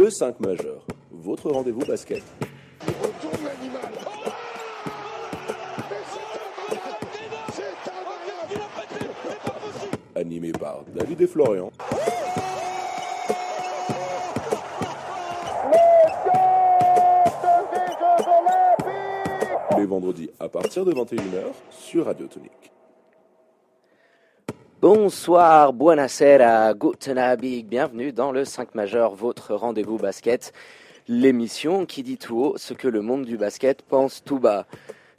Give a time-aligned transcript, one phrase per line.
[0.00, 2.22] Le 5 majeur, votre rendez-vous basket.
[10.14, 11.70] Animé par David et Florian.
[19.76, 22.72] Les vendredis à partir de 21h sur Radio Tonique.
[24.80, 30.54] Bonsoir, buonasera, guten Abend, bienvenue dans le 5 majeur, votre rendez-vous basket,
[31.06, 34.64] l'émission qui dit tout haut ce que le monde du basket pense tout bas.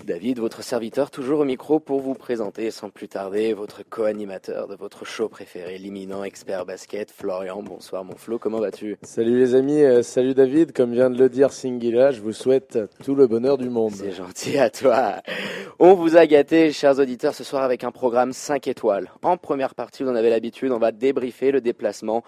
[0.06, 4.76] David, votre serviteur, toujours au micro pour vous présenter sans plus tarder votre co-animateur de
[4.76, 7.62] votre show préféré, l'imminent expert basket, Florian.
[7.62, 8.98] Bonsoir mon Flo, comment vas-tu?
[9.04, 10.72] Salut les amis, euh, salut David.
[10.72, 13.94] Comme vient de le dire Singila, je vous souhaite tout le bonheur du monde.
[13.94, 15.22] C'est gentil à toi.
[15.78, 19.12] On vous a gâté, chers auditeurs, ce soir avec un programme 5 étoiles.
[19.22, 22.24] En première partie, vous en avez l'habitude, on va débriefer le déplacement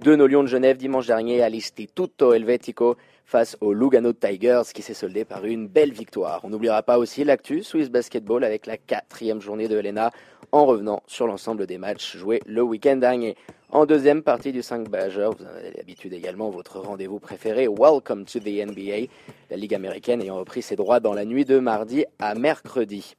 [0.00, 4.82] de nos Lions de Genève dimanche dernier à l'Istituto Helvetico face aux Lugano Tigers qui
[4.82, 6.40] s'est soldé par une belle victoire.
[6.44, 10.12] On n'oubliera pas aussi l'actu Swiss Basketball avec la quatrième journée de Helena
[10.52, 13.36] en revenant sur l'ensemble des matchs joués le week-end dernier.
[13.70, 18.38] En deuxième partie du 5 majeur, vous avez l'habitude également, votre rendez-vous préféré, Welcome to
[18.38, 19.10] the NBA,
[19.50, 23.16] la Ligue américaine ayant repris ses droits dans la nuit de mardi à mercredi.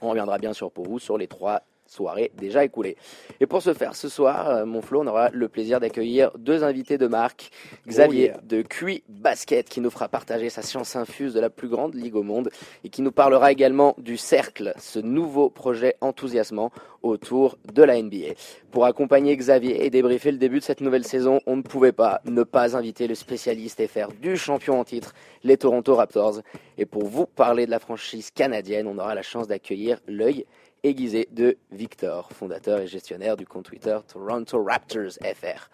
[0.00, 1.62] On reviendra bien sûr pour vous sur les trois
[1.92, 2.96] soirée déjà écoulée.
[3.40, 6.64] Et pour ce faire, ce soir, euh, mon Flo, on aura le plaisir d'accueillir deux
[6.64, 7.50] invités de marque.
[7.86, 11.94] Xavier de QI Basket, qui nous fera partager sa science infuse de la plus grande
[11.94, 12.50] ligue au monde,
[12.84, 18.34] et qui nous parlera également du Cercle, ce nouveau projet enthousiasmant autour de la NBA.
[18.70, 22.20] Pour accompagner Xavier et débriefer le début de cette nouvelle saison, on ne pouvait pas
[22.24, 26.40] ne pas inviter le spécialiste et faire du champion en titre, les Toronto Raptors.
[26.78, 30.46] Et pour vous parler de la franchise canadienne, on aura la chance d'accueillir l'œil
[30.82, 35.68] aiguisé de Victor, fondateur et gestionnaire du compte Twitter Toronto Raptors FR.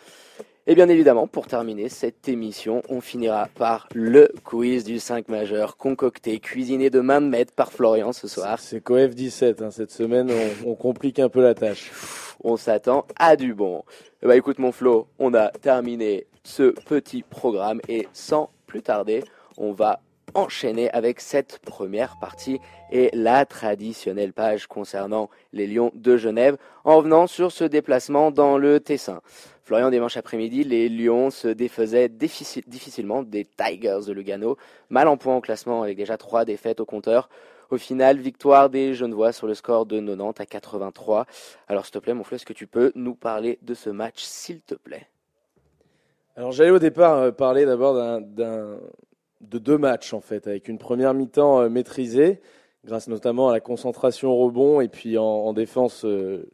[0.66, 5.78] Et bien évidemment, pour terminer cette émission, on finira par le quiz du 5 majeur,
[5.78, 8.58] concocté, cuisiné de main de maître par Florian ce soir.
[8.58, 11.90] C'est COF 17, hein, cette semaine, on, on, complique un peu la tâche.
[12.44, 13.82] On s'attend à du bon.
[14.22, 19.24] Bah écoute mon Flo, on a terminé ce petit programme et sans plus tarder,
[19.56, 20.00] on va
[20.34, 27.00] enchaîner avec cette première partie et la traditionnelle page concernant les Lions de Genève en
[27.00, 29.20] venant sur ce déplacement dans le Tessin.
[29.64, 34.56] Florian, dimanche après-midi, les Lions se défaisaient difficilement des Tigers de Lugano,
[34.88, 37.28] mal en point au classement avec déjà trois défaites au compteur.
[37.70, 41.26] Au final, victoire des Genevois sur le score de 90 à 83.
[41.68, 44.22] Alors s'il te plaît, mon Flo, est-ce que tu peux nous parler de ce match,
[44.22, 45.06] s'il te plaît?
[46.34, 48.78] Alors j'allais au départ euh, parler d'abord d'un
[49.40, 52.40] de deux matchs en fait, avec une première mi-temps euh, maîtrisée,
[52.84, 56.04] grâce notamment à la concentration rebond et puis en, défense.
[56.04, 56.48] Euh,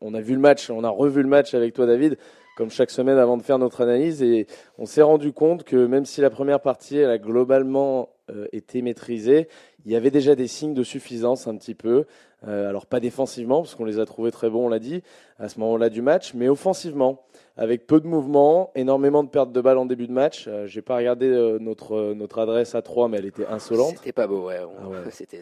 [0.00, 2.18] on, a vu le match, on a revu le match avec toi David,
[2.58, 4.48] comme chaque semaine avant de faire notre analyse, et
[4.78, 8.82] on s'est rendu compte que même si la première partie elle a globalement euh, été
[8.82, 9.48] maîtrisée,
[9.86, 12.04] il y avait déjà des signes de suffisance un petit peu.
[12.46, 15.02] alors pas défensivement, parce qu'on les a trouvés très bons, on l'a dit,
[15.38, 17.22] à ce moment-là du match, mais offensivement
[17.58, 20.44] avec peu de mouvements, énormément de pertes de balles en début de match.
[20.44, 23.46] Je euh, J'ai pas regardé euh, notre, euh, notre adresse à 3, mais elle était
[23.46, 23.96] insolente.
[23.96, 24.60] C'était pas beau, ouais.
[24.60, 25.40] Ah c'était,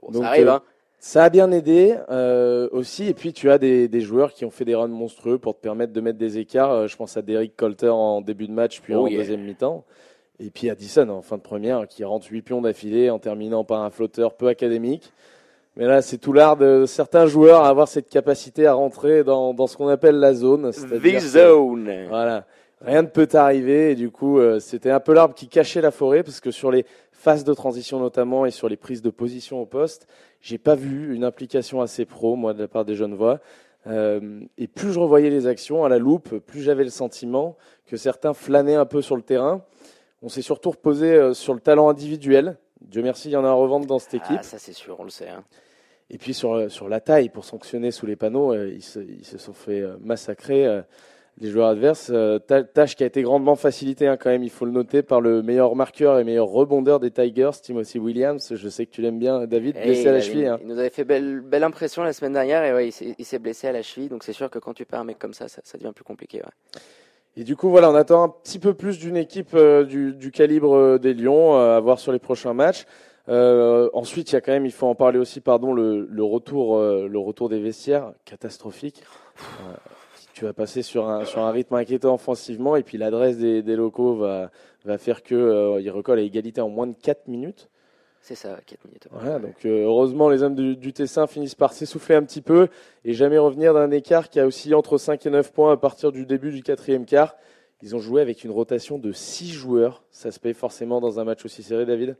[0.00, 0.62] bon, ça arrive, hein.
[0.98, 1.96] Ça a bien aidé
[2.72, 3.06] aussi.
[3.06, 5.60] Et puis, tu as des, des, joueurs qui ont fait des runs monstrueux pour te
[5.60, 6.88] permettre de mettre des écarts.
[6.88, 9.84] je pense à Derek Colter en début de match, puis oh en deuxième mi-temps.
[10.38, 13.82] Et puis Addison en fin de première, qui rentre 8 pions d'affilée en terminant par
[13.82, 15.12] un flotteur peu académique.
[15.76, 19.52] Mais là, c'est tout l'art de certains joueurs à avoir cette capacité à rentrer dans,
[19.52, 20.70] dans ce qu'on appelle la zone.
[20.70, 22.06] The zone.
[22.08, 22.46] voilà.
[22.82, 23.92] Rien ne peut arriver.
[23.92, 26.70] Et du coup, euh, c'était un peu l'arbre qui cachait la forêt parce que sur
[26.70, 26.86] les
[27.16, 30.06] phases de transition notamment et sur les prises de position au poste,
[30.40, 33.40] j'ai pas vu une implication assez pro, moi, de la part des jeunes voix.
[33.86, 37.56] Euh, et plus je revoyais les actions à la loupe, plus j'avais le sentiment
[37.86, 39.64] que certains flânaient un peu sur le terrain.
[40.22, 42.58] On s'est surtout reposé euh, sur le talent individuel.
[42.80, 44.38] Dieu merci, il y en a à revendre dans cette ah, équipe.
[44.40, 45.28] Ah, ça c'est sûr, on le sait.
[45.28, 45.44] Hein.
[46.10, 49.24] Et puis sur, euh, sur la taille, pour sanctionner sous les panneaux, ils, se, ils
[49.24, 50.82] se sont fait massacrer
[51.38, 52.12] les joueurs adverses.
[52.74, 55.42] tâche qui a été grandement facilitée hein, quand même, il faut le noter, par le
[55.42, 58.54] meilleur marqueur et meilleur rebondeur des Tigers, Timothy Williams.
[58.54, 60.46] Je sais que tu l'aimes bien, David, blessé à la cheville.
[60.46, 60.58] Hein.
[60.62, 63.68] Il nous avait fait belle, belle impression la semaine dernière et ouais, il s'est blessé
[63.68, 64.08] à la cheville.
[64.08, 66.38] Donc c'est sûr que quand tu perds un mec comme ça, ça, devient plus compliqué.
[66.38, 66.80] Ouais.
[67.38, 70.98] Et du coup, voilà, on attend un petit peu plus d'une équipe du, du, calibre
[70.98, 72.86] des Lions à voir sur les prochains matchs.
[73.28, 76.24] Euh, ensuite, il y a quand même, il faut en parler aussi, pardon, le, le
[76.24, 79.02] retour, euh, le retour des vestiaires, catastrophique.
[80.36, 83.62] Euh, tu vas passer sur un, sur un rythme inquiétant offensivement, et puis l'adresse des,
[83.62, 84.50] des, locaux va,
[84.84, 87.68] va faire que euh, ils recollent à égalité en moins de 4 minutes.
[88.20, 89.08] C'est ça, 4 minutes.
[89.10, 92.68] Voilà, donc heureusement, les hommes du, du, Tessin finissent par s'essouffler un petit peu
[93.04, 96.12] et jamais revenir d'un écart qui a aussi entre 5 et 9 points à partir
[96.12, 97.36] du début du quatrième quart.
[97.82, 100.02] Ils ont joué avec une rotation de 6 joueurs.
[100.10, 102.16] Ça se paye forcément dans un match aussi serré, David?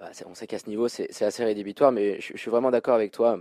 [0.00, 2.94] Ah bah, On sait qu'à ce niveau, c'est assez rédhibitoire, mais je, suis vraiment d'accord
[2.94, 3.38] avec toi,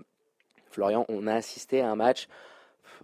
[0.70, 1.06] Florian.
[1.10, 2.28] On a assisté à un match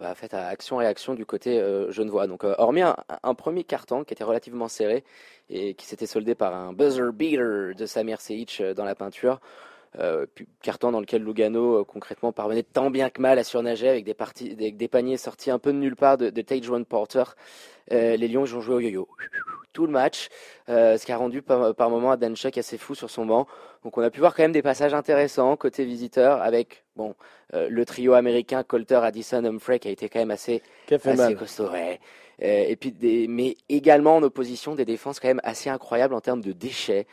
[0.02, 2.26] bah, fait à action-réaction du côté euh, genevois.
[2.26, 5.04] Donc, euh, hormis un, premier carton qui était relativement serré
[5.48, 9.40] et qui s'était soldé par un buzzer beater de Samir Seyic euh, dans la peinture,
[9.98, 10.24] euh,
[10.62, 14.14] carton dans lequel Lugano euh, concrètement parvenait tant bien que mal à surnager avec des,
[14.14, 17.24] parties, des, paniers sortis un peu de nulle part de, de Tage One Porter.
[17.92, 19.08] Euh, les Lions ils ont joué au yo-yo
[19.74, 20.28] tout le match,
[20.68, 23.46] ce qui a rendu par, par moments Danchuk assez fou sur son banc.
[23.84, 27.14] Donc on a pu voir quand même des passages intéressants côté visiteur avec bon
[27.54, 31.70] le trio américain Colter, Addison, Humphrey qui a été quand même assez, assez costaud.
[32.38, 36.42] et puis des, mais également en opposition des défenses quand même assez incroyables en termes
[36.42, 37.06] de déchets.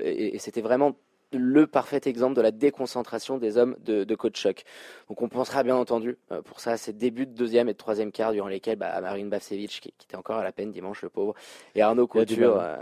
[0.00, 0.94] et c'était vraiment
[1.34, 4.64] le parfait exemple de la déconcentration des hommes de, coach Chuck.
[5.08, 8.12] Donc on pensera bien entendu euh, pour ça ces débuts de deuxième et de troisième
[8.12, 11.34] quart durant lesquels bah, Marine Bavsevich qui, était encore à la peine dimanche le pauvre
[11.74, 12.76] et Arnaud Couture, euh,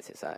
[0.00, 0.36] c'est ça.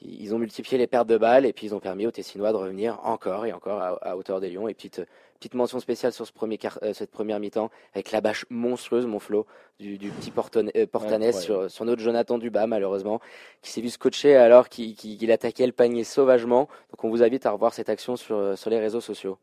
[0.00, 2.56] Ils ont multiplié les pertes de balles et puis ils ont permis aux Tessinois de
[2.56, 5.02] revenir encore et encore à, hauteur des Lions et petite
[5.38, 9.18] petite mention spéciale sur ce premier euh, cette première mi-temps avec la bâche monstrueuse, mon
[9.18, 9.46] flot,
[9.78, 13.20] du, petit Portanès sur, sur, notre Jonathan Dubas, malheureusement,
[13.62, 16.68] qui s'est vu scotcher alors qu'il attaquait le panier sauvagement.
[16.90, 19.38] Donc on vous invite à revoir cette action sur, sur les réseaux sociaux.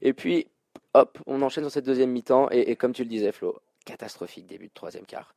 [0.00, 0.48] Et puis,
[0.94, 2.48] hop, on enchaîne sur cette deuxième mi-temps.
[2.50, 5.34] Et, comme tu le disais, Flo, catastrophique début de troisième quart.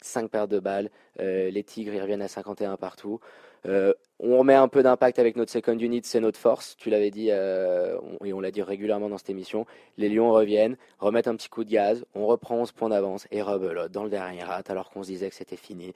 [0.00, 3.18] Cinq paires de balles, euh, les Tigres ils reviennent à 51 partout.
[3.66, 6.76] Euh, on remet un peu d'impact avec notre second unit, c'est notre force.
[6.76, 9.66] Tu l'avais dit euh, et on l'a dit régulièrement dans cette émission.
[9.96, 13.42] Les Lions reviennent, remettent un petit coup de gaz, on reprend 11 points d'avance et
[13.42, 15.88] rebelote dans le dernier rate alors qu'on se disait que c'était fini.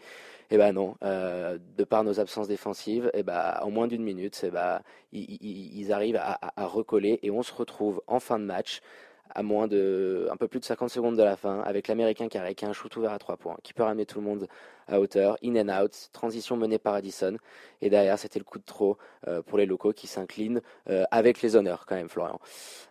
[0.51, 4.03] Et eh ben non, de par nos absences défensives, et eh ben en moins d'une
[4.03, 4.81] minute, et eh ben,
[5.13, 8.83] ils, arrivent à, recoller et on se retrouve en fin de match
[9.35, 12.55] à moins de un peu plus de 50 secondes de la fin, avec l'Américain carré
[12.55, 14.47] qui a un shoot ouvert à 3 points, qui peut ramener tout le monde
[14.89, 17.37] à hauteur, in and out, transition menée par Addison,
[17.81, 18.99] et derrière c'était le coup de trop
[19.29, 22.41] euh, pour les locaux qui s'inclinent euh, avec les honneurs quand même, Florian.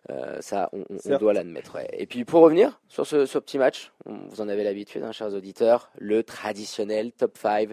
[0.10, 1.78] Euh, ça, on, doit l'admettre.
[1.94, 5.92] Et puis pour revenir sur ce, petit match, vous en avez l'habitude, hein, chers auditeurs,
[5.98, 7.70] le traditionnel top 5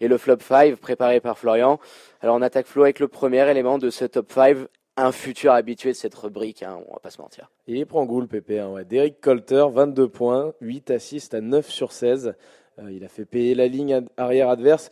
[0.00, 1.78] et le flop 5 préparé par Florian.
[2.20, 4.56] Alors on attaque Flo avec le premier élément de ce top 5
[4.96, 7.50] un futur habitué de cette rubrique, hein, on va pas se mentir.
[7.66, 8.60] il prend goût le PP.
[8.88, 12.34] Derek Colter, 22 points, 8 assists à 9 sur 16.
[12.78, 14.90] Euh, il a fait payer la ligne arrière adverse.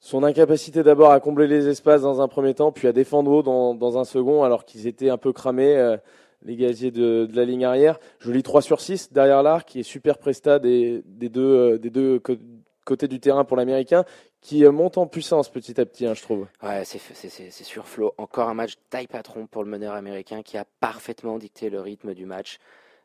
[0.00, 3.42] Son incapacité d'abord à combler les espaces dans un premier temps, puis à défendre haut
[3.42, 5.96] dans, un second, alors qu'ils étaient un peu cramés, euh,
[6.42, 7.98] les gaziers de, la ligne arrière.
[8.20, 12.20] Joli 3 sur 6 derrière l'arc, qui est super presta des, deux, euh, des deux
[12.84, 14.04] côtés du terrain pour l'Américain,
[14.46, 16.46] qui monte en puissance petit à petit, hein, je trouve.
[16.62, 18.14] Ouais, c'est sur Flo.
[18.16, 22.14] Encore un match taille patron pour le meneur américain qui a parfaitement dicté le rythme
[22.14, 22.60] du match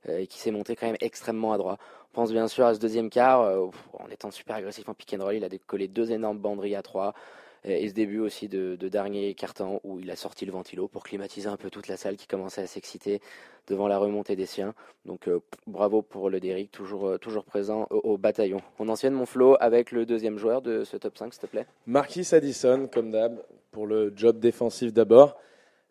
[0.07, 1.79] euh, et qui s'est monté quand même extrêmement adroit.
[2.11, 5.15] On pense bien sûr à ce deuxième quart, euh, en étant super agressif en pick
[5.15, 7.15] and roll, il a décollé deux énormes banderies à trois.
[7.63, 11.47] Et ce début aussi de, dernier carton où il a sorti le ventilo pour climatiser
[11.47, 13.21] un peu toute la salle qui commençait à s'exciter
[13.67, 14.73] devant la remontée des siens.
[15.05, 18.61] Donc euh, bravo pour le Derrick, toujours, euh, toujours présent au, bataillon.
[18.79, 21.67] On enseigne mon flow avec le deuxième joueur de ce top 5, s'il te plaît.
[21.85, 23.39] Marquis Addison, comme d'hab,
[23.71, 25.37] pour le job défensif d'abord.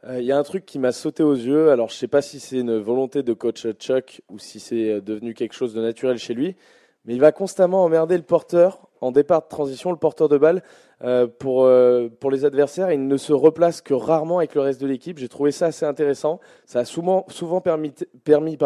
[0.05, 1.71] Euh, il y a un truc qui m'a sauté aux yeux.
[1.71, 5.01] Alors, je ne sais pas si c'est une volonté de coach Chuck ou si c'est
[5.01, 6.57] devenu quelque chose de naturel chez lui,
[7.05, 10.63] mais il va constamment emmerder le porteur en départ de transition, le porteur de balle,
[11.03, 12.93] euh, pour, euh, pour les adversaires.
[12.93, 15.19] Il ne se replace que rarement avec le reste de l'équipe.
[15.19, 16.41] J'ai trouvé ça assez intéressant.
[16.67, 17.93] Ça a souvent, souvent permis,
[18.25, 18.59] permis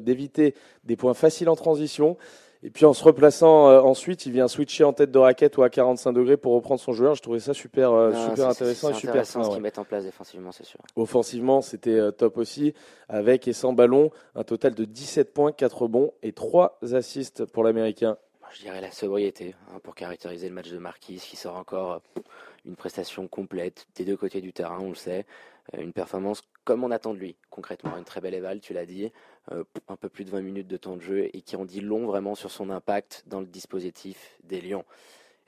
[0.00, 0.54] d'éviter
[0.84, 2.16] des points faciles en transition.
[2.62, 5.62] Et puis en se replaçant euh, ensuite, il vient switcher en tête de raquette ou
[5.62, 7.14] à 45 degrés pour reprendre son joueur.
[7.14, 7.90] Je trouvais ça super,
[8.30, 9.44] super intéressant et super fin.
[9.44, 10.80] ce qu'ils mettent en place défensivement, c'est sûr.
[10.96, 12.74] Offensivement, c'était top aussi,
[13.08, 17.64] avec et sans ballon, un total de 17 points, 4 bons et 3 assists pour
[17.64, 18.16] l'Américain
[18.52, 22.20] je dirais la sobriété hein, pour caractériser le match de Marquis qui sort encore euh,
[22.66, 25.26] une prestation complète des deux côtés du terrain, on le sait.
[25.74, 27.96] Euh, une performance comme on attend de lui, concrètement.
[27.96, 29.10] Une très belle éval, tu l'as dit.
[29.52, 31.80] Euh, un peu plus de 20 minutes de temps de jeu et qui en dit
[31.80, 34.84] long vraiment sur son impact dans le dispositif des Lions.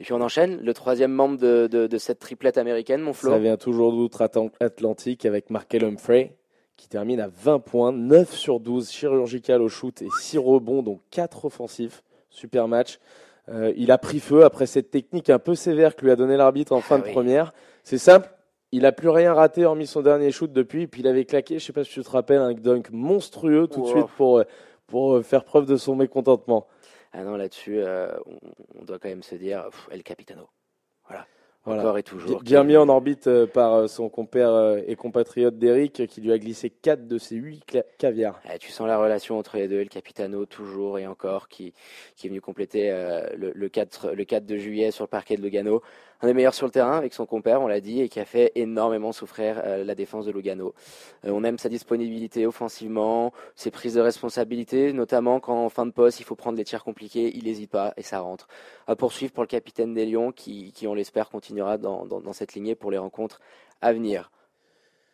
[0.01, 3.31] Et puis on enchaîne, le troisième membre de, cette triplette américaine, mon Flo.
[3.31, 6.35] Ça vient toujours d'outre-Atlantique avec Markel Humphrey,
[6.77, 11.01] qui termine à 20 points, 9 sur 12 chirurgical au shoot et 6 rebonds, donc
[11.11, 12.99] 4 offensifs super match.
[13.49, 16.37] Euh, il a pris feu après cette technique un peu sévère que lui a donné
[16.37, 17.53] l'arbitre en fin de ah première.
[17.85, 18.29] C'est simple,
[18.73, 20.87] il n'a plus rien raté hormis son dernier shoot depuis.
[20.87, 23.69] Puis il avait claqué, je ne sais pas si tu te rappelles, un dunk monstrueux
[23.69, 24.45] tout de suite pour, euh,
[24.87, 26.67] pour euh, faire preuve de son mécontentement.
[27.13, 27.83] Ah non, là-dessus,
[28.75, 30.49] on, doit quand même se dire, El Capitano.
[31.07, 31.27] Voilà.
[31.65, 32.43] Encore et toujours.
[32.43, 36.33] Bien mis en orbite euh, par euh, son compère euh, et compatriote d'Eric qui lui
[36.33, 37.63] a glissé 4 de ses 8
[37.99, 38.41] caviars.
[38.59, 41.73] tu sens la relation entre les deux, le Capitano toujours et encore qui,
[42.17, 42.91] qui est venu compléter
[43.37, 45.83] le, le, 4, le 4 de juillet sur le parquet de Lugano
[46.23, 48.25] un des meilleurs sur le terrain avec son compère, on l'a dit, et qui a
[48.25, 50.73] fait énormément souffrir euh, la défense de Lugano.
[51.25, 55.91] Euh, on aime sa disponibilité offensivement, ses prises de responsabilité, notamment quand en fin de
[55.91, 58.47] poste il faut prendre les tirs compliqués, il n'hésite pas et ça rentre.
[58.87, 62.93] À poursuivre pour le capitaine des Lions qui, on l'espère, continuera dans, cette lignée pour
[62.93, 63.41] les rencontres
[63.81, 64.31] à venir.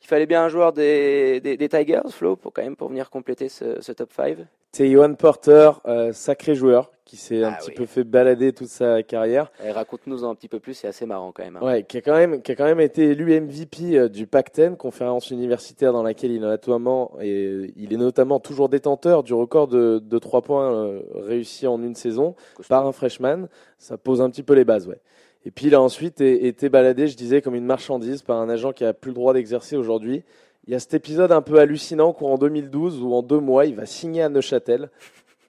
[0.02, 3.48] Il fallait bien un joueur des, des, Tigers, Flo, pour quand même pour venir compléter
[3.48, 4.36] ce, top 5.
[4.72, 8.68] C'est Johan Porter, euh, sacré joueur, qui s'est un ah petit peu fait balader toute
[8.68, 9.50] sa carrière.
[9.66, 11.56] Raconte-nous un petit peu plus, c'est assez marrant quand même.
[11.56, 11.64] Hein.
[11.64, 14.76] Ouais, qui a quand même, qui a quand même été élu MVP euh, du Pac-10,
[14.76, 20.00] conférence universitaire dans laquelle il, notamment, et il est notamment toujours détenteur du record de,
[20.04, 22.34] de 3 points euh, réussis en une saison
[22.68, 23.48] par un freshman.
[23.78, 25.00] Ça pose un petit peu les bases, ouais.
[25.46, 28.72] Et puis il a ensuite été baladé, je disais, comme une marchandise par un agent
[28.72, 30.24] qui a plus le droit d'exercer aujourd'hui.
[30.68, 33.74] Il y a cet épisode un peu hallucinant qu'en 2012, où en deux mois, il
[33.74, 34.90] va signer à Neuchâtel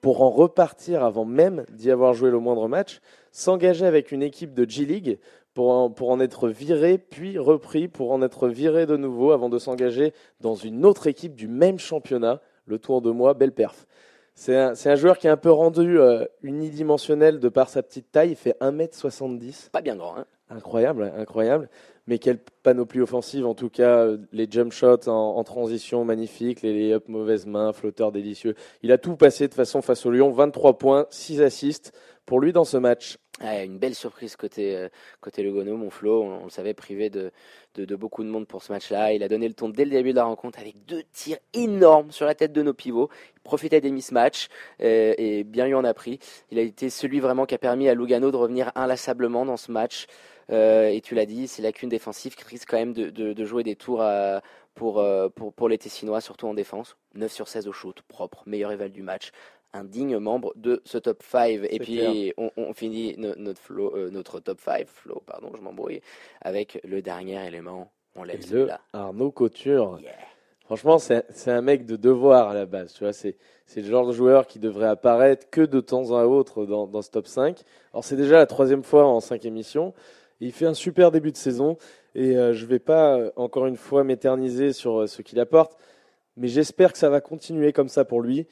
[0.00, 4.54] pour en repartir avant même d'y avoir joué le moindre match, s'engager avec une équipe
[4.54, 5.18] de G-League
[5.52, 9.50] pour en, pour en être viré, puis repris pour en être viré de nouveau avant
[9.50, 13.86] de s'engager dans une autre équipe du même championnat, le tour de moi, belle perf.
[14.34, 18.10] C'est un, un, joueur qui est un peu rendu euh, unidimensionnel de par sa petite
[18.10, 19.68] taille, il fait 1m70.
[19.68, 21.68] Pas bien grand, hein Incroyable, incroyable
[22.06, 27.08] mais quelle panoplie offensive, en tout cas, les jump shots en, transition magnifiques, les lay-up
[27.08, 28.54] mauvaises mains, flotteurs délicieux.
[28.82, 31.92] Il a tout passé de façon face au Lyon, 23 points, 6 assists
[32.26, 33.18] pour lui dans ce match.
[33.40, 34.88] une belle surprise côté, euh,
[35.20, 37.32] côté Lugano, mon Flo, on, le savait privé de,
[37.74, 39.12] de, beaucoup de monde pour ce match-là.
[39.12, 42.12] Il a donné le ton dès le début de la rencontre avec deux tirs énormes
[42.12, 43.08] sur la tête de nos pivots.
[43.34, 44.48] Il profitait des mismatchs
[44.80, 46.20] euh, et bien lui en a pris.
[46.52, 49.72] Il a été celui vraiment qui a permis à Lugano de revenir inlassablement dans ce
[49.72, 50.06] match.
[50.50, 53.76] Euh, et tu l'as dit, c'est lacune défensive qui risque quand même de, jouer des
[53.76, 54.02] tours
[54.74, 56.96] pour, euh, pour, pour les Tessinois, surtout en défense.
[57.14, 59.30] 9 sur 16 au shoot, propre, meilleur éval du match.
[59.72, 61.60] Un digne membre de ce top 5.
[61.70, 66.00] Et puis, on, finit notre, flow, euh, notre top 5, flow, pardon, je m'embrouille,
[66.40, 67.92] avec le dernier élément.
[68.16, 70.00] On l'a le Arnaud Couture.
[70.64, 72.92] Franchement, c'est un mec de devoir à la base.
[72.92, 73.36] Tu vois, c'est
[73.76, 77.10] le genre de joueur qui devrait apparaître que de temps à autre dans, dans ce
[77.10, 77.60] top 5.
[77.92, 79.94] Alors, c'est déjà la troisième fois en cinq émissions.
[80.40, 81.76] Il fait un super début de saison
[82.14, 85.38] et euh, je ne vais pas euh, encore une fois m'éterniser sur euh, ce qu'il
[85.38, 85.76] apporte,
[86.36, 88.46] mais j'espère que ça va continuer comme ça pour lui.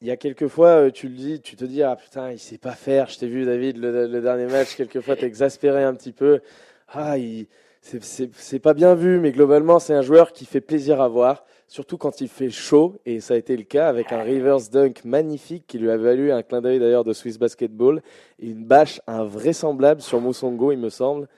[0.00, 2.58] Il y a quelques fois, tu le dis, tu te dis ah putain, il sait
[2.58, 3.08] pas faire.
[3.08, 6.40] Je t'ai vu David le, dernier match, quelquefois t'es exaspéré un petit peu.
[6.88, 7.46] Ah, il,
[7.80, 11.98] c'est pas bien vu, mais globalement c'est un joueur qui fait plaisir à voir surtout
[11.98, 15.66] quand il fait chaud, et ça a été le cas avec un reverse dunk magnifique
[15.66, 18.02] qui lui a valu un clin d'œil d'ailleurs de Swiss Basketball,
[18.38, 21.28] et une bâche invraisemblable sur Moussongo, il me semble.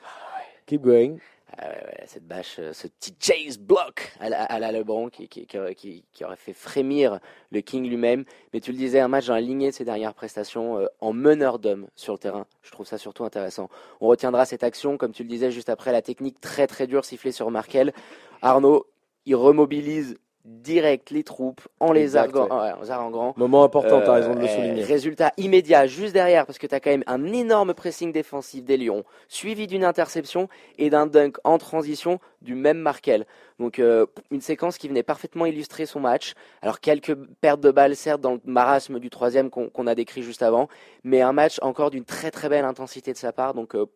[0.66, 1.16] Keep going.
[1.58, 1.70] Ah
[2.06, 6.52] cette bâche, euh, ce petit chase block à la, LeBron qui, qui, qui, aurait fait
[6.52, 7.18] frémir
[7.50, 8.24] le King lui-même.
[8.52, 11.12] Mais tu le disais, un match dans la lignée de ses dernières prestations euh, en
[11.12, 12.46] meneur d'homme sur le terrain.
[12.62, 13.70] Je trouve ça surtout intéressant.
[14.00, 17.04] On retiendra cette action, comme tu le disais juste après, la technique très très dure
[17.04, 17.94] sifflée sur Markel.
[18.42, 18.86] Arnaud,
[19.26, 20.16] il remobilise
[20.46, 23.34] direct les troupes en les arrangant.
[23.36, 24.84] Moment important, tu as raison de le euh, souligner.
[24.84, 28.76] Résultat immédiat juste derrière, parce que tu as quand même un énorme pressing défensif des
[28.76, 33.26] Lions, suivi d'une interception et d'un dunk en transition du même Markel.
[33.58, 36.34] Donc euh, une séquence qui venait parfaitement illustrer son match.
[36.62, 40.42] Alors quelques pertes de balles, certes, dans le marasme du troisième qu'on a décrit juste
[40.42, 40.68] avant,
[41.02, 43.54] mais un match encore d'une très très belle intensité de sa part.
[43.54, 43.86] Donc euh,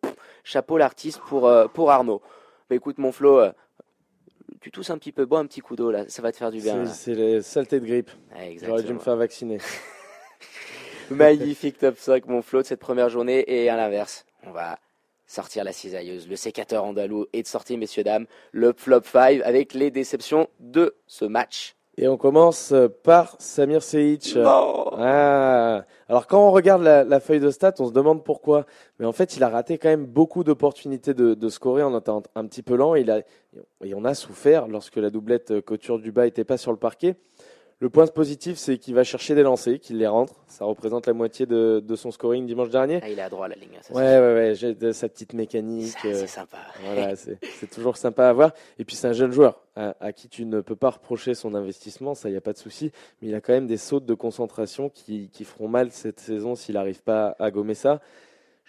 [0.43, 2.21] chapeau l'artiste pour, pour Arnaud.
[2.69, 3.41] Bah, écoute mon Flo,
[4.61, 6.51] tu tousses un petit peu, bois un petit coup d'eau là, ça va te faire
[6.51, 6.85] du bien.
[6.85, 8.11] C'est les saletés de grippe.
[8.63, 9.57] J'aurais dû me faire vacciner.
[11.09, 13.43] Magnifique top 5, mon flot de cette première journée.
[13.51, 14.79] Et à l'inverse, on va
[15.25, 19.73] sortir la cisailleuse, le sécateur andalou et de sortir, messieurs, dames, le flop 5 avec
[19.73, 21.75] les déceptions de ce match.
[22.01, 24.35] Et on commence par Samir Seic.
[24.43, 25.85] Ah.
[26.09, 28.65] Alors quand on regarde la, feuille de stats, on se demande pourquoi.
[28.97, 32.47] Mais en fait, il a raté quand même beaucoup d'opportunités de, scorer en étant un
[32.47, 32.95] petit peu lent.
[32.95, 33.19] Il a,
[33.83, 37.17] et on a souffert lorsque la doublette Couture-Duba n'était pas sur le parquet.
[37.81, 40.35] Le point positif, c'est qu'il va chercher des lancers, qu'il les rentre.
[40.45, 42.99] Ça représente la moitié de, son scoring dimanche dernier.
[43.01, 43.79] Ah, il est à droit la ligne.
[43.81, 45.97] Ça, ouais, ouais, ouais, J'ai sa petite mécanique.
[45.99, 46.59] C'est euh, sympa.
[46.85, 47.39] Voilà, c'est
[47.71, 48.51] toujours sympa à voir.
[48.77, 52.13] Et puis c'est un jeune joueur à, qui tu ne peux pas reprocher son investissement,
[52.13, 52.91] ça, il n'y a pas de souci.
[53.19, 56.53] Mais il a quand même des sautes de concentration qui, qui feront mal cette saison
[56.53, 57.99] s'il n'arrive pas à gommer ça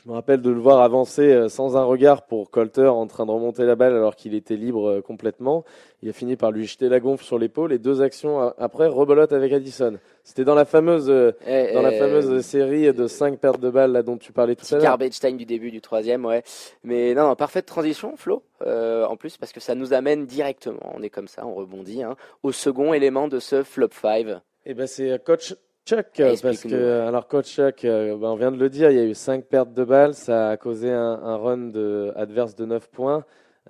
[0.04, 3.24] Je me rappelle de le voir avancer euh, sans un regard pour Colter en train
[3.24, 5.64] de remonter la balle alors qu'il était libre euh, complètement.
[6.02, 9.32] Il a fini par lui jeter la gonfle sur l'épaule et deux actions après rebelote
[9.32, 9.98] avec Addison.
[10.24, 13.70] C'était dans la fameuse euh, Eh, dans la eh, fameuse série de cinq pertes de
[13.70, 14.82] balles là dont tu parlais tout à l'heure.
[14.82, 16.42] garbage time du début du troisième, ouais.
[16.84, 20.92] Mais non, non, parfaite transition, Flo, euh, en plus, parce que ça nous amène directement,
[20.94, 24.26] on est comme ça, on rebondit, hein, au second élément de ce flop 5.
[24.64, 28.52] Eh ben c'est coach Chuck euh, parce que alors coach Chuck, euh, ben, on vient
[28.52, 31.20] de le dire, il y a eu cinq pertes de balles, ça a causé un,
[31.22, 33.24] un run de adverse de 9 points.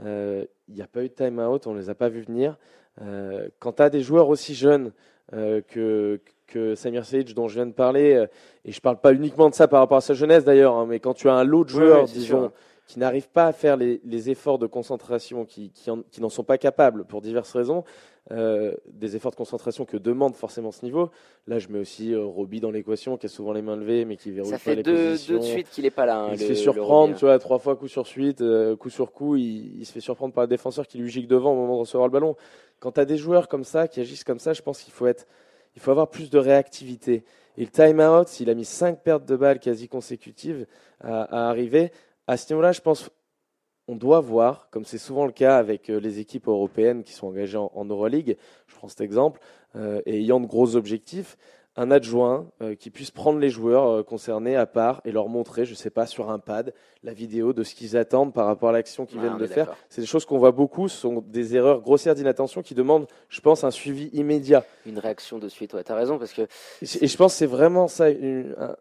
[0.05, 2.57] Euh, Il n'y a pas eu de time-out, on ne les a pas vus venir.
[3.01, 4.93] Euh, quand tu as des joueurs aussi jeunes
[5.33, 8.27] euh, que, que Samir Sage dont je viens de parler,
[8.67, 11.01] et je parle pas uniquement de ça par rapport à sa jeunesse d'ailleurs, hein, mais
[11.01, 12.53] quand tu as un lot de joueurs, disons, sûr.
[12.87, 16.59] qui n'arrivent pas à faire les, les efforts de concentration, qui, qui n'en sont pas
[16.59, 17.85] capables pour diverses raisons,
[18.31, 21.11] euh, des efforts de concentration que demande forcément ce niveau.
[21.49, 24.17] Là, je mets aussi euh, Roby dans l'équation, qui a souvent les mains levées, mais
[24.17, 25.35] qui verrouille Ça pas fait les deux, positions.
[25.35, 26.21] deux de suite qu'il est pas là.
[26.21, 27.17] hein, Il se fait surprendre, hein.
[27.19, 30.01] tu vois, trois fois coup sur suite, euh, coup sur coup, il, il se fait
[30.01, 32.37] surprendre par le défenseur qui lui gicle devant au moment de recevoir le ballon.
[32.79, 35.07] Quand tu as des joueurs comme ça, qui agissent comme ça, je pense qu'il faut
[35.07, 35.27] être,
[35.75, 37.25] il faut avoir plus de réactivité.
[37.59, 40.67] Et le time-out, s'il a mis cinq pertes de balles quasi consécutives
[41.01, 41.93] à, à arriver,
[42.27, 43.11] à ce niveau-là, je pense
[43.93, 47.27] on doit voir, comme c'est souvent le cas avec euh, les équipes européennes qui sont
[47.27, 49.41] engagées en, en Euroleague, je prends cet exemple,
[49.77, 51.37] euh, et ayant de gros objectifs,
[51.77, 55.65] un adjoint euh, qui puisse prendre les joueurs euh, concernés à part et leur montrer,
[55.65, 58.69] je ne sais pas, sur un pad, la vidéo de ce qu'ils attendent par rapport
[58.71, 59.75] à l'action qu'ils viennent de faire.
[59.89, 63.41] C'est des choses qu'on voit beaucoup, ce sont des erreurs grossières d'inattention qui demandent, je
[63.41, 64.65] pense, un suivi immédiat.
[64.87, 66.43] Une réaction de suite, ouais, t'as raison, parce que
[66.83, 68.77] Et je pense que c'est vraiment ça, une- un-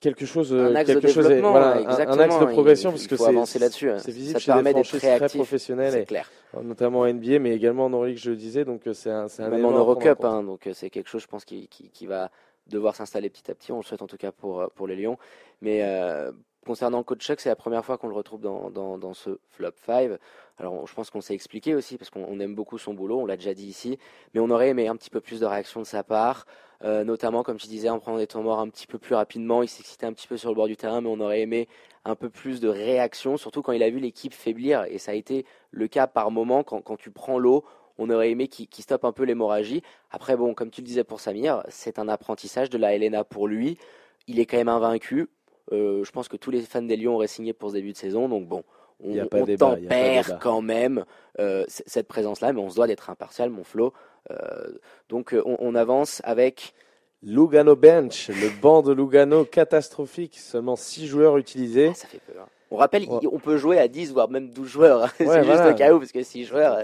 [0.00, 2.92] quelque chose, Un euh, axe de quelque chose, développement, voilà, un- axe de progression, Il-
[2.94, 3.98] parce que c'est avancer là-dessus, hein.
[3.98, 6.30] C'est visible Ça permet d'être très c'est et- clair.
[6.62, 9.48] notamment en NBA, mais également en Euroleague, je le disais, donc euh, c'est un, un
[9.48, 12.30] Même en Eurocup, hein, donc euh, c'est quelque chose, je pense, qui, qui, qui va
[12.66, 13.72] devoir s'installer petit à petit.
[13.72, 15.16] On le souhaite en tout cas pour, pour les Lions.
[15.62, 16.30] Mais euh,
[16.66, 19.70] concernant coach Chuck, c'est la première fois qu'on le retrouve dans, dans, dans ce flop
[19.86, 20.10] 5.
[20.58, 23.26] Alors je pense qu'on s'est expliqué aussi, parce qu'on on aime beaucoup son boulot, on
[23.26, 23.98] l'a déjà dit ici,
[24.34, 26.46] mais on aurait aimé un petit peu plus de réaction de sa part.
[26.84, 29.62] Euh, notamment, comme tu disais, en prenant des temps morts un petit peu plus rapidement,
[29.62, 31.68] il s'excitait un petit peu sur le bord du terrain, mais on aurait aimé
[32.04, 35.14] un peu plus de réaction, surtout quand il a vu l'équipe faiblir, et ça a
[35.14, 37.64] été le cas par moment quand, quand tu prends l'eau,
[37.98, 39.82] on aurait aimé qu'il stoppe un peu l'hémorragie.
[40.10, 43.48] Après, bon, comme tu le disais pour Samir, c'est un apprentissage de la Helena pour
[43.48, 43.76] lui.
[44.28, 45.28] Il est quand même invaincu.
[45.72, 47.96] Euh, je pense que tous les fans des Lions auraient signé pour ce début de
[47.96, 48.28] saison.
[48.28, 48.62] Donc bon,
[49.02, 51.04] on, Il y a pas on débat, il y a pas tempère quand même
[51.38, 53.92] euh, cette présence-là, mais on se doit d'être impartial, mon Flo.
[54.30, 54.36] Euh,
[55.08, 56.74] donc euh, on, on avance avec
[57.22, 61.88] Lugano Bench, le banc de Lugano catastrophique, seulement 6 joueurs utilisés.
[61.92, 62.46] Ah, ça fait peur.
[62.70, 63.20] On rappelle, Ouais.
[63.32, 65.04] on peut jouer à 10 voire même 12 joueurs.
[65.04, 65.10] hein.
[65.16, 65.70] c'est Ouais, juste voilà.
[65.70, 66.78] au cas où, parce que 6 joueurs,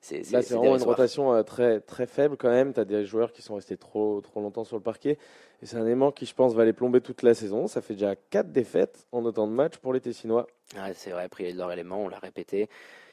[0.00, 2.72] c'est Là, c'est vraiment une rotation euh, très, très faible quand même.
[2.72, 5.18] Tu as des joueurs qui sont restés trop, trop longtemps sur le parquet.
[5.62, 7.66] Et c'est un élément qui, je pense, va les plomber toute la saison.
[7.66, 10.46] Ça fait déjà 4 défaites en autant de matchs pour les Tessinois.
[10.76, 12.68] Ouais, c'est vrai, pris leur élément, on l'a répété.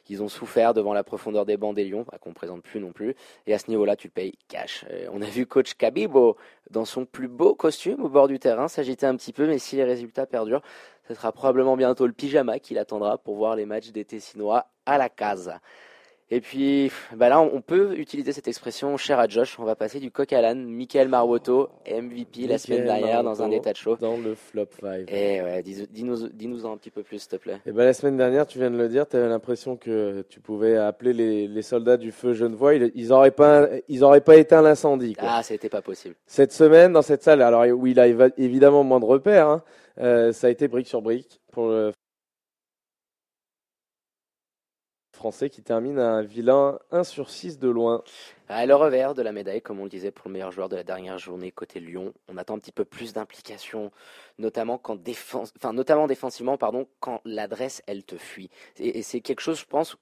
[0.10, 2.94] Ils ont souffert devant la profondeur des bancs des Lions, qu'on ne présente plus non
[2.94, 3.16] plus.
[3.46, 4.86] Et à ce niveau-là, tu le payes cash.
[4.90, 6.38] Euh, on a vu coach Kabibo
[6.70, 9.76] dans son plus beau costume au bord du terrain s'agiter un petit peu, mais si
[9.76, 10.62] les résultats perdurent,
[11.08, 14.98] ce sera probablement bientôt le pyjama qui l'attendra pour voir les matchs des Tessinois à
[14.98, 15.60] la casa.
[16.30, 19.58] Et puis, bah là, on peut utiliser cette expression chère à Josh.
[19.60, 20.66] On va passer du coq à l'âne.
[20.66, 23.96] Michael Marwoto, MVP la semaine dernière dans un état de chaud.
[24.02, 25.10] Dans le flop 5.
[25.10, 27.60] Et ouais, dis- dis-nous dis-nous en un petit peu plus, s'il te plaît.
[27.66, 30.42] Et ben, la semaine dernière, tu viens de le dire, tu avais l'impression que tu
[30.42, 32.76] pouvais appeler les, les soldats du feu Genevois.
[32.76, 35.16] Ils, ils auraient pas, ils auraient pas éteint l'incendie.
[35.20, 36.16] Ah, c'était pas possible.
[36.26, 39.64] Cette semaine, dans cette salle, alors où il a évidemment moins de repères, hein,
[40.00, 41.94] euh, ça a été brique sur brique pour le
[45.18, 48.04] français qui termine à un vilain 1 sur 6 de loin.
[48.48, 50.78] À le revers de la médaille, comme on le disait pour le meilleur joueur de
[50.78, 53.92] la dernière journée côté Lyon, on attend un petit peu plus d'implication,
[54.40, 58.50] notamment quand défense, enfin notamment défensivement, pardon, quand l'adresse elle te fuit.
[58.80, 59.98] Et, c'est quelque chose, je pense,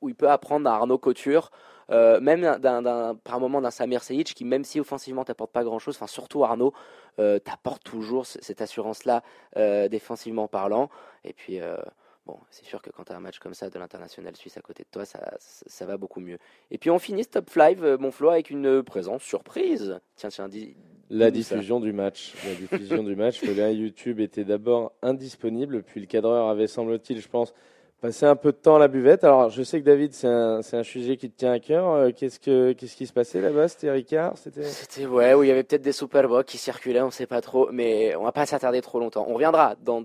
[0.00, 1.52] où il peut apprendre à Arnaud Couture,
[1.90, 5.78] euh, même d'un- par moment d'un Samir Seyic, qui même si offensivement t'apporte pas grand
[5.78, 6.72] chose, enfin surtout Arnaud,
[7.20, 9.22] euh, t'apporte toujours cette assurance-là
[9.56, 10.88] euh, défensivement parlant.
[11.24, 11.76] Et puis euh,
[12.26, 14.62] Bon, c'est sûr que quand tu as un match comme ça de l'international suisse à
[14.62, 16.38] côté de toi, ça, ça, ça va beaucoup mieux.
[16.70, 20.00] Et puis on finit ce top 5, euh, mon Flo, avec une présence surprise.
[20.16, 20.74] Tiens, tiens, dis.
[21.10, 21.30] La ça.
[21.32, 22.34] diffusion du match.
[22.46, 23.42] La diffusion du match.
[23.42, 27.52] Le lien YouTube était d'abord indisponible, puis le cadreur avait, semble-t-il, je pense,
[28.00, 29.22] passé un peu de temps à la buvette.
[29.22, 31.90] Alors, je sais que David, c'est un, c'est un sujet qui te tient à cœur.
[31.90, 33.68] Euh, Qu'est-ce, que, qu'est-ce qui se passait là-bas?
[33.68, 34.38] C'était Ricard?
[34.38, 34.62] C'était...
[34.62, 37.68] C'était, ouais, où il y avait peut-être des Superbox qui circulaient, on sait pas trop,
[37.70, 39.26] mais on va pas s'attarder trop longtemps.
[39.28, 40.04] On reviendra dans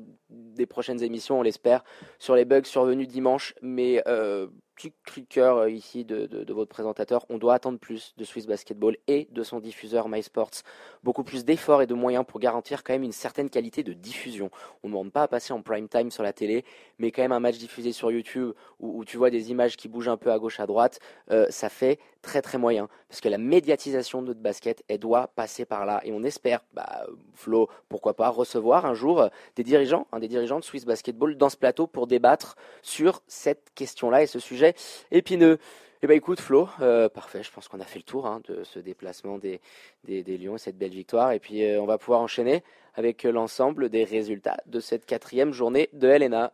[0.60, 1.84] des prochaines émissions, on l'espère,
[2.20, 7.26] sur les bugs survenus dimanche, mais euh, petit cœur euh, ici de, votre présentateur.
[7.30, 10.64] On doit attendre plus de Swiss Basketball et de son diffuseur MySports.
[11.04, 14.50] Beaucoup plus d'efforts et de moyens pour garantir quand même une certaine qualité de diffusion.
[14.84, 16.66] On ne demande pas à passer en prime time sur la télé,
[16.98, 20.10] mais quand même un match diffusé sur YouTube où, tu vois des images qui bougent
[20.10, 21.00] un peu à gauche, à droite,
[21.32, 22.90] euh, ça fait très très moyen.
[23.08, 26.02] Parce que la médiatisation de notre basket, elle doit passer par là.
[26.04, 30.60] Et on espère, bah, Flo, pourquoi pas, recevoir un jour des dirigeants, un des dirigeants
[30.60, 34.76] de Swiss Basketball dans ce plateau pour débattre sur cette question-là et ce sujet
[35.12, 35.60] épineux.
[36.02, 38.64] Eh bien écoute Flo, euh, parfait, je pense qu'on a fait le tour hein, de
[38.64, 39.60] ce déplacement des,
[40.06, 41.34] des, Lions et cette belle victoire.
[41.34, 42.64] Et puis euh, on va pouvoir enchaîner
[42.96, 46.54] avec l'ensemble des résultats de cette quatrième journée de LNA.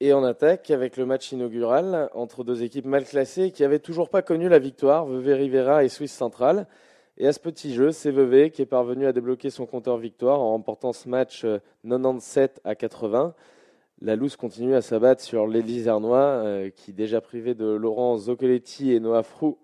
[0.00, 4.10] Et on attaque avec le match inaugural entre deux équipes mal classées qui n'avaient toujours
[4.10, 6.66] pas connu la victoire, Vevey Rivera et Suisse Central.
[7.16, 10.40] Et à ce petit jeu, c'est Vevey qui est parvenu à débloquer son compteur victoire
[10.40, 11.46] en remportant ce match
[11.84, 13.34] 97 euh, à 80.
[14.00, 18.92] La loose continue à s'abattre sur l'Élise Ernois, euh, qui, déjà privé de Laurent Zoccoletti
[18.92, 19.58] et Noah Frou,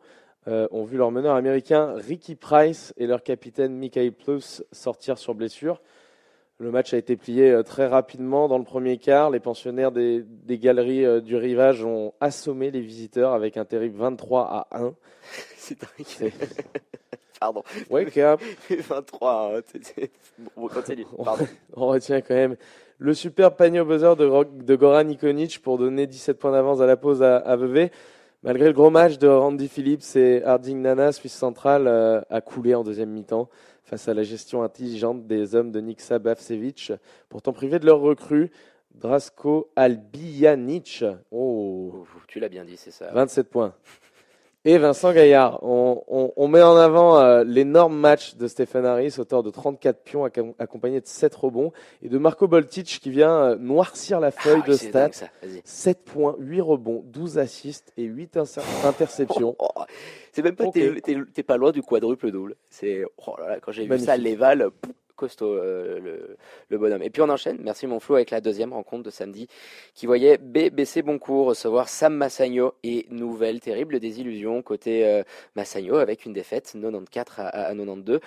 [0.49, 5.35] euh, ont vu leur meneur américain Ricky Price et leur capitaine Michael Plus sortir sur
[5.35, 5.83] blessure.
[6.59, 9.31] Le match a été plié euh, très rapidement dans le premier quart.
[9.31, 14.79] Les pensionnaires des, galeries du rivage ont assommé les visiteurs avec un terrible 23 à
[14.79, 14.95] 1.
[15.57, 16.33] C'est dingue.
[17.41, 17.65] Pardon.
[17.89, 18.41] Wake up.
[18.71, 19.57] 23.
[19.57, 20.07] Hein,
[20.57, 21.07] on continue.
[21.25, 21.47] Pardon.
[21.75, 22.57] On retient quand même
[23.01, 26.99] le super panier au buzzer de, Goran Nikonic pour donner 17 points d'avance à la
[26.99, 27.91] pause à, à Vevey.
[28.43, 32.75] Malgré le gros match de Randy Phillips et Harding Nana, Suisse centrale euh, a coulé
[32.75, 33.49] en deuxième mi-temps
[33.85, 36.93] face à la gestion intelligente des hommes de Niksa Bavsevic,
[37.31, 38.51] pourtant privés de leur recrue.
[38.95, 41.05] Drasko Albijanic.
[41.31, 43.11] Oh, tu l'as bien dit, c'est ça.
[43.13, 43.73] 27 points
[44.65, 45.59] et Vincent Gaillard.
[45.63, 50.25] On, met en avant euh, l'énorme match de Stéphane Harris, auteur de 34 pions
[50.59, 54.69] accompagné de 7 rebonds, et de Marco Boltic qui vient euh, noircir la feuille ah
[54.69, 55.29] de stats.
[55.65, 58.39] 7 points, 8 rebonds, 12 assists et 8
[58.85, 59.57] interceptions.
[59.59, 59.85] Oh, oh, oh.
[60.33, 62.57] c'est même pas, t'es pas loin du quadruple double.
[62.69, 64.71] C'est, oh là là, quand j'ai vu ça, l'éval,
[65.21, 66.27] costaud euh,
[66.71, 67.03] le, bonhomme.
[67.03, 69.49] Et puis on enchaîne, merci mon Flo, avec la deuxième rencontre de samedi
[69.95, 75.23] qui voyait BBC Boncourt recevoir Sam Massagno et nouvelle terrible désillusion côté euh,
[75.57, 78.21] Massagno avec une défaite 94 à, à 92.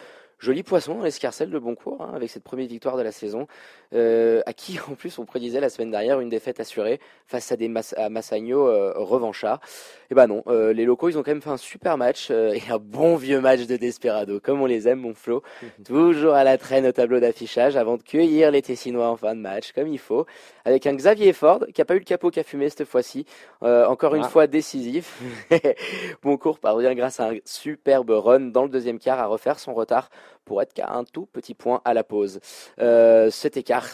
[0.44, 3.48] Joli poisson dans l'escarcelle de Boncourt, hein, avec cette première victoire de la saison,
[3.94, 7.56] euh, à qui en plus on prédisait la semaine dernière une défaite assurée face à
[7.56, 9.62] des Massagno euh, revanchards.
[9.64, 12.30] Et eh ben non, euh, les locaux ils ont quand même fait un super match
[12.30, 15.44] et un bon vieux match de Desperado, comme on les aime mon Flo,
[15.86, 19.40] toujours à la traîne au tableau d'affichage avant de cueillir les Tessinois en fin de
[19.40, 20.26] match, comme il faut,
[20.66, 23.26] avec un Xavier Ford qui a pas eu le capot qu'a fumé cette fois-ci,
[23.62, 24.30] encore une ah.
[24.30, 25.22] fois décisif.
[26.22, 30.10] Boncourt parvient grâce à un superbe run dans le deuxième quart à refaire son retard
[30.46, 32.40] pour être qu'à un tout petit point à la pause.
[32.80, 33.88] Euh, cet écart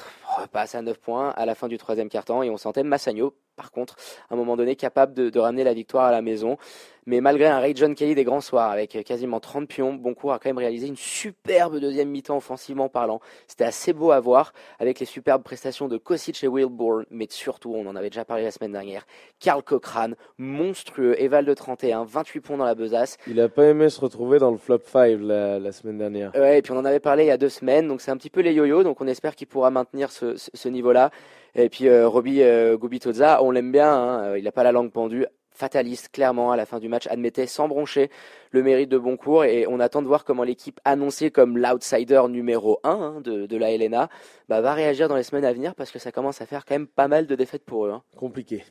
[0.52, 3.72] passe à 9 points à la fin du troisième quart-temps et on sentait Massagno, par
[3.72, 3.96] contre,
[4.30, 6.58] à un moment donné, capable de, ramener la victoire à la maison.
[7.06, 10.40] Mais malgré un Ray John Kelly des grands soirs avec quasiment 30 pions, Boncourt a
[10.40, 13.20] quand même réalisé une superbe deuxième mi-temps offensivement parlant.
[13.48, 17.74] C'était assez beau à voir avec les superbes prestations de Kosic et Wilborn, mais surtout,
[17.74, 19.08] on en avait déjà parlé la semaine dernière,
[19.40, 23.18] Karl Cochrane, monstrueux, Eval de 31, 28 points dans la besace.
[23.28, 26.32] Il n'a pas aimé se retrouver dans le flop 5 la, semaine dernière.
[26.36, 28.18] Ouais, et puis on en avait parlé il y a deux semaines, donc c'est un
[28.18, 31.12] petit peu les yo-yo, donc on espère qu'il pourra maintenir ce, ce, niveau-là.
[31.56, 34.72] Et puis euh, Roby euh, Gubitoza, on l'aime bien, hein, euh, il n'a pas la
[34.72, 38.10] langue pendue, fataliste, clairement, à la fin du match, admettait sans broncher
[38.52, 39.44] le mérite de Boncourt.
[39.44, 43.76] Et on attend de voir comment l'équipe annoncée comme l'outsider numéro 1 hein, de, la
[43.76, 44.10] LNA
[44.48, 46.76] bah, va réagir dans les semaines à venir parce que ça commence à faire quand
[46.76, 47.92] même pas mal de défaites pour eux.
[47.92, 48.04] Hein.
[48.16, 48.64] Compliqué.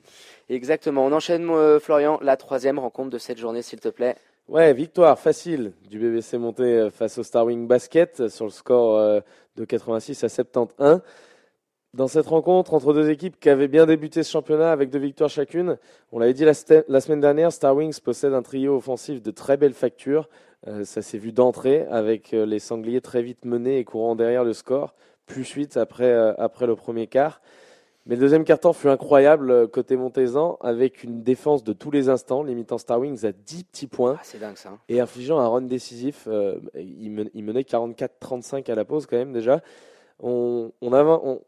[0.48, 1.04] Exactement.
[1.04, 4.16] On enchaîne, Florian, la troisième rencontre de cette journée, s'il te plaît.
[4.48, 9.20] Ouais, victoire facile du BBC monté face au Starwing Basket sur le score
[9.56, 11.02] de 86 à 71.
[11.94, 15.31] Dans cette rencontre entre deux équipes qui avaient bien débuté ce championnat avec deux victoires
[15.31, 15.79] chacune,
[16.12, 19.72] on l'avait dit la, semaine dernière, Star Wings possède un trio offensif de très belle
[19.72, 20.29] facture.
[20.66, 24.44] Euh, ça s'est vu d'entrée avec euh, les Sangliers très vite menés et courant derrière
[24.44, 27.40] le score, plus suite après, euh, après le premier quart.
[28.05, 32.42] Mais le deuxième quart-temps fut incroyable côté Montezan avec une défense de tous les instants,
[32.42, 34.16] limitant Star Wings à 10 petits points.
[34.18, 34.70] Ah, c'est dingue ça.
[34.70, 34.79] Hein.
[34.90, 36.29] Et infligeant un run décisif.
[36.74, 39.62] il, menait 44-35 à la pause quand même déjà.
[40.20, 41.40] On, on, avait, on,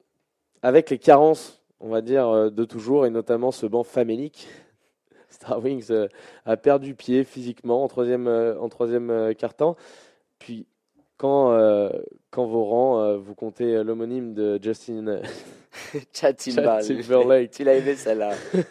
[0.63, 4.49] avec les carences, on va dire, euh, de toujours, et notamment ce banc famélique.
[5.31, 6.09] Star Wings euh,
[6.45, 9.77] a perdu pied physiquement en troisième, euh, en troisième quart-temps.
[10.39, 10.67] Puis,
[11.17, 11.55] quand,
[12.31, 15.21] quand vos rangs, vous comptez l'homonyme de Justin
[16.15, 17.51] Timberlake.
[17.51, 18.33] Tu l'as aimé celle-là.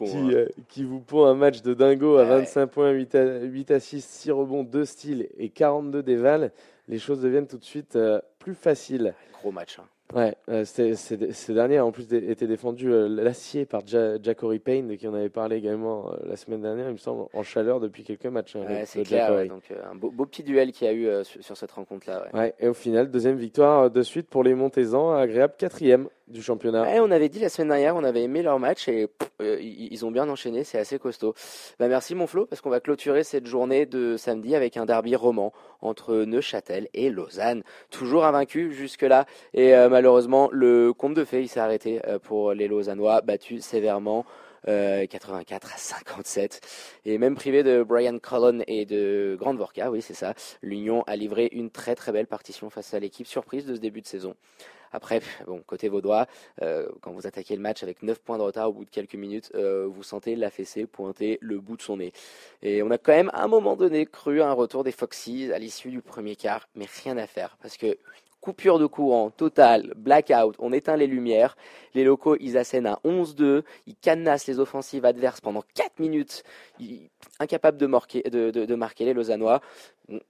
[0.00, 0.44] qui, hein.
[0.68, 4.32] qui, vous pond un match de dingo à 25 points, 8, à, 8 assists, 6
[4.32, 6.50] rebonds, 2 styles et 42 dévales.
[6.88, 7.96] Les choses deviennent tout de suite
[8.40, 9.14] plus faciles.
[9.32, 9.78] Gros match.
[9.78, 14.58] Hein Ouais, euh, ces derniers ont en plus été défendus euh, l'acier par ja Jacory
[14.58, 17.42] Payne, de qui on avait parlé également euh, la semaine dernière, il me semble, en
[17.42, 18.56] chaleur depuis quelques matchs.
[18.56, 21.56] Hein, ouais, c'est clair, donc un beau, beau, petit duel qu'il y a eu sur,
[21.56, 22.26] cette rencontre-là.
[22.34, 22.54] Ouais.
[22.58, 26.86] et au final, deuxième victoire de suite pour les Montezans, agréable quatrième du championnat.
[27.02, 29.08] on avait dit la semaine dernière, on avait aimé leur match et
[29.40, 31.34] ils ont bien enchaîné, c'est assez costaud.
[31.78, 35.14] Bah, merci mon Flo, parce qu'on va clôturer cette journée de samedi avec un derby
[35.14, 37.62] roman entre Neuchâtel et Lausanne.
[37.90, 43.20] Toujours invaincu jusque-là et malheureusement, le compte de fait, s'est arrêté euh, pour les Lausannois,
[43.20, 44.26] battus sévèrement.
[44.64, 46.60] 84 euh, à 57
[47.04, 50.34] et même privé de Brian Cullen et de Grande Vorka, oui c'est ça.
[50.62, 54.02] L'Union a livré une très très belle partition face à l'équipe surprise de ce début
[54.02, 54.36] de saison.
[54.92, 56.26] Après, bon, côté vaudois,
[56.62, 59.16] euh, quand vous attaquez le match avec 9 points de retard au bout de quelques
[59.16, 62.12] minutes, vous sentez la fessée pointer le bout de son nez.
[62.62, 65.52] Et on a quand même à un moment donné cru à un retour des Foxys
[65.52, 67.98] à l'issue du premier quart, mais rien à faire parce que
[68.42, 71.56] coupure de courant total, blackout, on éteint les lumières.
[71.94, 76.42] Les locaux, ils assènent à 11-2, ils cadenassent les offensives adverses pendant 4 minutes,
[77.38, 78.24] incapables de marquer,
[79.04, 79.60] les Lausannois.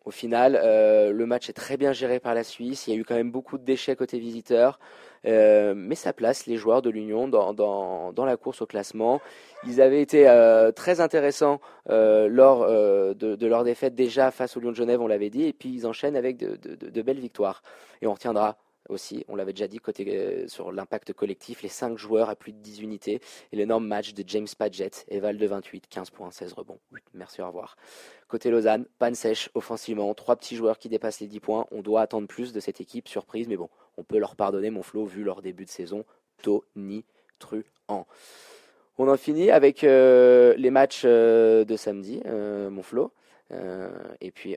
[0.05, 3.01] au final, euh, le match est très bien géré par la Suisse, il y a
[3.01, 4.79] eu quand même beaucoup de déchets côté visiteurs.
[5.25, 9.21] Euh, mais ça place les joueurs de l'Union dans, la course au classement.
[9.65, 14.73] Ils avaient été euh, très intéressants lors de, de, leur défaite déjà face au Lyon
[14.73, 17.63] de Genève, on l'avait dit, et puis ils enchaînent avec de belles victoires.
[18.03, 22.29] Et on retiendra aussi, on l'avait déjà dit côté sur l'impact collectif, les 5 joueurs
[22.29, 23.21] à plus de 10 unités
[23.53, 26.81] et l'énorme match de James Padgett, Eval de 28, 15 points, 16 rebonds.
[27.15, 27.77] Merci, au revoir.
[28.29, 31.67] Côté Lausanne, panne sèche offensivement, trois petits joueurs qui dépassent les 10 points.
[31.71, 34.83] On doit attendre plus de cette équipe, surprise, mais bon, on peut leur pardonner mon
[34.83, 36.05] flot vu leur début de saison
[36.43, 38.07] tonitruant.
[38.99, 43.13] On en finit avec euh, les matchs euh, de samedi, euh, mon flot.
[43.51, 44.57] Et puis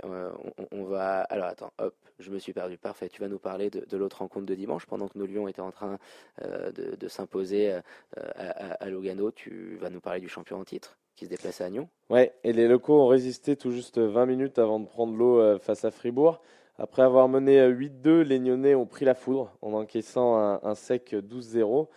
[0.72, 1.22] on, va.
[1.24, 2.78] Alors attends, hop, je me suis perdu.
[2.78, 3.10] Parfait.
[3.10, 5.72] Tu vas nous parler de, l'autre rencontre de dimanche pendant que nos Lions étaient en
[5.72, 5.98] train
[6.42, 7.82] de, s'imposer à,
[8.16, 9.32] à, Lugano.
[9.32, 11.88] Tu vas nous parler du champion en titre qui se déplace à Agnon.
[12.10, 15.86] Ouais, et les locaux ont résisté tout juste 20 minutes avant de prendre l'eau face
[15.86, 16.42] à Fribourg.
[16.78, 21.88] Après avoir mené 8-2, les Nyonnais ont pris la foudre en encaissant un, sec 12-0.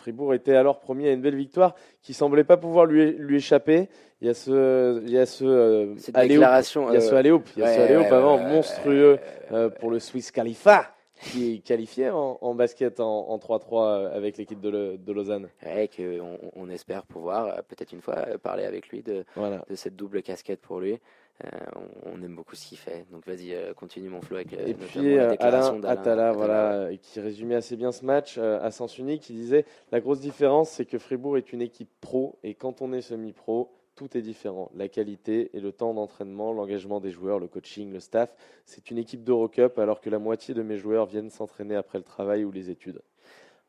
[0.00, 3.36] Euh, Fribourg était alors promis à une belle victoire qui semblait pas pouvoir lui, lui
[3.36, 3.88] échapper.
[4.20, 7.42] Il y a ce, il y a ce euh, déclaration, il y a ce Aléoup,
[7.56, 9.18] il y a ce avant monstrueux
[9.52, 14.96] euh, pour le Swiss Khalifa qui est qualifié en, basket en 3-3 avec l'équipe de,
[14.96, 15.48] de, Lausanne.
[15.64, 20.22] Ouais, on, on, espère pouvoir peut-être une fois parler avec lui de, de cette double
[20.22, 20.98] casquette pour lui.
[21.44, 21.58] Euh,
[22.04, 23.06] on, aime beaucoup ce qu'il fait.
[23.10, 27.54] Donc vas-y, euh, continue mon flow avec euh, Et puis Alain Attala, voilà, qui résumait
[27.54, 31.38] assez bien ce match à sens unique, qui disait la grosse différence, c'est que Fribourg
[31.38, 34.70] est une équipe pro et quand on est semi-pro, tout est différent.
[34.74, 38.34] La qualité et le temps d'entraînement, l'engagement des joueurs, le coaching, le staff.
[38.64, 42.04] C'est une équipe d'Eurocup alors que la moitié de mes joueurs viennent s'entraîner après le
[42.04, 43.02] travail ou les études.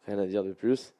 [0.05, 0.93] Rien à dire de plus.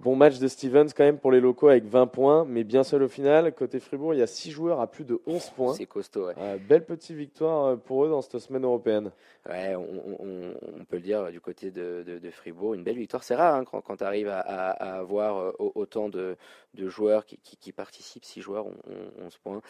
[0.00, 3.02] Bon match de Stevens quand même pour les locaux avec 20 points, mais bien seul
[3.02, 3.54] au final.
[3.54, 5.72] Côté Fribourg, il y a 6 joueurs à plus de 11 points.
[5.72, 6.34] C'est costaud, ouais.
[6.36, 9.10] Euh, belle petite victoire euh, pour eux dans cette semaine européenne.
[9.48, 12.74] Ouais, on, peut le dire du côté de, Fribourg.
[12.74, 13.24] Une belle victoire.
[13.24, 16.36] C'est rare hein, quand, tu arrives à, avoir euh, autant de,
[16.76, 18.26] joueurs qui, participent.
[18.26, 19.62] 6 joueurs, 11 points.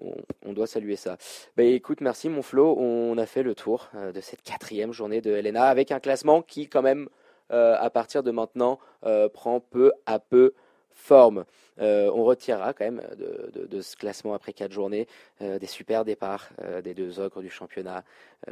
[0.00, 1.18] On, doit saluer ça.
[1.58, 2.74] Bah, écoute, merci mon Flo.
[2.78, 6.68] On a fait le tour de cette quatrième journée de LNA avec un classement qui
[6.68, 7.08] quand même euh,
[7.50, 10.54] à partir de maintenant, euh, prend peu à peu
[10.94, 11.44] forme.
[11.80, 15.06] Euh, on retirera quand même de, ce classement après quatre journées
[15.40, 16.50] des super départs
[16.82, 18.04] des deux ogres du championnat,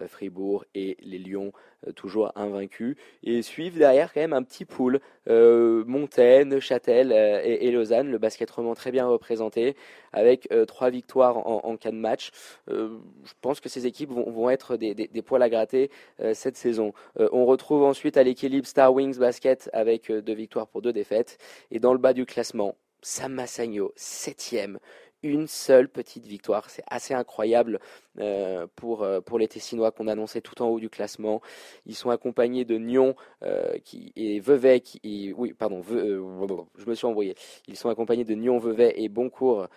[0.08, 1.52] Fribourg et les Lions,
[1.94, 8.18] toujours invaincus, et suivent derrière quand même un petit pool, Montaigne, Châtel et, Lausanne, le
[8.18, 9.76] basket roman très bien représenté,
[10.12, 12.30] avec trois victoires en, cas de match.
[12.68, 15.90] je pense que ces équipes vont, être des, des, poils à gratter
[16.34, 16.92] cette saison.
[17.16, 21.38] on retrouve ensuite à l'équilibre Star Wings Basket avec deux victoires pour deux défaites,
[21.70, 24.78] et dans le bas du classement, Sam Massagno, septième,
[25.22, 26.70] une seule petite victoire.
[26.70, 27.80] C'est assez incroyable
[28.18, 31.40] euh, pour, euh, pour les Tessinois qu'on annonçait tout en haut du classement.
[31.86, 34.80] Ils sont accompagnés de Nyon euh, qui, et Vevey.
[34.80, 37.34] Qui, oui, pardon, je me suis envoyé.
[37.68, 39.68] Ils sont accompagnés de Nyon, Vevey et Boncourt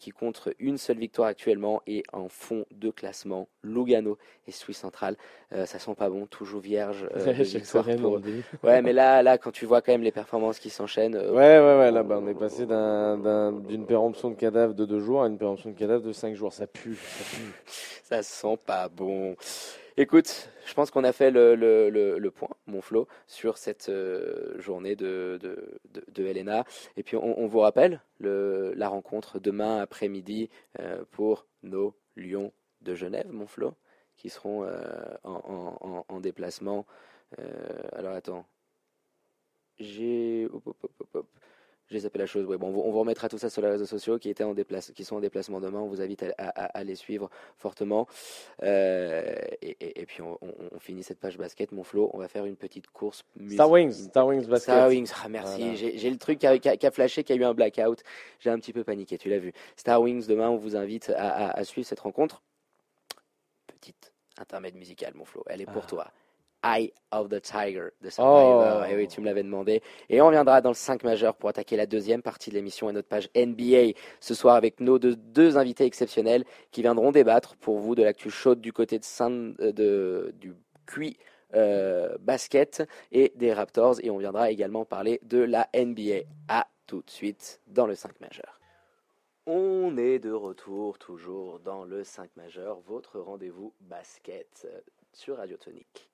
[0.00, 5.16] qui comptent une seule victoire actuellement et en fond de classement, Lugano et Suisse Centrale.
[5.52, 7.08] ça sent pas bon, toujours vierge.
[8.00, 8.20] pour...
[8.64, 11.14] Ouais, mais là, là, quand tu vois quand même les performances qui s'enchaînent.
[11.14, 15.22] ouais, ouais, ouais, là, bah, on est passé d'une péremption de cadavre de deux jours
[15.22, 16.52] à une péremption de cadavre de cinq jours.
[16.52, 16.98] Ça pue,
[18.02, 19.36] ça sent pas bon.
[19.96, 24.58] Écoute, je pense qu'on a fait le, le, le, point, mon Flo, sur cette euh,
[24.60, 25.76] journée de, de,
[26.08, 26.64] de, Helena.
[26.96, 32.94] Et puis on, vous rappelle le, la rencontre demain après-midi euh, pour nos Lions de
[32.94, 33.74] Genève, mon Flo
[34.16, 34.68] qui seront
[35.22, 36.86] en, déplacement.
[37.92, 38.44] alors attends,
[39.78, 40.48] j'ai
[41.90, 42.44] j'ai zappé la chose.
[42.46, 44.54] Ouais, bon, on vous remettra tout ça sur les réseaux sociaux qui, étaient en
[44.94, 45.80] qui sont en déplacement demain.
[45.80, 48.06] On vous invite à, les suivre fortement.
[48.62, 50.38] Euh, et, puis, on,
[50.78, 51.72] finit cette page basket.
[51.72, 53.24] Mon Flo, on va faire une petite course.
[53.50, 54.74] Star Wings, Star Wings basket.
[54.74, 55.76] Star Wings, ah, merci.
[55.76, 58.02] J'ai le truc qui a, flashé, qui a eu un blackout.
[58.40, 59.52] J'ai un petit peu paniqué, tu l'as vu.
[59.76, 62.42] Star Wings, demain, on vous invite à, suivre cette rencontre.
[63.66, 65.42] Petite intermède musical, mon Flo.
[65.46, 65.88] Elle est pour ah.
[65.88, 66.12] toi.
[66.62, 68.84] Eye of the Tiger de Survivor.
[68.84, 68.90] Et oh.
[68.90, 69.82] eh oui, tu me l'avais demandé.
[70.08, 72.92] Et on viendra dans le 5 majeur pour attaquer la deuxième partie de l'émission à
[72.92, 77.94] notre page NBA ce soir avec nos deux, invités exceptionnels qui viendront débattre pour vous
[77.94, 80.54] de l'actu chaude du côté de, Saint, euh, de du
[80.86, 81.16] QI
[81.54, 83.96] euh, basket et des Raptors.
[84.02, 86.22] Et on viendra également parler de la NBA.
[86.48, 88.60] À tout de suite dans le 5 majeur.
[89.46, 94.66] On est de retour toujours dans le 5 majeur, votre rendez-vous basket
[95.12, 96.10] sur Radio Tonique.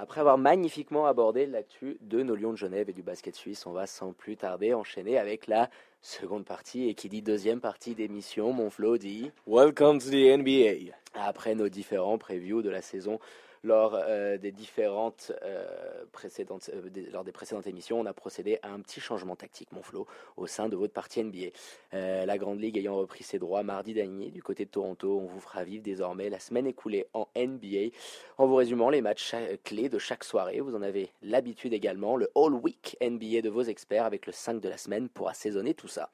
[0.00, 3.72] Après avoir magnifiquement abordé l'actu de nos Lions de Genève et du basket suisse, on
[3.72, 5.68] va sans plus tarder enchaîner avec la
[6.02, 6.88] seconde partie.
[6.88, 10.94] Et qui dit deuxième partie d'émission, mon Flo dit Welcome to the NBA.
[11.14, 13.18] Après nos différents previews de la saison
[13.62, 18.80] lors euh, des différentes euh, précédentes, euh, des, précédentes émissions, on a procédé à un
[18.80, 21.48] petit changement tactique, mon Flo, au sein de votre partie NBA.
[21.92, 25.40] la Grande Ligue ayant repris ses droits mardi dernier du côté de Toronto, on vous
[25.40, 27.94] fera vivre désormais la semaine écoulée en NBA
[28.38, 30.60] en vous résumant les matchs clés de chaque soirée.
[30.60, 34.60] Vous en avez l'habitude également, le All Week NBA de vos experts avec le 5
[34.60, 36.10] de la semaine pour assaisonner tout ça.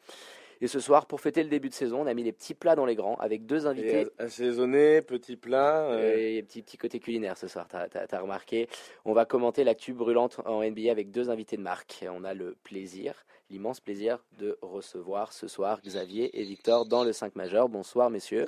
[0.61, 2.77] Et ce soir, pour fêter le début de saison, on a mis les petits plats
[2.77, 4.07] dans les grands avec deux invités.
[4.19, 5.90] assaisonnés, petits plats.
[5.90, 6.17] Euh...
[6.17, 8.69] Et petit, petit côté culinaire ce soir, tu as, remarqué.
[9.05, 12.05] On va commenter l'actu brûlante en NBA avec deux invités de marque.
[12.11, 17.12] On a le plaisir, l'immense plaisir de recevoir ce soir Xavier et Victor dans le
[17.12, 17.69] 5 majeur.
[17.69, 18.47] Bonsoir messieurs.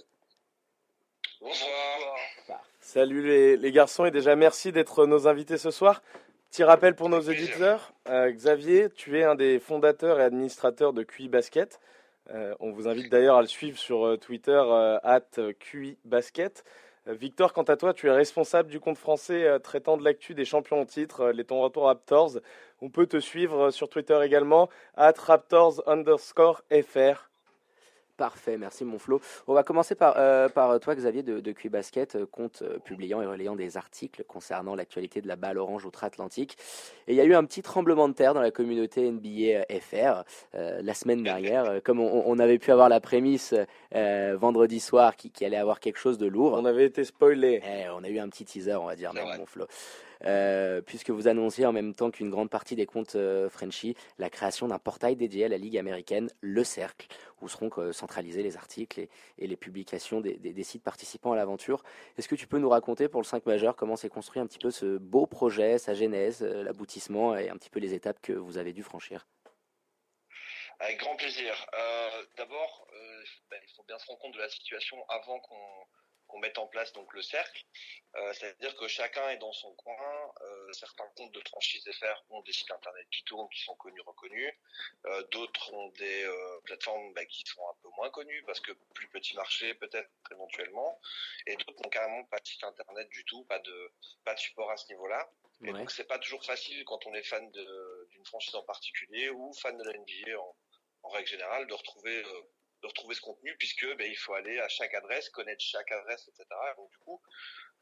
[1.40, 1.68] Bonsoir.
[2.80, 6.02] Salut les, les, garçons et déjà merci d'être nos invités ce soir.
[6.50, 11.02] Petit rappel pour nos auditeurs, euh, Xavier, tu es un des fondateurs et administrateurs de
[11.02, 11.80] QI Basket.
[12.30, 15.20] Euh, on vous invite d'ailleurs à le suivre sur euh, Twitter, euh, at
[15.58, 16.64] QI Basket.
[17.08, 20.80] Victor, quant à toi, tu es responsable du compte français traitant de l'actu des champions
[20.80, 22.40] en titre, les Toronto Raptors.
[22.80, 27.30] On peut te suivre sur Twitter également, at Raptors underscore FR.
[28.16, 29.20] Parfait, merci mon Flo.
[29.46, 33.20] On va commencer par, euh, par toi Xavier de, de Basket, euh, compte euh, publiant
[33.20, 36.56] et relayant des articles concernant l'actualité de la balle orange outre-Atlantique.
[37.08, 40.24] Et il y a eu un petit tremblement de terre dans la communauté NBA FR
[40.54, 41.82] la semaine dernière.
[41.82, 43.54] Comme on, avait pu avoir la prémisse
[43.92, 46.54] vendredi soir qui, qui, allait avoir quelque chose de lourd.
[46.54, 47.62] On avait été spoilé.
[47.64, 49.66] Eh, on a eu un petit teaser, on va dire, même mon Flo.
[50.24, 54.30] Euh, puisque vous annonciez en même temps qu'une grande partie des comptes euh, Frenchy la
[54.30, 57.06] création d'un portail dédié à la Ligue américaine, Le Cercle,
[57.40, 61.82] où seront euh, centralisés les articles et, les publications des, sites participants à l'aventure.
[62.16, 64.58] Est-ce que tu peux nous raconter pour le 5 majeur comment s'est construit un petit
[64.58, 68.58] peu ce beau projet, sa genèse, l'aboutissement et un petit peu les étapes que vous
[68.58, 69.26] avez dû franchir?
[70.80, 71.54] Avec grand plaisir.
[72.36, 72.86] D'abord,
[73.50, 75.86] ben, il faut bien se rendre compte de la situation avant qu'on
[76.26, 77.64] qu'on mette en place donc le cercle.
[78.16, 80.32] Euh, c'est-à-dire que chacun est dans son coin.
[80.40, 84.00] Euh, certains comptes de franchise FR ont des sites internet qui tournent, qui sont connus,
[84.00, 84.52] reconnus.
[85.06, 86.26] Euh, d'autres ont des
[86.64, 90.98] plateformes bah, qui sont un peu moins connues parce que plus petit marché peut-être éventuellement.
[91.46, 93.92] Et d'autres n'ont carrément pas de site internet du tout, pas de
[94.24, 95.30] pas de support à ce niveau-là.
[95.64, 99.52] Et donc c'est pas toujours facile quand on est fan d'une franchise en particulier ou
[99.54, 100.56] fan de la NBA en,
[101.02, 102.22] en règle générale de retrouver
[102.82, 106.28] de retrouver ce contenu puisque ben, il faut aller à chaque adresse, connaître chaque adresse,
[106.28, 106.46] etc.
[106.76, 107.20] Donc du coup,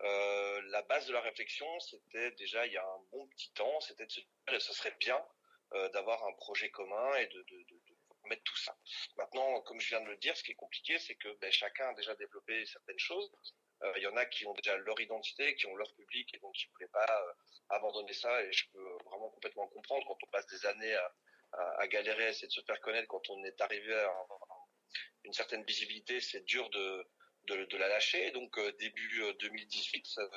[0.02, 3.80] euh, la base de la réflexion, c'était déjà il y a un bon petit temps,
[3.80, 5.22] c'était de se dire, ce serait bien
[5.74, 7.56] euh, d'avoir un projet commun et de, de,
[8.26, 8.74] mettre tout ça.
[9.18, 11.90] Maintenant, comme je viens de le dire, ce qui est compliqué, c'est que ben, chacun
[11.90, 13.30] a déjà développé certaines choses.
[13.82, 16.38] Euh, il y en a qui ont déjà leur identité, qui ont leur public et
[16.38, 17.34] donc qui ne voulaient pas
[17.68, 18.42] abandonner ça.
[18.44, 21.14] Et je peux vraiment complètement comprendre quand on passe des années à,
[21.52, 24.26] à, à galérer, à essayer de se faire connaître, quand on est arrivé à,
[25.24, 27.06] une certaine visibilité, c'est dur de,
[27.46, 28.30] de, la lâcher.
[28.32, 30.28] Donc euh, début 2018, euh,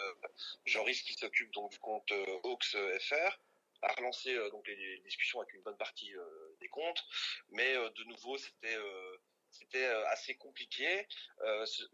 [0.66, 3.40] Joris qui s'occupe donc du compte euh, Hawks FR
[3.84, 6.12] a relancé donc les, discussions avec une bonne partie
[6.60, 7.06] des comptes,
[7.50, 8.76] mais de nouveau c'était
[9.52, 11.08] c'était assez compliqué,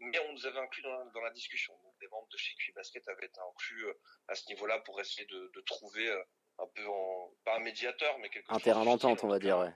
[0.00, 1.74] mais on nous avait inclus dans la, discussion.
[1.84, 3.86] Donc les membres de chez QI Basket avaient été inclus
[4.28, 6.10] à ce niveau-là pour essayer de, de trouver
[6.58, 9.72] un peu en, pas un médiateur, mais quelque un terrain d'entente, on va dire, ouais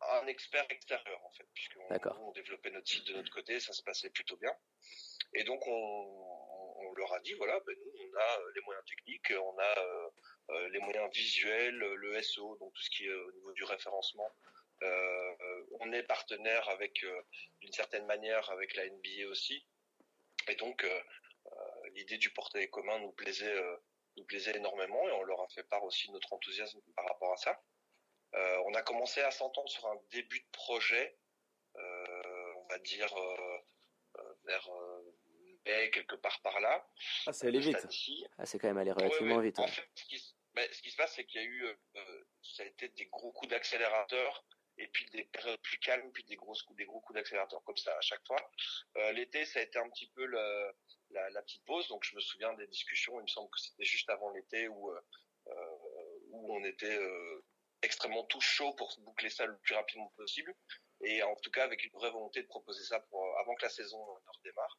[0.00, 1.88] un expert extérieur en fait, puisqu'on
[2.20, 4.52] on développait notre site de notre côté, ça se passait plutôt bien.
[5.32, 6.26] Et donc on,
[6.78, 9.78] on leur a dit voilà, ben nous on a euh, les moyens techniques, on a
[9.78, 10.08] euh,
[10.50, 14.30] euh, les moyens visuels, le SEO, donc tout ce qui est au niveau du référencement.
[14.82, 17.04] Euh, on est partenaire avec
[17.60, 19.66] d'une certaine manière avec la NBA aussi.
[20.48, 20.86] Et donc
[21.94, 23.56] l'idée du portail commun nous plaisait,
[24.16, 27.32] nous plaisait énormément et on leur a fait part aussi de notre enthousiasme par rapport
[27.32, 27.60] à ça.
[28.32, 31.18] On a commencé à s'entendre sur un début de projet,
[31.74, 33.14] on va dire
[34.44, 34.68] vers
[35.64, 36.86] mai, quelque part par là.
[37.26, 37.76] Ah, c'est allé vite.
[38.38, 39.58] Ah, c'est quand même allé relativement vite.
[39.58, 41.66] En fait, ce qui, se passe, c'est qu'il y a eu,
[42.42, 44.44] ça a été des gros coups d'accélérateur
[44.78, 47.76] et puis des périodes plus calmes, puis des grosses coups, des gros coups d'accélérateur comme
[47.76, 48.50] ça à chaque fois.
[48.96, 50.72] Euh, L'été, ça a été un petit peu le,
[51.10, 53.18] la, la, petite pause, donc je me souviens des discussions.
[53.20, 55.00] Il me semble que c'était juste avant l'été où euh,
[55.48, 55.78] euh
[56.30, 57.44] où on était euh,
[57.86, 60.54] extrêmement tout chaud pour boucler ça le plus rapidement possible,
[61.00, 63.70] et en tout cas avec une vraie volonté de proposer ça pour avant que la
[63.70, 64.78] saison ne redémarre.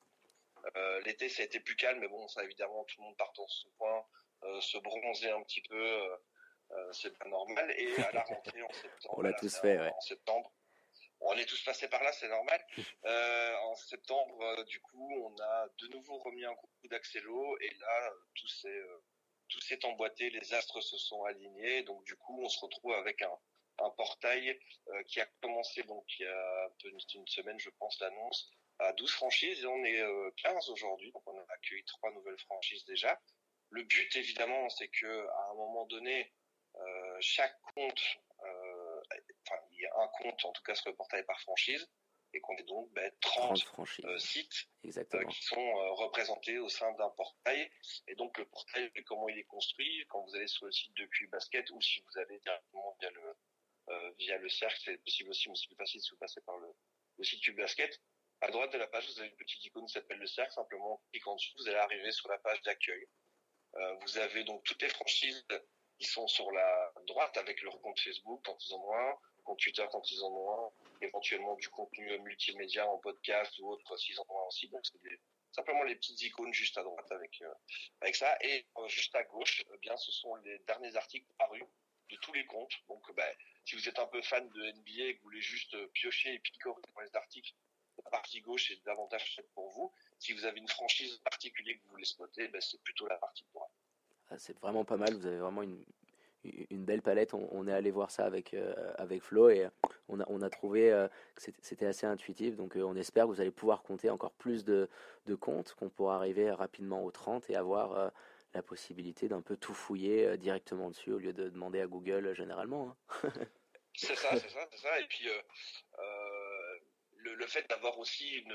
[0.76, 3.32] Euh, L'été, ça a été plus calme, mais bon, ça évidemment tout le monde part
[3.36, 4.05] dans son coin,
[4.62, 6.18] se bronzer un petit peu
[6.72, 7.74] euh, c'est pas normal.
[7.78, 10.53] Et à la rentrée en septembre, on l'a tous fait, en septembre,
[11.20, 12.64] on est tous passés par là, c'est normal.
[13.05, 17.74] Euh, en septembre, euh, du coup, on a de nouveau remis un coup d'accélo et
[17.80, 18.82] là, tout s'est
[19.49, 23.21] tout s'est emboîté, les astres se sont alignés, donc du coup, on se retrouve avec
[23.21, 23.31] un,
[23.95, 24.59] portail
[25.07, 26.69] qui a commencé donc il y a
[27.13, 29.63] une semaine, je pense, l'annonce à 12 franchises.
[29.63, 30.03] Et on est
[30.37, 33.19] 15 aujourd'hui, donc on a accueilli trois nouvelles franchises déjà.
[33.69, 36.33] Le but, évidemment, c'est que à un moment donné,
[36.75, 38.01] euh, chaque compte,
[38.43, 39.01] euh,
[39.45, 41.87] enfin, il y a un compte, en tout cas sur le portail par franchise,
[42.34, 43.65] et qu'on ait donc ben, 30,
[44.03, 44.91] euh, sites qui
[45.43, 47.69] sont représentés au sein d'un portail.
[48.07, 51.05] Et donc le portail, comment il est construit, quand vous allez sur le site de
[51.05, 55.49] QI Basket ou si vous allez directement via le, via le cercle, c'est possible aussi,
[55.49, 56.67] mais c'est plus facile si vous passez par le,
[57.17, 58.01] le site QI Basket.
[58.41, 60.53] À droite de la page, vous avez une petite icône qui s'appelle le cercle.
[60.53, 63.07] Simplement, cliquez en dessous, vous allez arriver sur la page d'accueil.
[64.01, 65.45] vous avez donc toutes les franchises
[65.99, 69.59] ils sont sur la droite avec leur compte Facebook quand ils en ont un, compte
[69.59, 70.66] Twitter quand ils en ont un,
[71.01, 74.67] éventuellement du contenu multimédia en podcast ou autre s'ils en ont aussi.
[74.69, 75.19] Donc c'est
[75.51, 77.53] simplement les petites icônes juste à droite avec euh,
[78.01, 81.63] avec ça et euh, juste à gauche, eh bien ce sont les derniers articles parus
[82.09, 82.73] de tous les comptes.
[82.87, 83.35] Donc ben,
[83.65, 86.39] si vous êtes un peu fan de NBA et que vous voulez juste piocher et
[86.39, 87.53] picorer dans les articles,
[88.03, 89.91] la partie gauche est davantage faite pour vous.
[90.19, 93.45] Si vous avez une franchise particulière que vous voulez spotter, ben, c'est plutôt la partie
[93.53, 93.71] droite.
[94.29, 95.13] Ah, c'est vraiment pas mal.
[95.13, 95.83] Vous avez vraiment une,
[96.69, 97.33] une belle palette.
[97.33, 99.67] On, est allé voir ça avec, euh, avec Flo et
[100.10, 102.55] on a, trouvé euh, que c'était assez intuitif.
[102.55, 104.89] Donc euh, on espère que vous allez pouvoir compter encore plus de,
[105.39, 108.12] comptes, qu'on pourra arriver rapidement aux 30 et avoir
[108.53, 112.95] la possibilité d'un peu tout fouiller directement dessus au lieu de demander à Google généralement.
[113.24, 113.30] Hein.
[113.93, 114.99] c'est ça, c'est ça, c'est ça.
[114.99, 115.28] Et puis
[117.18, 118.45] le, fait d'avoir aussi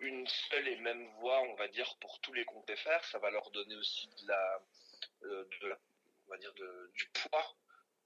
[0.00, 3.30] une seule et même voix, on va dire, pour tous les comptes FR, ça va
[3.30, 4.62] leur donner aussi de la,
[5.24, 5.44] euh,
[6.26, 7.56] on va dire du poids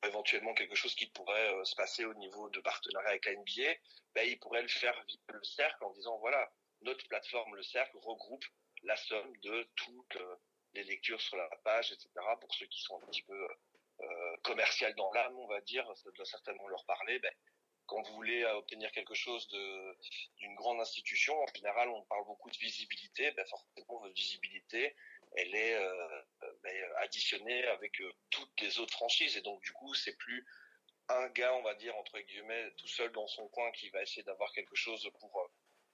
[0.04, 3.72] éventuellement quelque chose qui pourrait euh, se passer au niveau de partenariat avec la NBA,
[4.14, 6.50] ben, ils pourraient le faire via le cercle en disant voilà,
[6.82, 8.44] notre plateforme, le cercle, regroupe
[8.82, 10.36] la somme de toutes euh,
[10.74, 12.10] les lectures sur la page, etc.
[12.40, 13.48] Pour ceux qui sont un petit peu
[14.00, 17.18] euh, commercial dans l'âme, on va dire, ça doit certainement leur parler.
[17.20, 17.32] Ben,
[17.86, 22.56] quand vous voulez obtenir quelque chose d'une grande institution, en général, on parle beaucoup de
[22.56, 23.32] visibilité.
[23.32, 24.94] Ben forcément, votre visibilité,
[25.34, 26.22] elle est euh,
[26.62, 29.36] ben, additionnée avec euh, toutes les autres franchises.
[29.36, 30.46] Et donc, du coup, c'est plus
[31.08, 34.22] un gars, on va dire, entre guillemets, tout seul dans son coin qui va essayer
[34.22, 35.48] d'avoir quelque chose pour euh,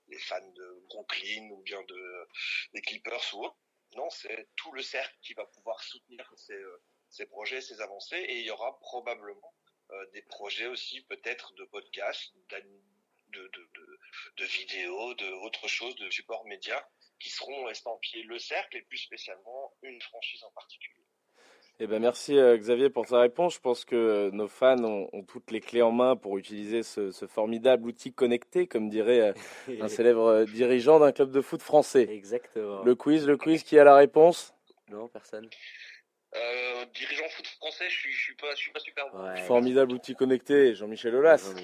[0.08, 2.28] les fans de Brooklyn ou bien de,
[2.74, 3.48] des Clippers ou.
[3.96, 6.30] Non, c'est tout le cercle qui va pouvoir soutenir
[7.08, 8.18] ces, projets, ces avancées.
[8.18, 9.54] Et il y aura probablement
[10.12, 12.60] des projets aussi, peut-être de podcasts, de,
[13.30, 13.98] de, de,
[14.36, 16.86] de vidéos, de autre chose, de support média
[17.20, 21.04] qui seront estampillés le cercle et plus spécialement une franchise en particulier.
[21.80, 23.54] Eh ben merci euh, Xavier pour ta réponse.
[23.54, 27.86] Je pense que nos fans ont, toutes les clés en main pour utiliser ce, formidable
[27.86, 29.32] outil connecté, comme dirait
[29.68, 32.08] euh, un célèbre euh, dirigeant d'un club de foot français.
[32.10, 32.82] Exactement.
[32.82, 34.52] Le quiz, le quiz, qui a la réponse?
[34.90, 35.48] Non, personne.
[36.36, 39.06] Euh, dirigeant foot français, je suis, je suis pas, je suis pas super.
[39.46, 41.54] Formidable outil connecté, Jean-Michel Aulas.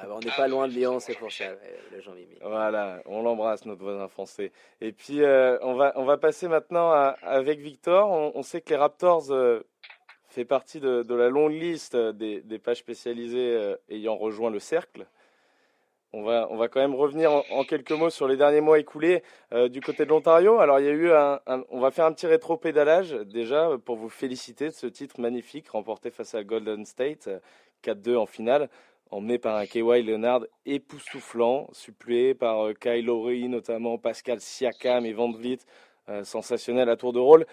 [0.00, 1.44] Ah, on n'est pas loin de Lyon, c'est pour ça,
[1.92, 2.36] le Jean-Mimi.
[2.42, 4.52] Voilà, on l'embrasse, notre voisin français.
[4.80, 8.10] Et puis, euh, on, va, on va passer maintenant avec Victor.
[8.10, 9.60] On, sait que les Raptors euh,
[10.28, 15.06] fait partie de, la longue liste des, pages spécialisées euh, ayant rejoint le cercle.
[16.16, 16.22] On
[16.56, 19.22] va, quand même revenir en, quelques mots sur les derniers mois écoulés
[19.70, 20.60] du côté de l'Ontario.
[20.60, 21.10] Alors, il y a eu
[21.70, 26.10] on va faire un petit rétro-pédalage déjà pour vous féliciter de ce titre magnifique remporté
[26.10, 27.28] face à Golden State,
[27.82, 28.68] 4-2 en finale
[29.14, 35.12] emmené par un KY Leonard époustouflant, suppléé par euh, Kyle Lowry, notamment Pascal Siakam et
[35.12, 35.60] Van Vliet,
[36.08, 37.46] euh, sensationnel à tour de rôle.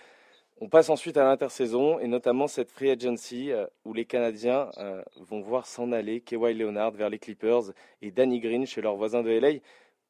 [0.64, 4.70] On passe ensuite à l'intersaison et notamment cette free agency euh, où les Canadiens
[5.16, 9.24] vont voir s'en aller KY Leonard vers les Clippers et Danny Green chez leurs voisins
[9.24, 9.60] de LA.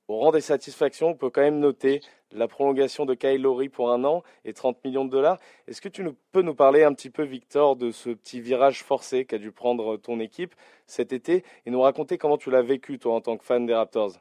[0.10, 3.92] au rang des satisfactions, on peut quand même noter la prolongation de Kyle Lowry pour
[3.92, 5.38] un an et 30 millions de dollars.
[5.68, 9.24] Est-ce que tu peux nous parler un petit peu, Victor, de ce petit virage forcé
[9.24, 10.54] qu'a dû prendre ton équipe
[10.86, 13.74] cet été et nous raconter comment tu l'as vécu, toi, en tant que fan des
[13.74, 14.18] Raptors?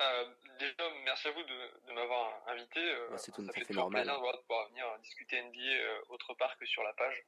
[0.00, 0.24] Euh,
[0.64, 2.80] Déjà, merci à vous de, m'avoir invité.
[2.80, 4.02] Euh, bah, c'est tout ça fait, fait normal.
[4.02, 7.22] plaisir de pouvoir venir discuter NBA euh, autre part que sur la page.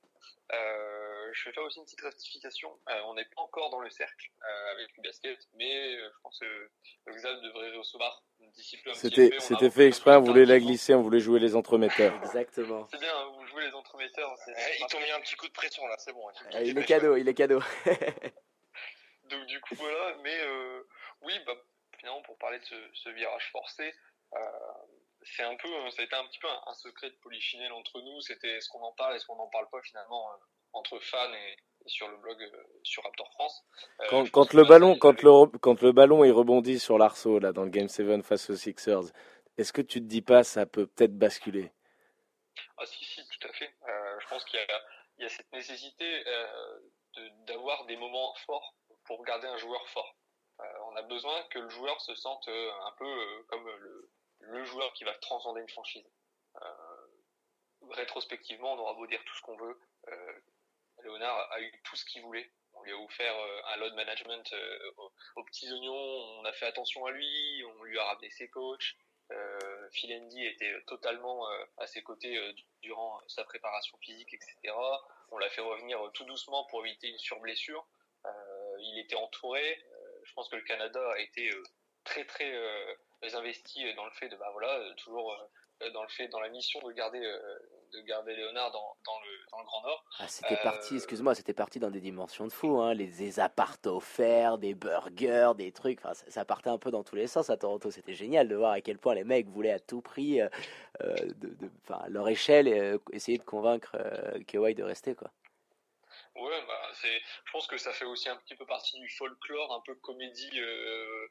[0.53, 2.78] Euh, je vais faire aussi une petite rectification.
[3.05, 4.30] on n'est pas encore dans le cercle
[4.72, 6.70] avec le basket, mais je pense que
[7.07, 8.22] le Xav devrait recevoir
[8.55, 12.14] d'ici peu C'était, c'était fait exprès, on voulait la glisser, on voulait jouer les entremetteurs.
[12.22, 12.89] Exactement.
[12.91, 14.34] C'est bien, hein, vous jouez les entremetteurs.
[14.47, 16.26] ils t'ont mis un petit coup de pression là, c'est bon.
[16.53, 17.61] Ah, il est cadeau, il est cadeau.
[19.24, 20.39] Donc du coup voilà, mais
[21.22, 21.55] oui, bah,
[22.07, 23.93] finalement pour parler de ce, virage forcé,
[24.35, 24.39] euh,
[25.23, 28.21] c'est un peu, ça a été un petit peu un, secret de polichinelle entre nous.
[28.21, 30.37] C'était est-ce qu'on en parle, est-ce qu'on n'en parle pas finalement euh,
[30.73, 33.65] entre fans et, sur le blog euh, sur Raptor France.
[34.33, 37.71] quand, le ballon, quand le quand le ballon est rebondi sur l'arceau là dans le
[37.71, 39.13] Game 7 face aux Sixers,
[39.57, 41.73] est-ce que tu te dis pas ça peut peut-être basculer?
[42.77, 43.73] Ah si si tout à fait.
[44.21, 44.61] je pense qu'il
[45.19, 46.25] y, y a, cette nécessité
[47.47, 50.17] d'avoir des moments forts pour garder un joueur fort.
[50.61, 53.69] Euh, on a besoin que le joueur se sente euh, un peu euh, comme
[54.41, 56.07] le, joueur qui va transcender une franchise.
[57.91, 59.79] rétrospectivement, on aura beau dire tout ce qu'on veut,
[61.03, 62.51] Léonard a eu tout ce qu'il voulait.
[62.73, 63.35] On lui a offert
[63.67, 64.55] un load management
[65.37, 68.97] aux, petits oignons, on a fait attention à lui, on lui a ramené ses coachs.
[69.31, 71.47] Euh, Philendi était totalement
[71.79, 72.39] à ses côtés
[72.83, 74.75] durant sa préparation physique, etc.
[75.31, 77.87] On l'a fait revenir tout doucement pour éviter une surblessure.
[78.81, 79.81] il était entouré
[80.27, 81.62] je pense que le Canada a été euh,
[82.05, 82.95] très très euh,
[83.35, 86.81] investi dans le fait de bah voilà toujours euh, dans le fait dans la mission
[86.81, 90.05] de garder de garder Léonard dans, dans, le, dans le Grand Nord.
[90.18, 93.37] Ah, c'était parti, excuse-moi, c'était parti dans des dimensions de fou, hein, les, les
[93.87, 97.57] offerts, des burgers, des trucs, enfin, ça, partait un peu dans tous les sens à
[97.57, 97.91] Toronto.
[97.91, 100.41] C'était génial de voir à quel point les mecs voulaient à tout prix,
[101.01, 103.97] de, de, à leur échelle, essayer de convaincre
[104.47, 105.14] Kawhi de rester.
[105.14, 105.31] quoi.
[106.37, 109.72] Ouais, bah, c'est, je pense que ça fait aussi un petit peu partie du folklore,
[109.72, 111.28] un peu comédie euh,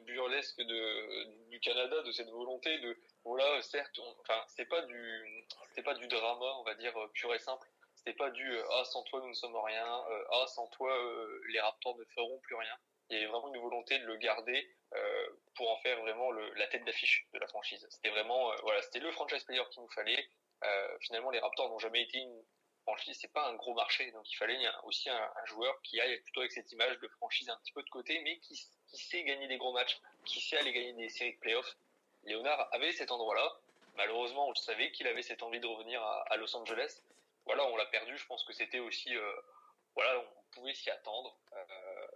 [0.00, 5.82] burlesque de, du Canada, de cette volonté de, voilà, certes, enfin, c'est pas du, c'est
[5.82, 7.68] pas du drama, on va dire euh, pur et simple.
[7.96, 10.96] C'était pas du, euh, ah, sans toi nous ne sommes rien, ah, sans toi
[11.48, 12.76] les Raptors ne feront plus rien.
[13.10, 14.68] Il y avait vraiment une volonté de le garder
[15.54, 17.86] pour en faire vraiment le, la tête d'affiche de la franchise.
[17.90, 20.28] C'était vraiment, voilà, c'était le franchise player qu'il nous fallait.
[21.00, 22.42] finalement, les Raptors n'ont jamais été une
[22.86, 26.40] franchise, c'est pas un gros marché, donc il fallait aussi un, joueur qui aille plutôt
[26.40, 28.56] avec cette image de franchise un petit peu de côté, mais qui,
[28.92, 31.76] sait gagner des gros matchs, qui sait aller gagner des séries de playoffs.
[32.24, 33.58] Léonard avait cet endroit-là.
[33.96, 37.02] Malheureusement, on le savait qu'il avait cette envie de revenir à, Los Angeles.
[37.44, 38.16] Voilà, on l'a perdu.
[38.16, 39.32] Je pense que c'était aussi, euh,
[39.94, 41.36] voilà, on pouvait s'y attendre.
[41.52, 42.06] Euh,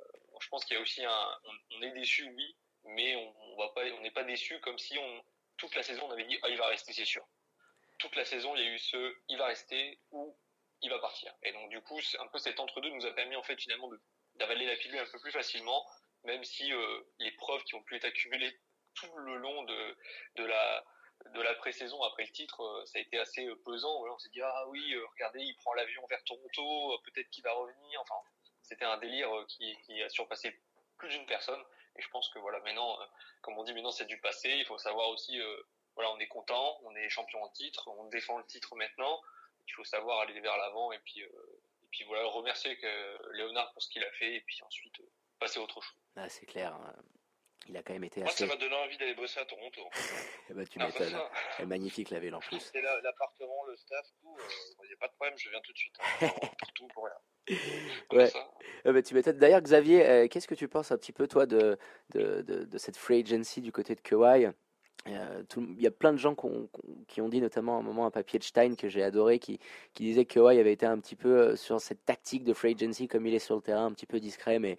[0.40, 1.38] je pense qu'il y a aussi un,
[1.72, 4.96] on, est déçu, oui, mais on, on va pas, on n'est pas déçu comme si
[4.96, 5.22] on
[5.60, 7.26] toute la saison on avait dit ah il va rester, c'est sûr.
[7.98, 10.34] Toute la saison, il y a eu ce il va rester ou
[10.82, 11.32] il va partir.
[11.42, 13.90] Et donc du coup, un peu cet entre-deux nous a permis en fait finalement
[14.36, 15.86] d'avaler la pilule un peu plus facilement,
[16.24, 18.58] même si euh, les preuves qui ont pu être accumulées
[18.94, 19.96] tout le long de,
[20.36, 20.84] de la
[21.34, 24.02] de la pré-saison après le titre, euh, ça a été assez euh, pesant.
[24.06, 28.00] on s'est dit ah oui, regardez, il prend l'avion vers Toronto, peut-être qu'il va revenir.
[28.00, 28.14] Enfin,
[28.62, 30.58] c'était un délire qui, qui a surpassé
[30.96, 31.62] plus d'une personne.
[31.96, 32.96] Et je pense que voilà, maintenant,
[33.42, 34.48] comme on dit, maintenant c'est du passé.
[34.48, 35.38] Il faut savoir aussi,
[35.94, 39.20] voilà, on est content, on est champion en titre, on défend le titre maintenant
[39.66, 41.26] il faut savoir aller vers l'avant et puis, euh,
[41.82, 45.10] et puis voilà, remercier que Léonard pour ce qu'il a fait et puis ensuite euh,
[45.38, 45.96] passer à autre chose.
[46.16, 46.74] Ah, c'est clair.
[46.74, 46.94] Hein.
[47.68, 48.46] Il a quand même été Moi, assez...
[48.46, 49.82] ça m'a donné envie d'aller bosser à Toronto.
[50.50, 51.20] eh ben, tu m'étonnes.
[51.56, 52.58] C'est magnifique la ville en plus.
[52.58, 54.36] C'est l'appartement, le staff, tout.
[54.38, 55.94] Il euh, n'y a pas de problème, je viens tout de suite.
[56.00, 57.58] Hein, pour tout, pour rien.
[58.12, 58.32] Ouais.
[58.84, 59.38] Eh ben, tu m'étonnes.
[59.38, 61.78] D'ailleurs, Xavier, qu'est-ce que tu penses un petit peu, toi, de,
[62.10, 64.48] de, de, de cette free agency du côté de Kawhi
[65.08, 66.34] euh, il y a plein de gens
[67.08, 69.58] qui ont dit, notamment à un moment un papier de Stein que j'ai adoré, qui,
[69.94, 73.08] disait que Kawhi avait été un petit peu euh, sur cette tactique de free agency
[73.08, 74.76] comme il est sur le terrain, un petit peu discret, mais,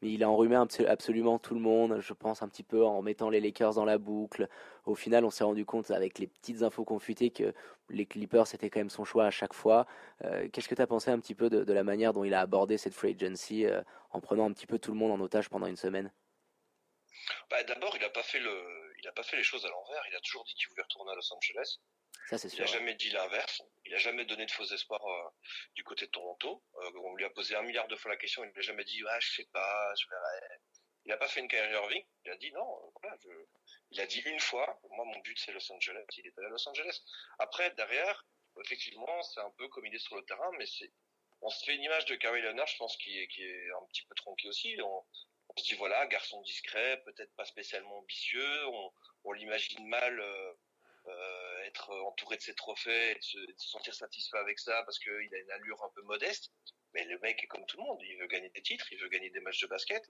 [0.00, 0.56] mais il a enrhumé
[0.86, 3.98] absolument tout le monde, je pense un petit peu en mettant les Lakers dans la
[3.98, 4.48] boucle.
[4.86, 7.52] Au final, on s'est rendu compte avec les petites infos confutées que
[7.90, 9.86] les Clippers c'était quand même son choix à chaque fois.
[10.24, 12.40] Euh, qu'est-ce que tu as pensé un petit peu de, la manière dont il a
[12.40, 13.66] abordé cette free agency
[14.10, 16.12] en prenant un petit peu tout le monde en otage pendant une semaine?
[17.50, 18.50] Bah, D'abord, il n'a pas fait le
[19.04, 20.02] il n'a pas fait les choses à l'envers.
[20.08, 21.78] Il a toujours dit qu'il voulait retourner à Los Angeles.
[22.30, 22.58] Ça, c'est sûr.
[22.58, 23.62] Il n'a jamais dit l'inverse.
[23.84, 25.28] Il n'a jamais donné de faux espoirs euh,
[25.74, 26.64] du côté de Toronto.
[26.76, 28.42] Euh, on lui a posé un milliard de fois la question.
[28.44, 30.58] Il n'a jamais dit, ah, je sais pas, je verrai.
[31.04, 32.02] Il n'a pas fait une carrière Irving.
[32.24, 32.62] Il a dit non.
[32.62, 33.28] Euh, voilà, je...
[33.90, 36.04] Il a dit une fois, moi, mon but, c'est Los Angeles.
[36.16, 37.02] Il est allé à Los Angeles.
[37.38, 38.26] Après, derrière,
[38.64, 40.90] effectivement, c'est un peu comme il est sur le terrain, mais c'est,
[41.42, 43.86] on se fait une image de Kawhi Leonard, je pense, qui est, qui est un
[43.88, 44.76] petit peu tronqué aussi.
[44.82, 45.04] On,
[45.56, 48.66] on se dit voilà, garçon discret, peut-être pas spécialement ambitieux,
[49.24, 50.22] on, l'imagine mal
[51.64, 55.38] être entouré de ses trophées et de se, sentir satisfait avec ça parce qu'il a
[55.38, 56.52] une allure un peu modeste.
[56.92, 59.08] Mais le mec est comme tout le monde, il veut gagner des titres, il veut
[59.08, 60.04] gagner des matchs de basket.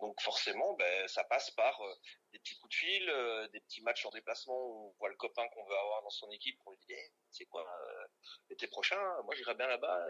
[0.00, 1.94] Donc forcément, ben, ça passe par euh,
[2.32, 5.16] des petits coups de fil, euh, des petits matchs en déplacement où on voit le
[5.16, 8.06] copain qu'on veut avoir dans son équipe, on lui dit eh, c'est quoi euh,
[8.48, 10.06] l'été prochain, moi j'irai bien là-bas.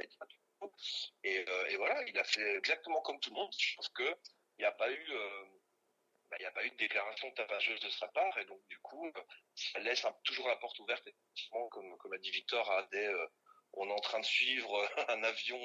[1.22, 3.52] Et, et, voilà, il a fait exactement comme tout le monde.
[3.56, 4.14] Je pense que
[4.58, 5.12] il n'y a pas eu
[6.38, 9.10] il n'y a pas eu de déclaration tapageuse de sa part et donc du coup
[9.54, 13.26] ça laisse toujours la porte ouverte effectivement comme comme a dit Victor à des
[13.74, 15.60] on est en train de suivre un avion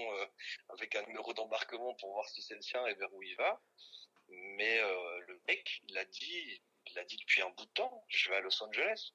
[0.69, 3.61] avec un numéro d'embarquement pour voir si c'est le sien et vers où il va.
[4.29, 8.05] Mais euh, le mec, il a dit, il a dit depuis un bout de temps,
[8.07, 9.11] je vais à Los Angeles.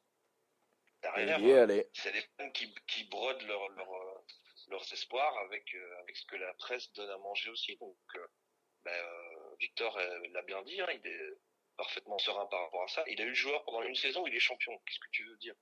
[1.02, 1.38] Derrière,
[1.70, 4.20] euh, c'est les fans qui, qui brodent leur, leur, euh,
[4.68, 7.76] leurs espoirs avec, avec ce que la presse donne à manger aussi.
[7.76, 7.96] Donc,
[8.84, 9.04] ben,
[9.61, 9.98] Victor
[10.32, 11.34] l'a bien dit, hein, il est
[11.76, 13.04] parfaitement serein par rapport à ça.
[13.09, 14.72] Il a eu le joueur pendant une saison, il est champion.
[14.84, 15.54] Qu'est-ce que tu veux dire?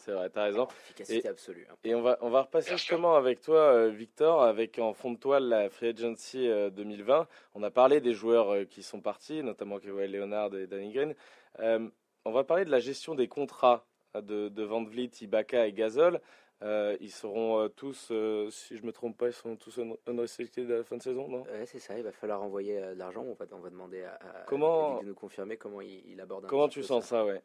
[0.00, 0.66] C'est vrai, t'as raison.
[0.84, 1.66] Efficacité et, absolue.
[1.70, 1.76] Hein.
[1.84, 5.18] Et on va, on va repasser justement avec toi, euh, Victor, avec en fond de
[5.18, 7.20] toile la Free Agency 2020.
[7.20, 10.92] Euh, on a parlé des joueurs euh, qui sont partis, notamment Kawhi Leonard et Danny
[10.92, 11.14] Green.
[11.58, 16.20] on va parler de la gestion des contrats de, de Van Vliet, Ibaka et Gasol.
[16.62, 18.12] Ils seront tous,
[18.50, 21.42] si je me trompe pas, ils seront tous unrestricted à la fin de saison, non?
[21.42, 21.96] Ouais, c'est ça.
[21.96, 23.22] Il va falloir envoyer de l'argent.
[23.22, 26.46] On va, on va demander à, à comment, de nous confirmer comment il, il aborde.
[26.46, 27.42] comment tu sens ça, ça ouais?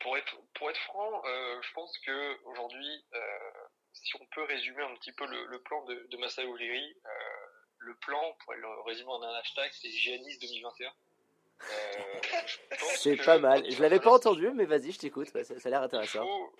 [0.00, 3.18] Pour être pour être franc, euh, je pense que aujourd'hui, euh,
[3.92, 7.10] si on peut résumer un petit peu le, le plan de, de Ujiri, euh,
[7.78, 10.92] le plan, pour le résumer en un hashtag, c'est Giannis 2021.
[11.70, 12.20] Euh,
[12.96, 13.70] c'est pas mal.
[13.70, 15.28] Je l'avais pas entendu, mais vas-y, je t'écoute.
[15.28, 16.24] ça, ça, a l'air intéressant.
[16.24, 16.52] Faut,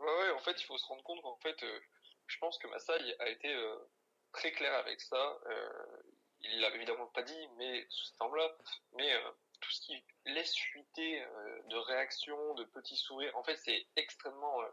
[0.00, 1.80] ouais, ouais, en fait, il faut se rendre compte qu'en fait, euh,
[2.26, 3.76] je pense que Masai a été euh,
[4.32, 5.38] très clair avec ça.
[6.40, 8.56] il l'a évidemment pas dit, mais sous cet angle-là.
[8.94, 9.12] Mais
[9.60, 14.62] tout ce qui laisse fuiter euh, de réactions, de petits sourires, en fait, c'est extrêmement,
[14.62, 14.68] euh,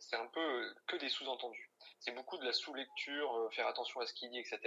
[0.00, 1.70] c'est un peu euh, que des sous-entendus.
[2.00, 4.60] C'est beaucoup de la sous-lecture, faire attention à ce qu'il dit, etc.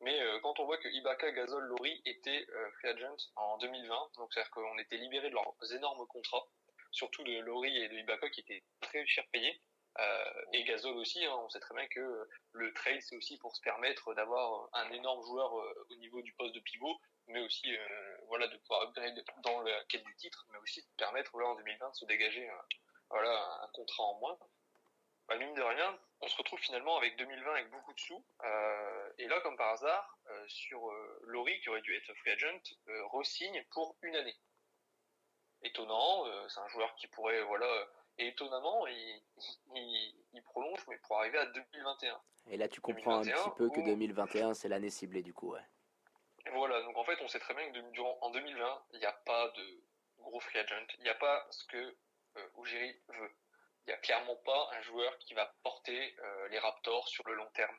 [0.00, 4.50] Mais quand on voit que Ibaka, Gasol, Lori étaient free agent en 2020, donc c'est-à-dire
[4.50, 6.46] qu'on était libérés de leurs énormes contrats,
[6.90, 9.62] surtout de Lori et de Ibaka qui étaient très cher payés,
[10.52, 13.62] et Gasol aussi, hein, on sait très bien que le trade c'est aussi pour se
[13.62, 18.48] permettre d'avoir un énorme joueur au niveau du poste de pivot mais aussi euh, voilà
[18.48, 21.90] de pouvoir upgrade dans la quête du titre, mais aussi de permettre voilà en 2020
[21.90, 22.54] de se dégager euh,
[23.10, 24.38] voilà un contrat en moins.
[25.28, 28.24] Bah, mine de rien, on se retrouve finalement avec 2020 avec beaucoup de sous.
[28.44, 32.30] Euh, et là, comme par hasard, euh, sur euh, Laurie, qui aurait dû être free
[32.30, 32.62] agent,
[33.12, 34.36] re-signe pour une année.
[35.62, 37.66] Étonnant, c'est un joueur qui pourrait, voilà,
[38.16, 39.22] et étonnamment, il,
[39.74, 42.20] il, il, prolonge, mais pour arriver à 2021.
[42.50, 45.66] Et là, tu comprends un petit peu que 2021, c'est l'année ciblée, du coup, ouais.
[46.52, 49.12] Voilà, donc en fait, on sait très bien que durant, en 2020, il n'y a
[49.12, 49.82] pas de
[50.20, 51.96] gros free agent, il n'y a pas ce que
[52.56, 53.32] Ujiri veut.
[53.88, 57.32] Il n'y a clairement pas un joueur qui va porter euh, les Raptors sur le
[57.32, 57.74] long terme.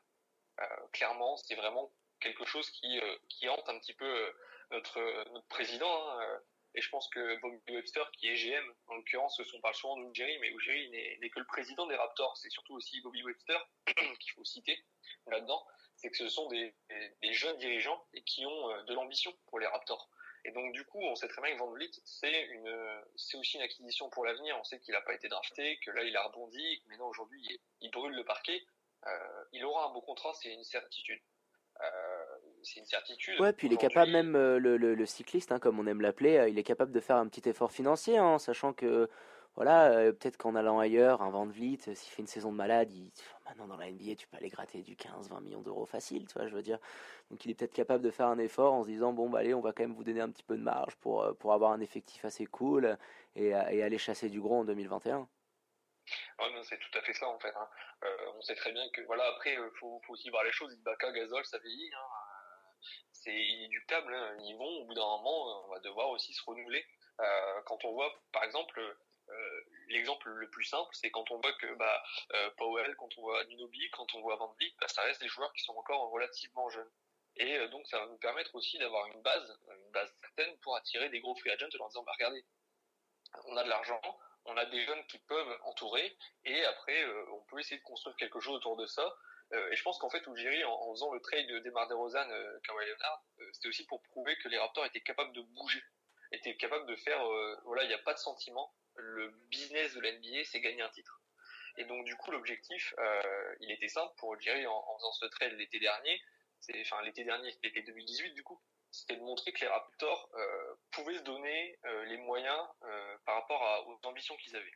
[0.58, 4.34] Euh, clairement, c'est vraiment quelque chose qui, euh, qui hante un petit peu
[4.72, 5.00] notre,
[5.30, 6.10] notre président.
[6.10, 6.40] Hein,
[6.74, 10.36] et je pense que Bobby Webster, qui est GM, en l'occurrence, on parle souvent d'Ujiri,
[10.40, 12.36] mais Ujiri n'est que le président des Raptors.
[12.38, 13.64] C'est surtout aussi Bobby Webster
[14.18, 14.82] qu'il faut citer
[15.28, 16.74] là-dedans c'est que ce sont des,
[17.20, 20.08] des, jeunes dirigeants et qui ont de l'ambition pour les Raptors.
[20.44, 23.56] Et donc du coup, on sait très bien que Van Vliet, c'est une, c'est aussi
[23.56, 24.56] une acquisition pour l'avenir.
[24.58, 27.60] On sait qu'il n'a pas été drafté, que là il a rebondi, que maintenant aujourd'hui
[27.80, 28.62] il, brûle le parquet.
[29.06, 31.20] Euh, il aura un beau contrat, c'est une certitude.
[31.80, 31.84] Euh,
[32.62, 33.40] c'est une certitude.
[33.40, 36.00] Ouais, puis il est capable même euh, le, le, le, cycliste, hein, comme on aime
[36.00, 39.08] l'appeler, il est capable de faire un petit effort financier, hein, sachant que
[39.56, 42.92] voilà, euh, peut-être qu'en allant ailleurs, un Van Vliet, s'il fait une saison de malade,
[42.92, 43.10] il,
[43.44, 46.46] maintenant dans la NBA, tu peux aller gratter du 15-20 millions d'euros facile, tu vois,
[46.46, 46.78] je veux dire.
[47.30, 49.54] Donc il est peut-être capable de faire un effort en se disant, bon, bah allez,
[49.54, 51.72] on va quand même vous donner un petit peu de marge pour, euh, pour avoir
[51.72, 52.96] un effectif assez cool
[53.36, 55.28] et, aller chasser du gros en 2021.
[56.38, 57.54] Ouais, c'est tout à fait ça en fait.
[57.54, 57.68] Hein.
[58.02, 60.74] Euh, on sait très bien que voilà après il faut, faut, aussi voir les choses.
[60.74, 61.90] Ibaka, Gasol, ça vieillit.
[61.94, 62.80] Hein.
[63.12, 64.14] C'est inéductable.
[64.14, 64.36] Hein.
[64.44, 66.84] Ils vont au bout d'un moment, on va devoir aussi se renouveler.
[67.20, 68.94] Euh, quand on voit par exemple euh,
[69.90, 72.02] l'exemple le plus simple, c'est quand on voit que bah,
[72.32, 75.28] euh, Powell, quand on voit Ninobi, quand on voit Van Vliet, bah, ça reste des
[75.28, 76.90] joueurs qui sont encore relativement jeunes.
[77.36, 80.76] Et euh, donc ça va nous permettre aussi d'avoir une base, une base certaine pour
[80.76, 82.44] attirer des gros free agents en leur disant bah regardez,
[83.46, 84.00] on a de l'argent,
[84.44, 88.40] on a des jeunes qui peuvent entourer, et après on peut essayer de construire quelque
[88.40, 89.14] chose autour de ça.
[89.52, 92.28] et je pense qu'en fait, Ujiri, en, en faisant le trade de Demar DeRozan,
[92.64, 93.22] Kawhi Leonard,
[93.52, 95.82] c'était aussi pour prouver que les Raptors étaient capables de bouger,
[96.32, 97.24] étaient capables de faire,
[97.64, 101.20] voilà, il n'y a pas de sentiment, le business de l'NBA, c'est gagner un titre.
[101.76, 105.52] Et donc du coup, l'objectif, euh, il était simple pour Jerry en, faisant ce trade
[105.52, 106.20] l'été dernier,
[106.80, 111.18] enfin l'été dernier, l'été 2018 du coup, c'était de montrer que les Raptors euh, pouvaient
[111.18, 112.66] se donner euh, les moyens
[113.24, 114.74] par rapport aux ambitions qu'ils avaient.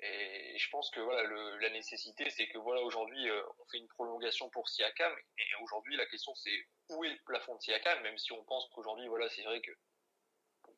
[0.00, 1.22] Et je pense que voilà,
[1.58, 5.12] la nécessité, c'est que voilà, aujourd'hui, on fait une prolongation pour Siakam.
[5.38, 8.68] Et aujourd'hui, la question, c'est où est le plafond de Siakam, même si on pense
[8.74, 9.72] qu'aujourd'hui, voilà, c'est vrai que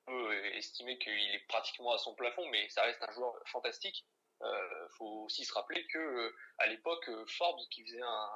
[0.09, 4.07] peut estimer qu'il est pratiquement à son plafond, mais ça reste un joueur fantastique.
[4.43, 8.31] Euh, faut aussi se rappeler que à l'époque, Forbes, qui faisait un,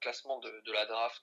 [0.00, 1.22] classement de, de, la draft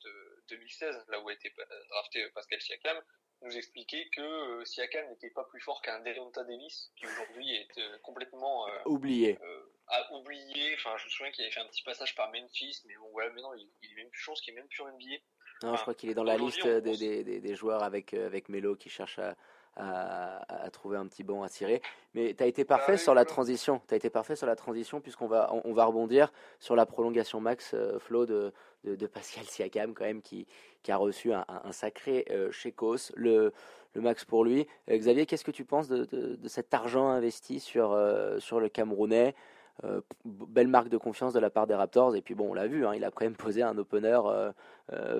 [0.49, 1.53] 2016, là où a été
[1.89, 3.01] drafté Pascal Siakam,
[3.41, 7.77] nous expliquait que euh, Siakam n'était pas plus fort qu'un Deonta Davis, qui aujourd'hui est
[7.77, 9.37] euh, complètement euh, oublié.
[9.87, 10.75] À oublié.
[10.75, 13.31] Enfin, je me souviens qu'il avait fait un petit passage par Memphis, mais bon, voilà,
[13.31, 15.23] maintenant il, il est même plus chance qu'il est même plus NBA.
[15.63, 18.49] Non, je crois qu'il est dans la liste des, des, des, des, joueurs avec, avec
[18.49, 19.35] Melo qui cherche à,
[19.79, 21.81] à, à, trouver un petit bon à cirer.
[22.13, 23.81] Mais tu as été parfait bah sur la transition.
[23.87, 26.85] Tu as été parfait sur la transition puisqu'on va, on, on, va rebondir sur la
[26.85, 28.51] prolongation max euh, flow de,
[28.83, 30.45] de, de, Pascal Siakam quand même qui,
[30.83, 33.53] qui a reçu un, un sacré euh, chécos, le,
[33.93, 34.67] le max pour lui.
[34.89, 38.59] Euh, Xavier, qu'est-ce que tu penses de, de, de, cet argent investi sur, euh, sur
[38.59, 39.35] le Camerounais?
[39.85, 42.15] Euh, belle marque de confiance de la part des Raptors.
[42.15, 44.19] Et puis bon, on l'a vu, hein, il a quand même posé un opener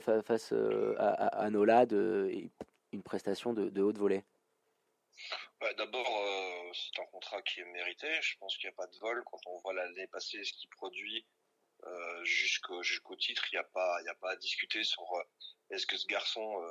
[0.01, 2.29] face à, à, à Nola, de,
[2.91, 4.23] une prestation de, de haute volée.
[5.59, 8.07] Bah, D'abord, euh, c'est un contrat qui est mérité.
[8.21, 9.23] Je pense qu'il n'y a pas de vol.
[9.25, 11.25] Quand on voit l'année passée ce qu'il produit
[11.85, 15.23] euh, jusqu'au jusqu'au titre, il n'y a pas, y a pas à discuter sur euh,
[15.71, 16.61] est-ce que ce garçon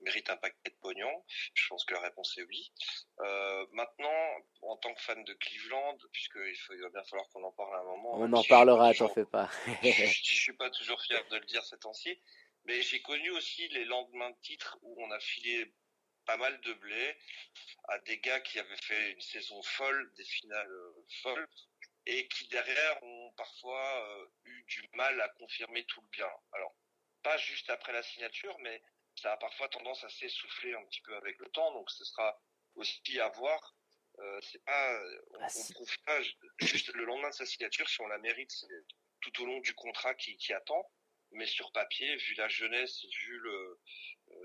[0.00, 1.24] mérite un paquet de pognon.
[1.54, 2.72] Je pense que la réponse est oui.
[3.20, 4.30] Euh, maintenant,
[4.62, 7.80] en tant que fan de Cleveland, puisqu'il il va bien falloir qu'on en parle à
[7.80, 8.14] un moment.
[8.14, 9.50] On en parlera, t'en fais pas.
[9.82, 12.20] je, je suis pas toujours fier de le dire ces temps-ci,
[12.64, 15.72] mais j'ai connu aussi les lendemains de titre où on a filé
[16.26, 17.16] pas mal de blé
[17.88, 21.48] à des gars qui avaient fait une saison folle, des finales euh, folles,
[22.06, 26.30] et qui derrière ont parfois euh, eu du mal à confirmer tout le bien.
[26.52, 26.74] Alors,
[27.22, 28.82] pas juste après la signature, mais
[29.14, 32.38] ça a parfois tendance à s'essouffler un petit peu avec le temps, donc ce sera
[32.74, 33.74] aussi à voir.
[34.18, 35.00] Euh, c'est pas,
[35.32, 36.20] on, ah, on prouve pas
[36.60, 38.52] juste le lendemain de sa signature si on la mérite
[39.20, 40.90] tout au long du contrat qui, qui attend
[41.32, 43.80] mais sur papier, vu la jeunesse, vu le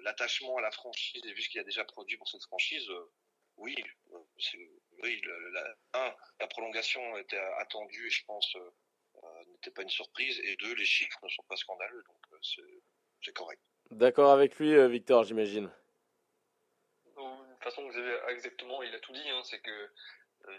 [0.04, 3.12] l'attachement à la franchise et vu ce qu'il a déjà produit pour cette franchise, euh,
[3.58, 3.76] oui,
[5.04, 5.22] oui,
[5.54, 10.56] la, un, la prolongation était attendue et je pense euh, n'était pas une surprise, et
[10.58, 12.38] deux, les chiffres ne sont pas scandaleux, donc euh,
[13.22, 13.62] c'est correct.
[13.92, 15.72] D'accord avec lui, Victor, j'imagine.
[17.06, 19.92] De toute façon, vous avez exactement, il a tout dit, hein, c'est que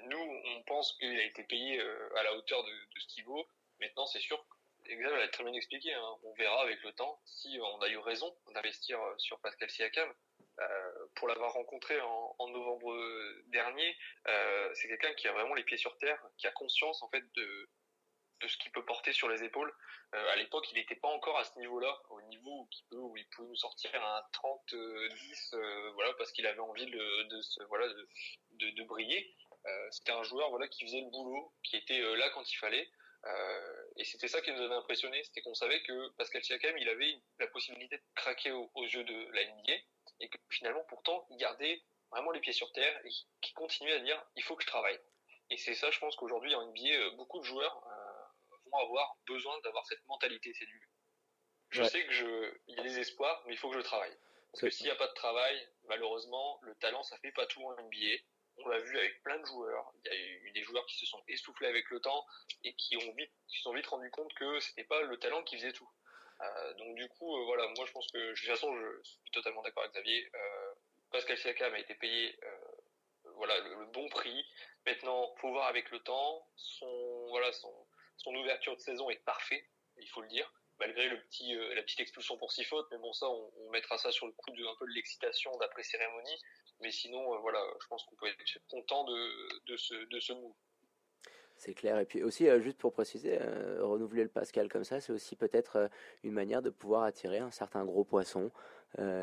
[0.05, 3.45] nous, on pense qu'il a été payé à la hauteur de, de ce qu'il vaut.
[3.80, 4.47] Maintenant, c'est sûr
[4.87, 5.93] Exact, l'a très bien expliqué.
[5.93, 6.18] Hein.
[6.24, 10.12] On verra avec le temps si on a eu raison d'investir euh, sur Pascal Siakam.
[10.61, 12.95] Euh, pour l'avoir rencontré en, novembre
[13.47, 13.97] dernier,
[14.28, 17.24] euh, c'est quelqu'un qui a vraiment les pieds sur terre, qui a conscience en fait
[17.35, 17.70] de,
[18.43, 19.72] de ce qu'il peut porter sur les épaules.
[20.14, 23.49] Euh, à l'époque, il n'était pas encore à ce niveau-là, au niveau où il, pouvait
[23.49, 28.70] nous sortir un 30-10, euh, voilà, parce qu'il avait envie de, de, se, voilà, de,
[28.70, 29.35] de, briller.
[29.91, 32.91] C'était un joueur voilà qui faisait le boulot, qui était là quand il fallait.
[33.97, 37.20] Et c'était ça qui nous avait impressionné, c'était qu'on savait que Pascal Siakam, il avait
[37.38, 39.74] la possibilité de craquer aux, aux yeux de la NBA,
[40.20, 44.01] et que finalement, pourtant, il gardait vraiment les pieds sur terre et qui continuait à
[44.01, 44.99] dire il faut que je travaille.
[45.51, 49.16] Et c'est ça, je pense qu'aujourd'hui en NBA, euh, beaucoup de joueurs euh, vont avoir
[49.26, 50.53] besoin d'avoir cette mentalité.
[50.59, 50.88] C'est du
[51.70, 51.88] je ouais.
[51.88, 54.14] sais que je, il y a des espoirs, mais il faut que je travaille.
[54.53, 57.62] Parce que s'il n'y a pas de travail, malheureusement, le talent, ça fait pas tout
[57.62, 58.18] en NBA
[58.65, 59.93] on l'a vu avec plein de joueurs.
[60.05, 62.27] Il y a eu des joueurs qui se sont essoufflés avec le temps
[62.65, 65.57] et qui ont vite, se sont vite rendu compte que c'était pas le talent qui
[65.57, 65.89] faisait tout.
[66.41, 69.31] Euh, donc du coup, euh, voilà, moi je pense que de toute façon, je suis
[69.33, 70.31] totalement d'accord avec Xavier.
[70.35, 70.75] Euh,
[71.11, 72.39] Pascal Siakam a été payé,
[73.37, 74.45] voilà, le, le, bon prix.
[74.87, 76.49] Maintenant, faut voir avec le temps.
[76.57, 77.73] Son, voilà, son,
[78.17, 80.51] son ouverture de saison est parfait, il faut le dire
[80.83, 83.97] malgré le petit, euh, la petite expulsion pour six fautes, mais bon ça, on, mettra
[83.99, 86.39] ça sur le coup de un peu de l'excitation d'après cérémonie.
[86.80, 90.53] Mais sinon, euh, voilà, je pense qu'on peut être content de, ce, de move.
[91.57, 91.99] C'est clair.
[92.01, 93.39] Et puis aussi, euh, juste pour préciser,
[93.78, 95.89] renouveler le Pascal comme ça, c'est aussi peut-être
[96.24, 98.51] une manière de pouvoir attirer un certain gros poisson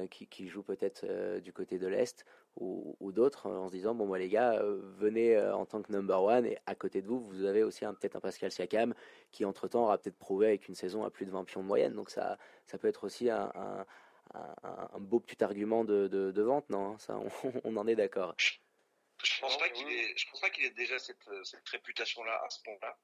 [0.10, 2.26] qui, joue peut-être du côté de l'Est
[2.60, 4.62] ou, ou d'autres, en se disant, bon, moi les gars,
[4.98, 8.16] venez en tant que number one et à côté de vous, vous avez aussi peut-être
[8.16, 8.94] un Pascal Siakam
[9.32, 11.94] qui, entre-temps, aura peut-être prouvé avec une saison à plus de 20 pions de moyenne.
[11.94, 13.86] Donc ça, ça peut être aussi un, un,
[14.34, 17.30] un, un beau petit argument de, de, de vente, non ça, on,
[17.64, 18.36] on en est d'accord.
[18.38, 22.50] Je pense pas qu'il ait, je pense pas qu'il ait déjà cette, cette réputation-là à
[22.50, 22.98] ce point-là.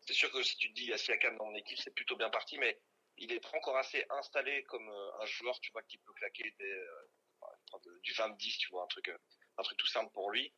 [0.00, 2.28] C'est sûr que si tu te dis, a Siakam dans mon équipe, c'est plutôt bien
[2.28, 2.78] parti, mais
[3.16, 6.54] il est pas encore assez installé comme euh, un joueur, tu vois, qui peut claquer
[6.58, 6.84] des,
[7.86, 9.18] euh, du 20-10, tu vois, un truc, euh,
[9.58, 10.52] un truc tout simple pour lui.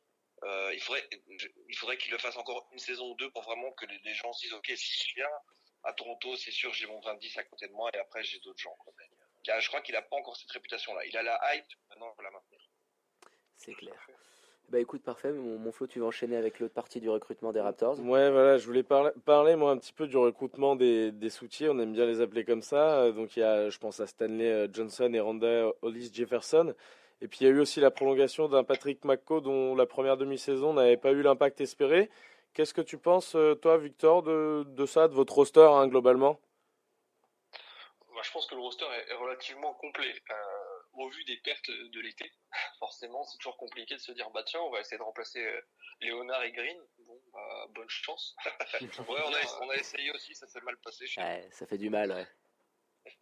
[0.44, 1.08] Euh, il faudrait,
[1.68, 4.14] il faudrait qu'il le fasse encore une saison ou deux pour vraiment que les, les
[4.14, 5.30] gens se disent, ok, si je viens
[5.84, 8.60] à Toronto, c'est sûr, j'ai mon 20-10 à côté de moi et après j'ai d'autres
[8.60, 8.76] gens.
[8.78, 8.92] Quoi.
[9.44, 11.06] je crois qu'il n'a pas encore cette réputation-là.
[11.06, 12.60] Il a la hype, maintenant il faut la maintenir.
[13.56, 13.94] C'est clair.
[14.68, 15.32] Bah écoute, parfait.
[15.32, 18.00] Mon, mon Flo, tu vas enchaîner avec l'autre partie du recrutement des Raptors.
[18.00, 21.68] Ouais, voilà, je voulais parler, parler moi un petit peu du recrutement des, des soutiers.
[21.68, 23.02] On aime bien les appeler comme ça.
[23.02, 26.74] Euh, Donc il y a, je pense à Stanley euh, Johnson et Randa Hollis Jefferson.
[27.20, 30.16] Et puis il y a eu aussi la prolongation d'un Patrick McCaw dont la première
[30.16, 32.10] demi-saison n'avait pas eu l'impact espéré.
[32.52, 36.40] Qu'est-ce que tu penses, euh, toi, Victor, de, de ça, de votre roster hein, globalement?
[38.14, 40.14] Bah, je pense que le roster est, est relativement complet.
[40.30, 40.34] Euh,
[40.94, 42.30] au vu des pertes de l'été,
[42.78, 45.60] forcément, c'est toujours compliqué de se dire bah tiens, on va essayer de remplacer euh,
[46.00, 46.78] Léonard et Green.
[47.06, 48.34] Bon, bah, bonne chance.
[48.80, 51.06] ouais, on a, on a essayé aussi, ça s'est mal passé.
[51.06, 52.26] Chez Ouais, ça fait du mal, ouais.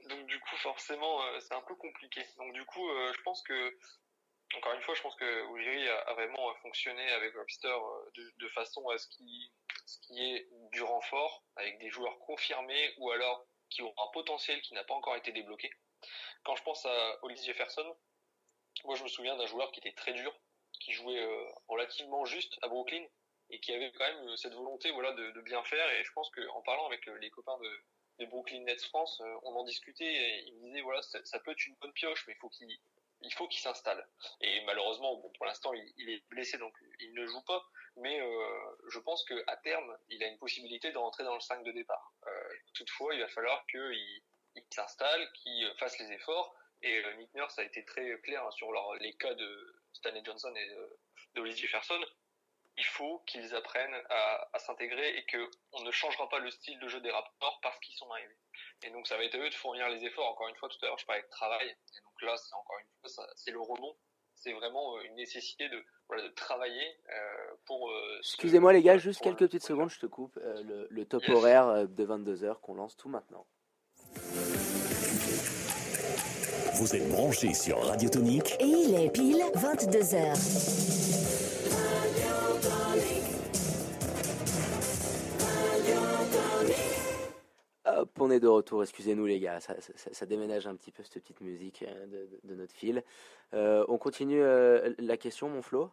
[0.08, 2.24] Donc du coup, forcément, euh, c'est un peu compliqué.
[2.38, 3.78] Donc du coup, euh, je pense que,
[4.56, 8.88] encore une fois, je pense que Ujiri a, vraiment fonctionné avec Webster euh, de, façon
[8.88, 9.52] à ce qui,
[9.86, 14.60] ce qui est du renfort, avec des joueurs confirmés ou alors qui ont un potentiel
[14.62, 15.70] qui n'a pas encore été débloqué.
[16.44, 17.96] Quand je pense à Hollis Jefferson,
[18.84, 20.32] moi je me souviens d'un joueur qui était très dur,
[20.80, 21.26] qui jouait
[21.68, 23.04] relativement juste à Brooklyn
[23.50, 26.30] et qui avait quand même cette volonté voilà de, de bien faire et je pense
[26.30, 27.84] que en parlant avec les copains de,
[28.18, 31.50] de Brooklyn Nets France, euh, on en discutait et ils me disaient voilà ça, peut
[31.50, 32.68] être une bonne pioche mais il faut qu'il
[33.24, 34.06] il faut qu'il s'installe.
[34.42, 37.64] Et malheureusement, bon, pour l'instant, il, il, est blessé, donc il ne joue pas.
[37.96, 41.40] Mais euh, je pense que à terme, il a une possibilité de rentrer dans le
[41.40, 42.12] 5 de départ.
[42.26, 42.30] Euh,
[42.74, 44.22] toutefois, il va falloir qu'il
[44.56, 46.54] il s'installe, qu'il fasse les efforts.
[46.82, 50.54] Et euh, Nick Nurse a été très clair sur leur, les cas de Stanley Johnson
[50.54, 50.68] et
[51.34, 52.00] de Hollis Jefferson.
[52.76, 56.88] Il faut qu'ils apprennent à, à s'intégrer et qu'on ne changera pas le style de
[56.88, 58.36] jeu des Raptors parce qu'ils sont arrivés.
[58.82, 60.28] Et donc ça va être à eux de fournir les efforts.
[60.28, 61.68] Encore une fois, tout à l'heure, je parlais de travail.
[61.68, 63.96] Et donc là, c'est encore une fois, c'est le rebond.
[64.34, 67.88] C'est vraiment une nécessité de, voilà, de travailler euh, pour.
[67.90, 70.36] Euh, Excusez-moi les gars, juste quelques petites secondes, je te coupe.
[70.38, 71.30] Euh, le, le, top Yes.
[71.36, 73.46] horaire de 22h qu'on lance tout maintenant.
[76.74, 81.03] Vous êtes branchés sur Radio Tonique Et il est pile 22h.
[88.18, 91.84] On est de retour, excusez-nous les gars, ça, déménage un petit peu cette petite musique
[91.86, 93.02] euh, de, notre fil.
[93.52, 95.90] Euh, on continue euh, la question, mon Flo.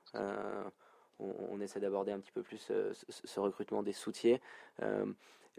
[1.19, 4.41] On, essaie d'aborder un petit peu plus ce, ce, recrutement des soutiers.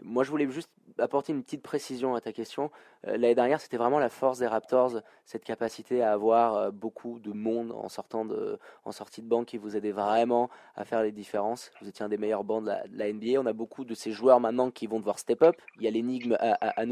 [0.01, 2.71] Moi, je voulais juste apporter une petite précision à ta question.
[3.07, 7.19] Euh, L'année dernière, c'était vraiment la force des Raptors, cette capacité à avoir euh, beaucoup
[7.19, 11.03] de monde en sortant de, en sortie de banque qui vous aidait vraiment à faire
[11.03, 11.71] les différences.
[11.81, 13.39] Vous étiez un des meilleurs bancs de la, NBA.
[13.39, 15.55] On a beaucoup de ces joueurs maintenant qui vont devoir step up.
[15.77, 16.85] Il y a l'énigme à, à, à.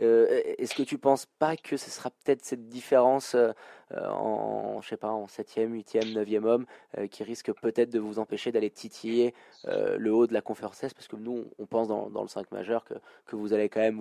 [0.00, 0.26] Euh,
[0.58, 3.52] Est-ce que tu penses pas que ce sera peut-être cette différence euh,
[3.92, 6.66] en, je sais pas, en septième, huitième, neuvième homme
[6.98, 9.34] euh, qui risque peut-être de vous empêcher d'aller titiller
[9.66, 10.94] euh, le haut de la conférence Est?
[10.94, 12.94] Parce que nous, on pense dans, le 5 majeur que,
[13.26, 13.98] que vous allez quand même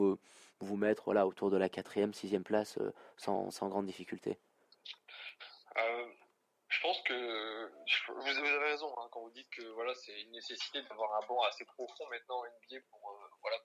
[0.60, 4.38] vous, mettre voilà, autour de la quatrième, sixième place euh, sans, sans grande difficulté.
[5.78, 6.06] Euh,
[6.68, 7.72] je pense que
[8.14, 11.42] vous avez raison hein, quand vous dites que voilà c'est une nécessité d'avoir un banc
[11.44, 13.58] assez profond maintenant en NBA pour euh, voilà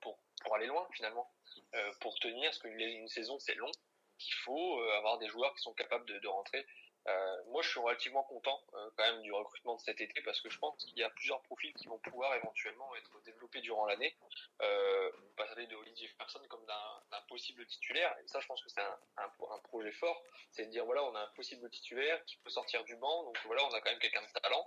[0.00, 1.30] pour pour aller loin finalement.
[1.74, 3.70] Euh, pour tenir parce qu'une saison c'est long
[4.18, 6.64] qu'il faut euh, avoir des joueurs qui sont capables de, rentrer.
[7.08, 10.50] Euh, moi je suis relativement content quand même du recrutement de cet été parce que
[10.50, 14.16] je pense qu'il y a plusieurs profils qui vont pouvoir éventuellement être développés durant l'année.
[14.62, 18.16] Euh, parler de Olivier Jefferson comme d'un possible titulaire.
[18.24, 19.28] Et ça je pense que c'est un,
[19.64, 20.22] projet fort.
[20.50, 23.24] C'est de dire voilà on a un possible titulaire qui peut sortir du banc.
[23.24, 24.64] Donc voilà on a quand même quelqu'un de talent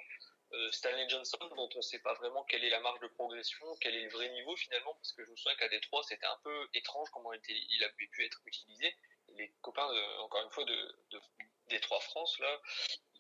[0.54, 3.66] euh, Stanley Johnson dont on ne sait pas vraiment quelle est la marge de progression
[3.82, 6.40] quel est le vrai niveau finalement parce que je me souviens qu'à Détroit c'était un
[6.44, 8.96] peu étrange comment il, avait pu être utilisé.
[9.38, 11.22] Les copains de, encore une fois de, de
[11.68, 12.62] Détroit France là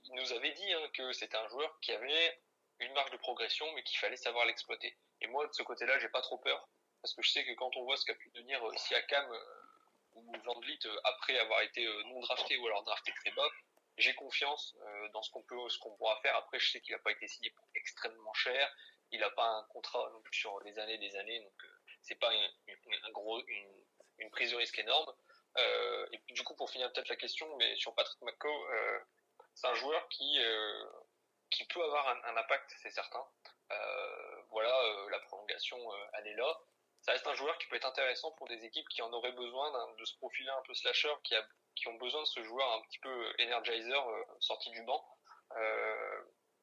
[0.06, 2.42] ils nous avaient dit hein, que c'était un joueur qui avait
[2.80, 4.98] une marge de progression mais qu'il fallait savoir l'exploiter.
[5.22, 6.68] Et moi de ce côté là j'ai pas trop peur
[7.02, 9.60] parce que je sais que quand on voit ce qu'a pu devenir euh, Siakam euh,
[10.14, 13.50] ou Van euh, après avoir été euh, non drafté ou alors drafté très bas
[14.00, 15.44] j'ai confiance euh, dans ce qu'on
[15.96, 16.36] pourra faire.
[16.36, 18.72] Après je sais qu'il n'a pas été signé pour extrêmement cher.
[19.12, 21.40] Il n'a pas un contrat non plus sur des années des années.
[21.40, 22.50] Donc euh, c'est pas une,
[24.18, 25.14] une, prise de risque énorme.
[25.58, 29.00] Euh, et puis, du coup pour finir peut-être la question mais sur Patrick McCaw euh,
[29.56, 30.40] c'est un joueur qui
[31.50, 33.26] qui peut avoir un, un impact c'est certain.
[34.50, 34.76] Voilà
[35.12, 35.78] la prolongation
[36.14, 36.60] elle est là.
[37.02, 39.96] Ça reste un joueur qui peut être intéressant pour des équipes qui en auraient besoin
[39.96, 41.48] de ce profil un peu slasher, qui, a,
[41.80, 45.04] qui ont besoin de ce joueur un petit peu energizer euh, sorti du banc.
[45.56, 46.22] Euh,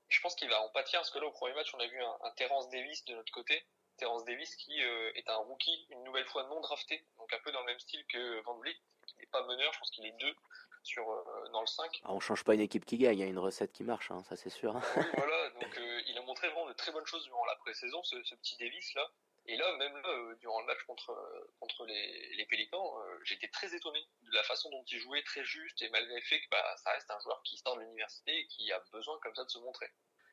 [0.08, 2.00] je pense qu'il va en pâtir parce que là au premier match on a vu
[2.00, 3.64] un, un Terence Davis de notre côté.
[3.96, 7.50] Terence Davis qui euh, est un rookie une nouvelle fois non drafté, donc un peu
[7.50, 10.16] dans le même style que Van Vliet, qui n'est pas meneur, je pense qu'il est
[10.20, 10.34] deux
[10.82, 11.04] sur
[11.50, 12.00] dans le 5.
[12.04, 14.10] Ah, on change pas une équipe qui gagne, il y a une recette qui marche,
[14.10, 14.74] hein, ça c'est sûr.
[14.96, 18.22] oui, voilà, donc il a montré vraiment de très bonnes choses durant la pré-saison, ce,
[18.22, 19.10] ce, petit Davis là.
[19.48, 23.20] Et là, même là, euh, durant le match contre, euh, contre les, les Pélicans, euh,
[23.22, 26.40] j'étais très étonné de la façon dont il jouait, très juste, et malgré le fait
[26.40, 29.34] que bah, ça reste un joueur qui sort de l'université et qui a besoin comme
[29.36, 29.88] ça de se montrer.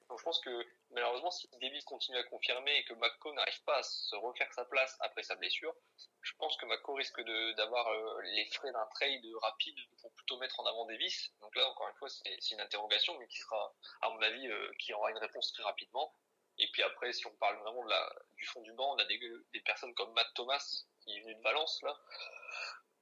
[0.09, 3.78] Donc je pense que malheureusement, si Davis continue à confirmer et que McCo n'arrive pas
[3.78, 5.76] à se refaire sa place après sa blessure,
[6.22, 7.22] je pense que McCo risque
[7.55, 7.89] d'avoir
[8.24, 11.32] les frais d'un trade rapide pour plutôt mettre en avant Davis.
[11.39, 14.49] Donc là, encore une fois, c'est une interrogation, mais qui sera, à mon avis,
[14.80, 16.14] qui aura une réponse très rapidement.
[16.57, 19.05] Et puis après, si on parle vraiment de la, du fond du banc, on a
[19.05, 19.19] des,
[19.53, 21.97] des personnes comme Matt Thomas, qui est venu de Valence, là.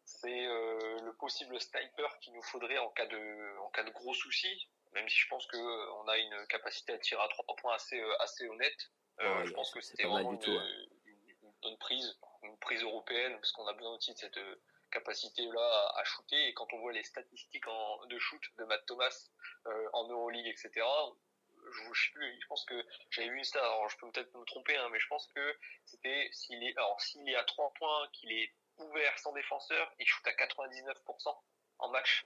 [0.06, 4.14] C'est euh, le possible sniper qu'il nous faudrait en cas de, en cas de gros
[4.14, 4.70] soucis.
[4.94, 7.74] Même si je pense que euh, on a une capacité à tirer à trois points
[7.76, 8.92] assez, euh, assez honnête.
[9.20, 13.52] Euh, Ouais, je pense que c'était vraiment tout, une, bonne prise, une prise européenne, parce
[13.52, 14.40] qu'on a besoin aussi de cette
[14.92, 16.48] capacité-là à, à shooter.
[16.48, 19.30] Et quand on voit les statistiques en, de shoot de Matt Thomas
[19.94, 20.86] en Euroleague, etc.,
[21.72, 24.46] je, je sais plus, je pense que j'avais vu ça, alors je peux peut-être me
[24.46, 28.08] tromper, hein, mais je pense que c'était s'il est, alors s'il est à trois points,
[28.14, 31.38] qu'il est ouvert sans défenseur, il shoot à 99%
[31.80, 32.26] en match.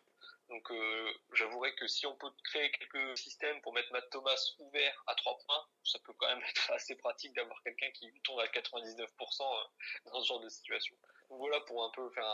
[0.49, 5.03] Donc euh, j'avouerais que si on peut créer quelques systèmes pour mettre Matt Thomas ouvert
[5.07, 8.47] à trois points, ça peut quand même être assez pratique d'avoir quelqu'un qui tombe à
[8.47, 10.95] 99% euh, dans ce genre de situation.
[11.29, 12.27] Donc voilà pour un peu faire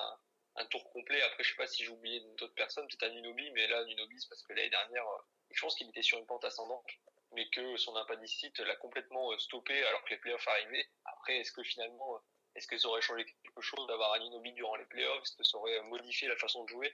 [0.56, 1.22] un, tour complet.
[1.22, 4.28] Après je sais pas si j'ai oublié d'autres personnes, peut-être Anunobi, mais là Anunobi c'est
[4.28, 5.06] parce que l'année dernière,
[5.52, 6.88] euh, je pense qu'il était sur une pente ascendante,
[7.32, 10.88] mais que son impadicite l'a complètement euh, stoppé alors que les playoffs arrivaient.
[11.06, 12.20] Après est-ce que finalement, euh,
[12.56, 15.24] est-ce que ça aurait changé quelque chose d'avoir Anunobi durant les playoffs?
[15.24, 16.94] Est-ce que ça aurait modifié la façon de jouer?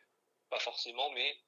[0.49, 1.39] Pas forcément, mais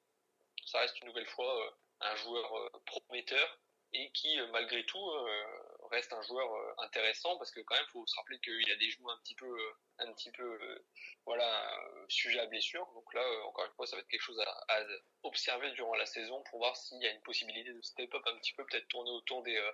[0.66, 3.58] ça reste une nouvelle fois euh, un joueur euh, prometteur
[3.92, 7.86] et qui, euh, malgré tout, euh, reste un joueur euh, intéressant parce que quand même,
[7.92, 10.42] faut se rappeler qu'il y a des genoux un petit peu, euh, un petit peu,
[10.42, 10.84] euh,
[11.26, 11.70] voilà,
[12.08, 12.86] sujet à blessure.
[12.94, 14.84] Donc là, encore une fois, ça va être quelque chose à, à
[15.22, 18.36] observer durant la saison pour voir s'il y a une possibilité de step up un
[18.38, 19.72] petit peu, peut-être tourner autour des euh,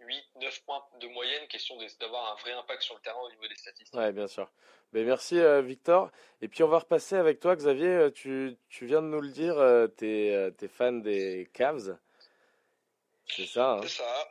[0.00, 3.46] 8, 9 points de moyenne, question d'avoir un vrai impact sur le terrain au niveau
[3.46, 3.98] des statistiques.
[3.98, 4.50] Ouais, bien sûr.
[4.92, 6.10] Ben, merci Victor.
[6.40, 8.10] Et puis on va repasser avec toi, Xavier.
[8.12, 9.56] Tu, tu viens de nous le dire,
[9.96, 11.98] t'es euh, t'es fan des Cavs.
[13.28, 13.72] C'est ça.
[13.74, 13.80] hein?
[13.82, 14.28] C'est ça.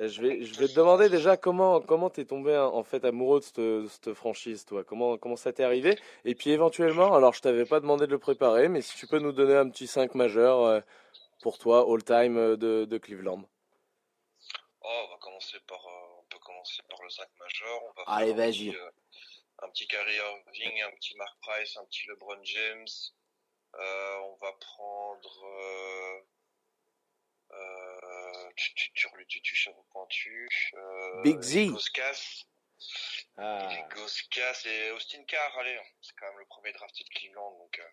[0.00, 3.04] Euh, Je vais, je vais te demander déjà comment comment t'es tombé hein, en fait
[3.04, 4.84] amoureux de cette, de cette franchise, toi.
[4.84, 5.98] Comment comment ça t'est arrivé?
[6.24, 9.18] Et puis éventuellement, alors je t'avais pas demandé de le préparer, mais si tu peux
[9.18, 10.80] nous donner un petit 5 majeur euh,
[11.42, 13.42] pour toi all time euh, de, de Cleveland.
[14.82, 17.80] Oh, on va commencer par, euh, on peut commencer par le 5 majeur.
[17.84, 18.70] On va Allez, vas-y.
[18.70, 18.90] petit, euh,
[19.62, 22.86] un petit Kyrie Irving, un petit Mark Price, un petit LeBron James.
[23.74, 25.42] Euh, on va prendre,
[28.56, 31.66] tu, tu, tu, tu, tu, tu, cheveux pointus, euh, Big Z.
[31.70, 32.44] Goskas,
[33.36, 37.78] Ah, Goskas et Austin Carr, allez, c'est quand même le premier drafté de Cleveland, donc,
[37.78, 37.88] euh,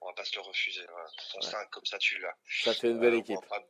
[0.00, 1.40] on va pas se le refuser, Ouais.
[1.42, 2.36] 5, comme ça, tu l'as.
[2.62, 3.36] ça fait une belle Euh, équipe.
[3.36, 3.68] Ou un, Brad-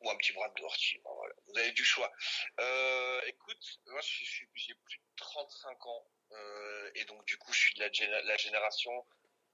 [0.00, 0.98] ou un petit Brad Doherty.
[0.98, 1.34] Bon, voilà.
[1.46, 2.12] Vous avez du choix.
[2.60, 7.74] Euh, écoute, moi j'ai plus de 35 ans euh, et donc du coup je suis
[7.76, 9.06] de la, géné- la génération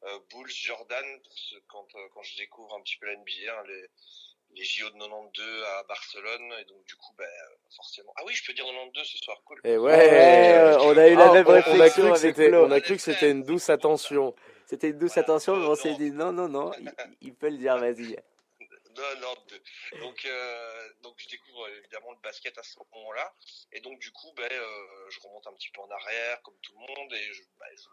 [0.04, 1.22] euh, Bulls Jordan
[1.68, 3.86] quand euh, quand je découvre un petit peu la NBA, hein, les
[4.54, 8.12] les JO de 92 à Barcelone et donc du coup ben euh, forcément.
[8.16, 9.60] Ah oui, je peux dire 92 ce soir, cool.
[9.64, 12.06] Et Ouais, ouais, on a eu la Ah, même on- on a réflexion cru que
[12.08, 12.66] avec c'était, Flo.
[12.66, 14.34] on a cru que c'était une douce attention.
[14.66, 15.26] C'était une douce Voilà.
[15.28, 18.16] attention, mais on s'est dit non, non, non, il, il peut le dire, vas-y.
[18.96, 19.62] Non, non, deux.
[20.00, 23.34] Donc, euh, donc je découvre évidemment le basket à ce moment-là,
[23.72, 26.72] et donc du coup, ben, euh, je remonte un petit peu en arrière, comme tout
[26.72, 27.88] le monde, et je, ben, je,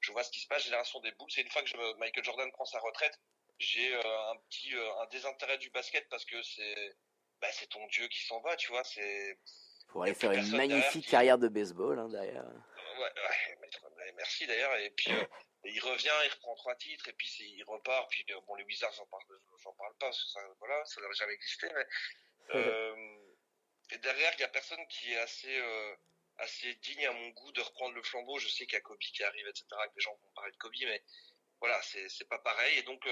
[0.00, 0.64] je vois ce qui se passe.
[0.64, 1.30] Génération des Bulls.
[1.30, 3.18] C'est une fois que je- Michael Jordan prend sa retraite,
[3.58, 6.96] j'ai euh, un petit un désintérêt du basket parce que c'est
[7.40, 8.84] ben, c'est ton dieu qui s'en va, tu vois.
[8.84, 9.38] C'est
[9.88, 12.46] Pour aller faire une derrière magnifique qui- carrière de baseball, hein, d'ailleurs.
[12.98, 14.74] ouais, merci d'ailleurs.
[14.76, 15.24] Et puis euh,
[15.64, 18.10] et il revient, il reprend trois titres, et puis il repart.
[18.10, 19.22] Puis euh, bon, les Wizards, j'en parle,
[19.62, 21.68] j'en parle pas, parce que ça, voilà, ça n'aurait jamais existé.
[21.74, 21.86] Mais
[22.56, 23.18] euh,
[23.90, 25.96] et derrière, il y a personne qui est assez euh,
[26.38, 28.38] assez digne à mon goût de reprendre le flambeau.
[28.38, 29.66] Je sais qu'il y a Kobe qui arrive, etc.
[29.70, 31.02] Que les gens vont parler de Kobe, mais
[31.60, 32.78] voilà, c'est c'est pas pareil.
[32.78, 33.06] Et donc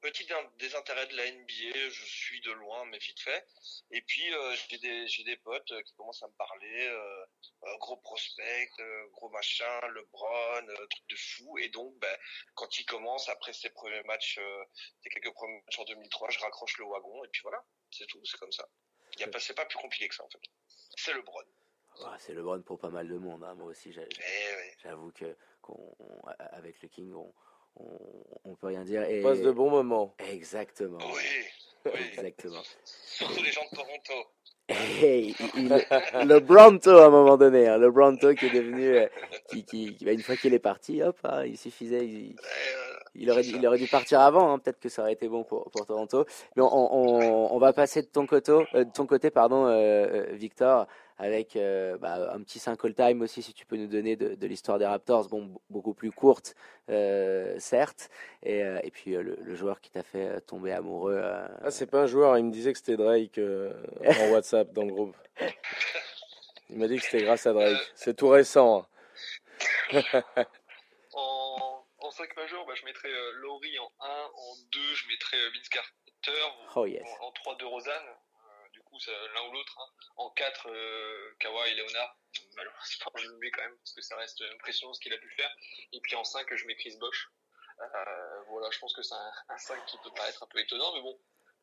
[0.00, 3.44] petit dé- désintérêt de la NBA, je suis de loin, mais vite fait.
[3.90, 6.86] Et puis euh, j'ai des j'ai des potes euh, qui commencent à me parler.
[6.88, 7.24] euh,
[7.80, 11.58] gros prospect, euh, gros machin, LeBron, truc de fou.
[11.58, 12.16] Et donc, ben,
[12.54, 14.38] quand il commence, après ses premiers matchs,
[15.02, 18.24] ses quelques premiers matchs en 2003, je raccroche le wagon et puis voilà, c'est tout,
[18.24, 18.68] c'est comme ça.
[19.14, 20.40] Il y a pas, c'est pas plus compliqué que ça en fait.
[20.96, 21.42] C'est LeBron.
[22.00, 23.42] Ouais, c'est le Brown pour pas mal de monde.
[23.42, 23.54] hein.
[23.56, 26.20] Moi aussi, Eh j'avoue que qu'on, on-
[26.52, 27.34] avec le King, on,
[27.80, 29.02] on, on peut rien dire.
[29.04, 29.20] Et...
[29.20, 30.14] On passe de bons moments.
[30.30, 30.98] Exactement.
[30.98, 31.22] Oui,
[31.86, 31.90] oui.
[32.12, 32.60] Exactement.
[32.84, 34.28] Surtout les gens de Toronto.
[34.70, 38.96] Hey, il- il- le Bronto à un moment donné, hein, le Bronto qui est devenu,
[38.96, 39.06] euh,
[39.48, 42.36] qui, qui, qui- bah, une fois qu'il est parti, hop, hein, il suffisait, il-
[43.14, 43.56] il, aurait, dû- ça.
[43.56, 46.26] il aurait dû partir avant, hein, peut-être que ça aurait été bon pour, pour Toronto.
[46.54, 49.70] Mais on, on, on va passer de ton côté, euh, de ton côté pardon, euh,
[49.72, 50.86] euh, Victor,
[51.18, 54.46] avec euh, bah, un petit 5 all-time aussi, si tu peux nous donner de, de
[54.46, 56.54] l'histoire des Raptors, bon, beaucoup plus courte,
[56.90, 58.08] euh, certes,
[58.42, 61.18] et, euh, et puis euh, le, le joueur qui t'a fait euh, tomber amoureux.
[61.20, 63.72] euh, Ah, c'est pas un joueur, il me disait que c'était Drake euh,
[64.04, 65.16] en WhatsApp dans le groupe.
[66.70, 67.78] Il m'a dit que c'était grâce à Drake.
[67.94, 68.86] C'est tout récent.
[69.92, 70.02] hein.
[71.14, 75.36] En, en 5 majeur, bah, je mettrais euh, Laurie en 1, en 2, je mettrais
[75.38, 76.40] euh, Vince Carter,
[76.76, 77.02] Oh yes.
[77.20, 78.06] en, en 3 de Rosanne,
[79.06, 79.90] euh, l'un ou l'autre, hein.
[80.16, 82.16] en 4 euh, Kawhi et Leonard,
[82.56, 85.30] malheureusement je le mets quand même parce que ça reste impressionnant ce qu'il a pu
[85.30, 85.50] faire,
[85.92, 87.28] et puis en 5 je mets Chris Bosch.
[87.80, 87.84] Euh,
[88.48, 91.02] voilà, je pense que c'est un, un 5 qui peut paraître un peu étonnant, mais
[91.02, 91.16] bon.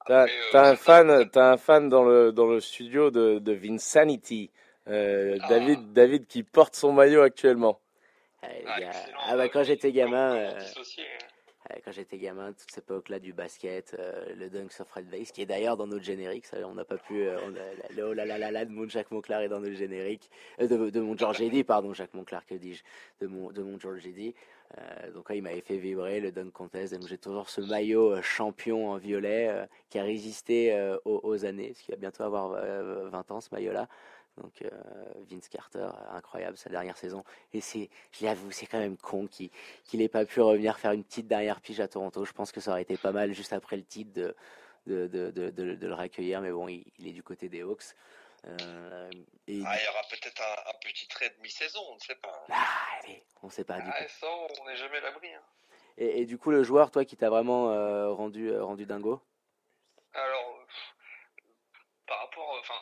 [0.05, 4.51] T'as euh, un fan, t'as un fan dans le dans le studio de, de Vinsanity,
[4.87, 5.47] euh, Ah.
[5.49, 7.81] David, David qui porte son maillot actuellement.
[8.43, 8.91] Ah, Ah.
[9.27, 10.57] Ah bah quand j'étais gamin, hein.
[11.69, 15.31] Ouais, Quand j'étais gamin, toute cette époque-là du basket, euh, le Dunks of Red Vase,
[15.31, 17.37] qui est d'ailleurs dans notre générique, on n'a pas pu, euh,
[17.95, 20.29] le oh là là là là de mon Jacques Monclar est dans notre générique,
[20.61, 22.83] euh, de, de mon George Eddy, pardon, Jacques Monclar, que dis-je,
[23.19, 24.35] de mon, de mon George Eddy.
[24.77, 28.21] Euh, donc ouais, il m'avait fait vibrer le Dunk Contest, j'ai toujours ce maillot euh,
[28.21, 32.23] champion en violet euh, qui a résisté euh, aux, aux années, parce qu'il va bientôt
[32.23, 33.87] avoir euh, 20 ans ce maillot-là.
[34.37, 34.69] Donc euh,
[35.29, 37.23] Vince Carter, incroyable sa dernière saison.
[37.53, 39.49] Et c'est, je l'avoue, c'est quand même con qu'il
[39.85, 42.25] qu'il ait pas pu revenir faire une petite dernière pige à Toronto.
[42.25, 44.35] Je pense que ça aurait été pas mal juste après le titre de,
[44.87, 46.41] de, de, de, de- de le recueillir.
[46.41, 47.95] Mais bon, il, il est du côté des Hawks.
[48.45, 49.09] Euh,
[49.47, 52.45] et, Ah, il y aura peut-être un, un petit trade mi-saison, on ne sait pas.
[52.51, 52.65] Ah,
[53.01, 54.27] allez, on sait pas du Ah, ça,
[54.61, 55.33] on n'est jamais l'abri.
[55.33, 55.41] Hein.
[55.97, 59.21] Et, et du coup, le joueur, toi, qui t'a vraiment euh, rendu, rendu dingo?
[60.13, 60.59] Alors,
[62.05, 62.75] par rapport, enfin,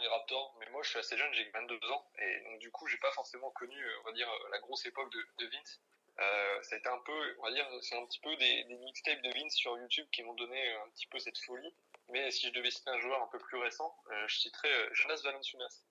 [0.00, 2.70] les Raptors, mais moi je suis assez jeune, j'ai que 22 ans, et donc du
[2.70, 5.46] coup j'ai pas forcément connu, euh, on va dire, euh, la grosse époque de, de
[5.46, 5.80] Vince.
[6.18, 8.76] Euh, ça a été un peu, on va dire, c'est un petit peu des, des
[8.76, 11.74] mixtapes de Vince sur YouTube qui m'ont donné un petit peu cette folie.
[12.08, 13.94] Mais si je devais citer un joueur un peu plus récent,
[14.26, 15.82] je citerais Jonas Valanciunas,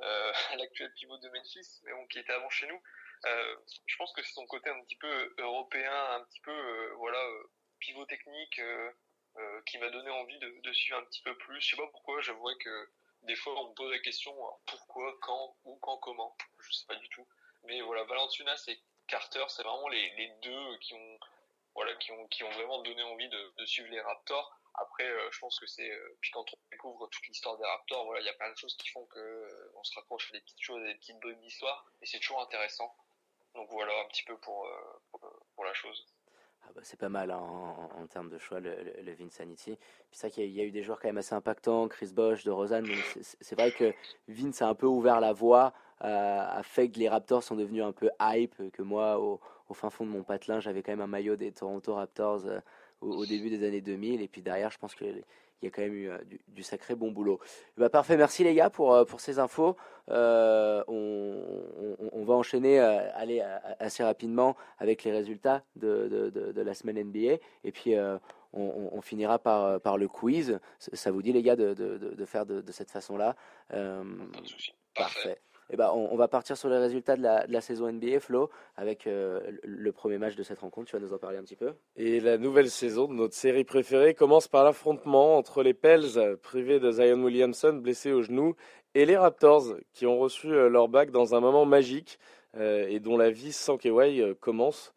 [0.56, 2.80] l'actuel pivot de Memphis, mais bon, qui était avant chez nous.
[3.24, 7.22] Je pense que c'est son côté un petit peu européen, un petit peu, voilà,
[7.80, 8.60] pivot technique.
[9.66, 11.60] qui m'a donné envie de, de suivre un petit peu plus.
[11.60, 12.88] Je sais pas pourquoi, j'avouerais que
[13.24, 16.36] des fois on me pose la question alors, pourquoi, quand, où, quand, comment.
[16.60, 17.26] Je sais pas du tout.
[17.64, 21.18] Mais voilà, Valanciunas et Carter, c'est vraiment les, les deux qui ont,
[21.74, 24.58] voilà, qui ont, qui ont vraiment donné envie de, suivre les Raptors.
[24.74, 28.04] Après, euh, je pense que c'est, euh, puis quand on découvre toute l'histoire des Raptors,
[28.04, 30.32] voilà, il y a plein de choses qui font que euh, on se raccroche à
[30.32, 32.94] des petites choses, des petites bribes d'histoire, et c'est toujours intéressant.
[33.54, 34.68] Donc voilà un petit peu pour,
[35.54, 36.06] pour la chose.
[36.66, 39.76] Ah bah, c'est pas mal hein, en, termes de choix, le, le, le Vinsanity.
[39.76, 39.78] Puis
[40.12, 41.88] c'est vrai qu'il y, a- il y a eu des joueurs quand même assez impactants,
[41.88, 42.86] Chris Bosh, de Rosanne.
[43.20, 43.92] c'est- vrai que
[44.28, 47.82] Vince a un peu ouvert la voie, euh, a fait que les Raptors sont devenus
[47.82, 49.40] un peu hype, que moi, au,
[49.72, 52.60] fin fond de mon patelin, j'avais quand même un maillot des Toronto Raptors euh,
[53.00, 54.22] au, début des années 2000.
[54.22, 54.94] Et puis derrière, je pense
[55.70, 57.40] qu'il y a quand même eu euh, du, du sacré bon boulot.
[57.76, 59.76] Bah, parfait, merci les gars pour, euh, pour ces infos.
[60.10, 61.40] Euh, on,
[62.00, 63.42] on- on va enchaîner euh, aller
[63.78, 67.38] assez rapidement avec les résultats de, de, de, de la semaine NBA.
[67.64, 68.18] Et puis, euh,
[68.52, 70.60] on, finira par, par le quiz.
[70.78, 73.34] Ça vous dit, les gars, de, de, de de faire de, cette façon-là?
[74.94, 75.38] Parfait.
[75.70, 79.40] Et ben, on, va partir sur les résultats de la, saison NBA, Flo, avec euh,
[79.62, 80.90] le, premier match de cette rencontre.
[80.90, 83.64] Tu vas nous en parler un petit peu Et la nouvelle saison de notre série
[83.64, 88.56] préférée commence par l'affrontement entre les Pels, privés de Zion Williamson, blessé au genou,
[88.94, 92.18] et les Raptors, qui ont reçu euh, leur bac dans un moment magique
[92.56, 94.94] euh, et dont la vie sans Kawhi commence.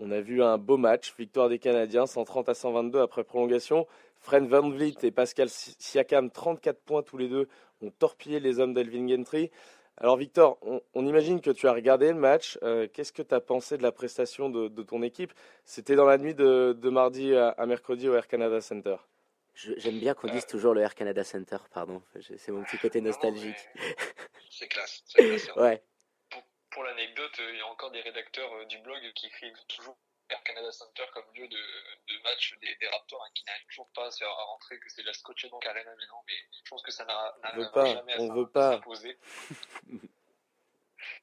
[0.00, 3.86] On a vu un beau match, victoire des Canadiens, 130 à 122 après prolongation.
[4.20, 7.48] Fred Van Vliet et Pascal Si- Siakam, 34 points tous les deux,
[7.82, 9.50] ont torpillé les hommes d'Elvin Gentry.
[10.00, 12.58] Alors Victor, on, on imagine que tu as regardé le match.
[12.62, 15.32] Euh, Qu'est-ce que tu as pensé de la prestation de, de ton équipe?
[15.64, 18.96] C'était dans la nuit de, de mardi à, à mercredi au Air Canada Center.
[19.54, 22.00] Je- J'aime bien qu'on dise toujours le Air Canada Center, pardon.
[22.20, 23.56] C'est mon petit côté nostalgique.
[24.50, 25.02] C'est classe.
[25.06, 25.48] C'est classe.
[25.56, 25.60] hein.
[25.62, 25.82] Ouais.
[26.30, 29.52] Pour, pour l'anecdote, euh, il y a encore des rédacteurs euh, du blog qui écrivent
[29.66, 29.96] toujours
[30.30, 33.88] Air Canada Center comme lieu de, de match des, des Raptors hein, qui n'arrivent toujours
[33.94, 36.34] pas à se faire rentrer que c'est la Scotiabank Arena mais non mais
[36.64, 38.72] je pense que ça n'arrivera jamais à on veut pas.
[38.72, 39.18] s'imposer.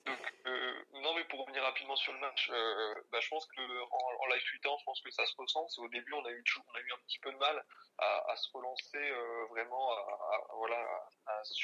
[0.05, 3.61] Donc euh, non mais pour revenir rapidement sur le match, euh, bah, je pense que
[3.61, 5.67] en, en live tweetant, je pense que ça se ressent.
[5.77, 7.63] Au début on a eu toujours- on a eu un petit peu de mal
[7.97, 10.77] à, à se relancer euh, vraiment à, à- voilà
[11.27, 11.59] à, se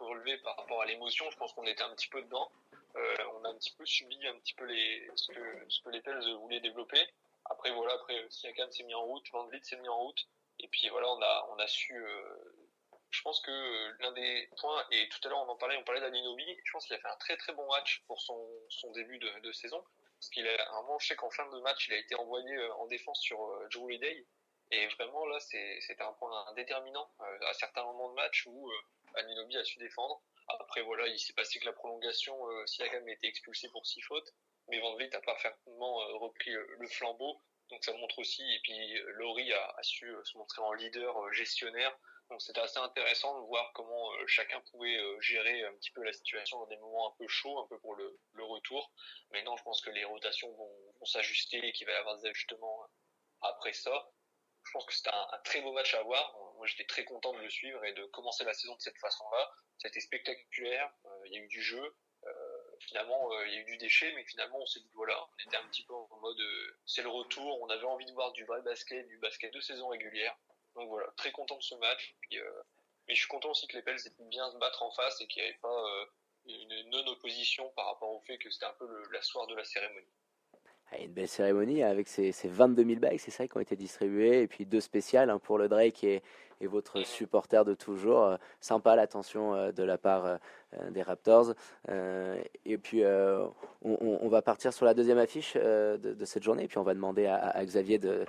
[0.00, 1.30] relever par rapport à l'émotion.
[1.30, 2.50] Je pense qu'on était un petit peu dedans.
[2.96, 5.90] Euh, on a un petit peu subi un petit peu les, ce que, ce que
[5.90, 7.04] les Pels voulaient développer.
[7.46, 10.26] Après, voilà, après, euh, Siakam s'est mis en route, Van Vliet s'est mis en route.
[10.60, 12.66] Et puis, voilà, on a, on a su, euh,
[13.10, 15.84] je pense que euh, l'un des points, et tout à l'heure on en parlait, on
[15.84, 18.90] parlait d'Aninobi, je pense qu'il a fait un très très bon match pour son, son
[18.92, 19.84] début de, saison.
[20.18, 22.58] Parce qu'il a, un moment, je sais qu'en fin de match, il a été envoyé
[22.78, 23.38] en défense sur
[23.70, 24.26] Joe Holiday.
[24.70, 28.72] Et vraiment, là, c'était un point déterminant à certains moments de match où
[29.16, 30.22] Aninobi a su défendre.
[30.48, 34.32] Après, voilà, il s'est passé que la prolongation, Siakam a été expulsé pour six fautes.
[34.68, 37.40] Mais Van Vliet a parfaitement repris le flambeau.
[37.70, 41.98] Donc ça montre aussi, et puis Laurie a, su se montrer en leader gestionnaire
[42.30, 46.02] donc c'était assez intéressant de voir comment euh, chacun pouvait euh, gérer un petit peu
[46.02, 48.92] la situation dans des moments un peu chauds, un peu pour le, retour.
[49.30, 50.70] Maintenant, je pense que les rotations vont,
[51.04, 52.86] s'ajuster et qu'il va y avoir des ajustements euh,
[53.42, 54.10] après ça.
[54.64, 56.34] Je pense que c'était un, un, très beau match à voir.
[56.64, 59.50] Moi, j'étais très content de le suivre et de commencer la saison de cette façon-là.
[59.76, 60.90] C'était spectaculaire.
[61.26, 61.94] il y a eu du jeu.
[62.80, 65.58] finalement, il y a eu du déchet, mais finalement, on s'est dit voilà, on était
[65.58, 66.40] un petit peu en mode
[66.86, 67.60] c'est le retour.
[67.60, 70.34] On avait envie de voir du vrai basket, du basket de saison régulière.
[70.74, 72.16] Donc voilà, très content de ce match.
[72.22, 72.62] Puis, euh,
[73.06, 75.26] mais je suis content aussi que les Pels aient bien se battre en face et
[75.26, 76.06] qu'il n'y avait pas euh,
[76.46, 80.14] une non-opposition par rapport au fait que c'était un peu la soirée de la cérémonie.
[80.94, 83.74] Ah, une belle cérémonie avec ces, ces 22 000 bagues, c'est ça, qui ont été
[83.76, 84.42] distribués.
[84.42, 86.22] Et puis deux spéciales hein, pour le Drake et,
[86.62, 88.22] votre supporter de toujours.
[88.22, 91.54] Euh, sympa l'attention euh, de la part euh, des Raptors.
[92.64, 93.02] Et puis
[93.82, 96.64] on, va partir sur la deuxième affiche de, cette journée.
[96.64, 98.24] Et puis on va demander à, Xavier de,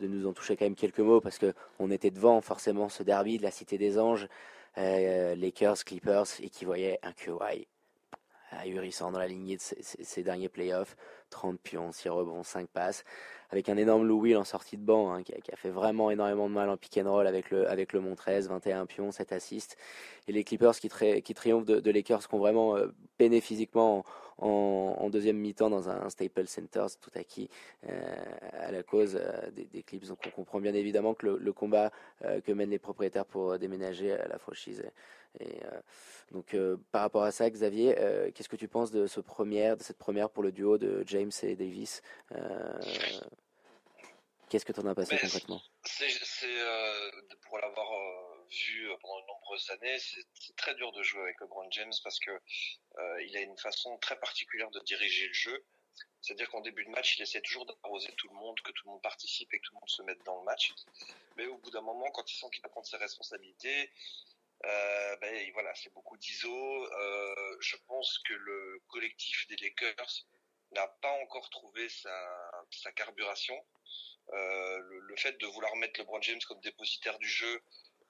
[0.00, 3.42] nous en toucher quand même quelques mots parce qu'on était devant forcément ce derby de
[3.42, 4.28] la Cité des Anges.
[4.76, 7.66] Lakers, Clippers, et qui voyait un QI
[8.58, 10.96] ahurissant dans la lignée de ces, ces, derniers playoffs.
[11.30, 13.04] 30 pions, 6 rebonds, 5 passes.
[13.50, 16.48] Avec un énorme Lou Will en sortie de banc, hein, qui, a, fait vraiment énormément
[16.48, 19.76] de mal en pick and roll avec le, avec le Montrez, 21 pions, 7 assists.
[20.26, 20.88] Et les Clippers qui,
[21.22, 22.88] qui triomphent de, de Lakers, qui ont vraiment euh,
[23.18, 24.04] peiné physiquement en,
[24.42, 27.48] en deuxième mi-temps dans un, un Staples Center, tout acquis
[27.88, 30.06] euh, à la cause euh, des, des, Clips.
[30.06, 31.90] Donc on comprend bien évidemment que le, le combat
[32.24, 34.82] euh, que mènent les propriétaires pour déménager la franchise
[35.40, 35.60] et
[36.30, 36.54] donc
[36.90, 37.96] par rapport à ça, Xavier,
[38.34, 41.30] qu'est-ce que tu penses de ce première, de cette première pour le duo de James
[41.42, 42.02] et Davis
[44.50, 45.62] Qu'est-ce que tu en as passé concrètement?
[45.84, 46.06] C'est
[47.48, 47.88] pour l'avoir
[48.52, 52.30] vu pendant de nombreuses années, c'est très dur de jouer avec LeBron James parce que
[52.30, 55.64] euh, il a une façon très particulière de diriger le jeu.
[56.20, 58.92] C'est-à-dire qu'en début de match, il essaie toujours d'arroser tout le monde, que tout le
[58.92, 60.72] monde participe et que tout le monde se mette dans le match.
[61.36, 63.90] Mais au bout d'un moment, quand il sent qu'il va prendre ses responsabilités,
[64.64, 66.86] euh, ben, voilà, c'est beaucoup d'ISO.
[66.86, 70.24] Euh, je pense que le collectif des Lakers
[70.72, 73.60] n'a pas encore trouvé sa, carburation.
[74.32, 77.62] Euh, le, le, fait de vouloir mettre LeBron James comme dépositaire du jeu,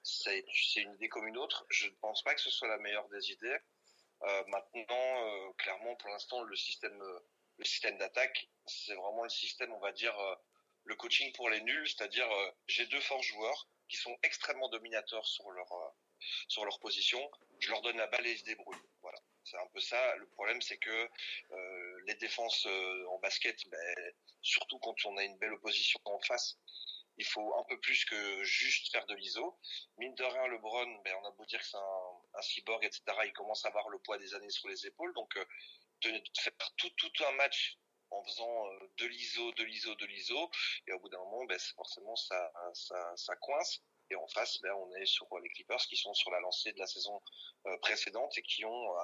[0.03, 0.45] c'est
[0.77, 1.65] une idée comme une autre.
[1.69, 3.59] Je ne pense pas que ce soit la meilleure des idées.
[4.23, 6.99] Euh, maintenant, euh, clairement, pour l'instant, le système,
[7.59, 10.35] le système d'attaque, c'est vraiment le système, on va dire, euh,
[10.85, 12.29] le coaching pour les nuls, c'est-à-dire
[12.67, 15.69] j'ai deux forts joueurs qui sont extrêmement dominateurs sur leur
[16.49, 18.77] sur leur position, je leur donne la balle et ils se débrouillent.
[19.01, 19.19] Voilà.
[19.45, 20.17] C'est un peu ça.
[20.17, 21.09] Le problème, c'est que
[21.51, 26.21] euh, les défenses euh, en basket, ben, surtout quand on a une belle opposition en
[26.21, 26.59] face,
[27.23, 29.57] il faut un peu plus que juste faire de l'ISO.
[29.99, 33.33] Mine de rien, LeBron, ben, on a beau dire que c'est un, cyborg, etc., il
[33.33, 35.15] commence à avoir le poids des années sur les épaules.
[35.15, 35.45] Donc, euh,
[36.03, 37.79] de, faire tout, tout un match
[38.11, 40.51] en faisant euh, de l'ISO, de l'ISO, de l'ISO,
[40.89, 42.53] et au bout d'un moment, ben, forcément, ça,
[43.15, 43.85] ça, coince.
[44.11, 46.79] Et en face, ben, on est sur les Clippers qui sont sur la lancée de
[46.81, 47.23] la saison
[47.67, 48.97] euh, précédente et qui ont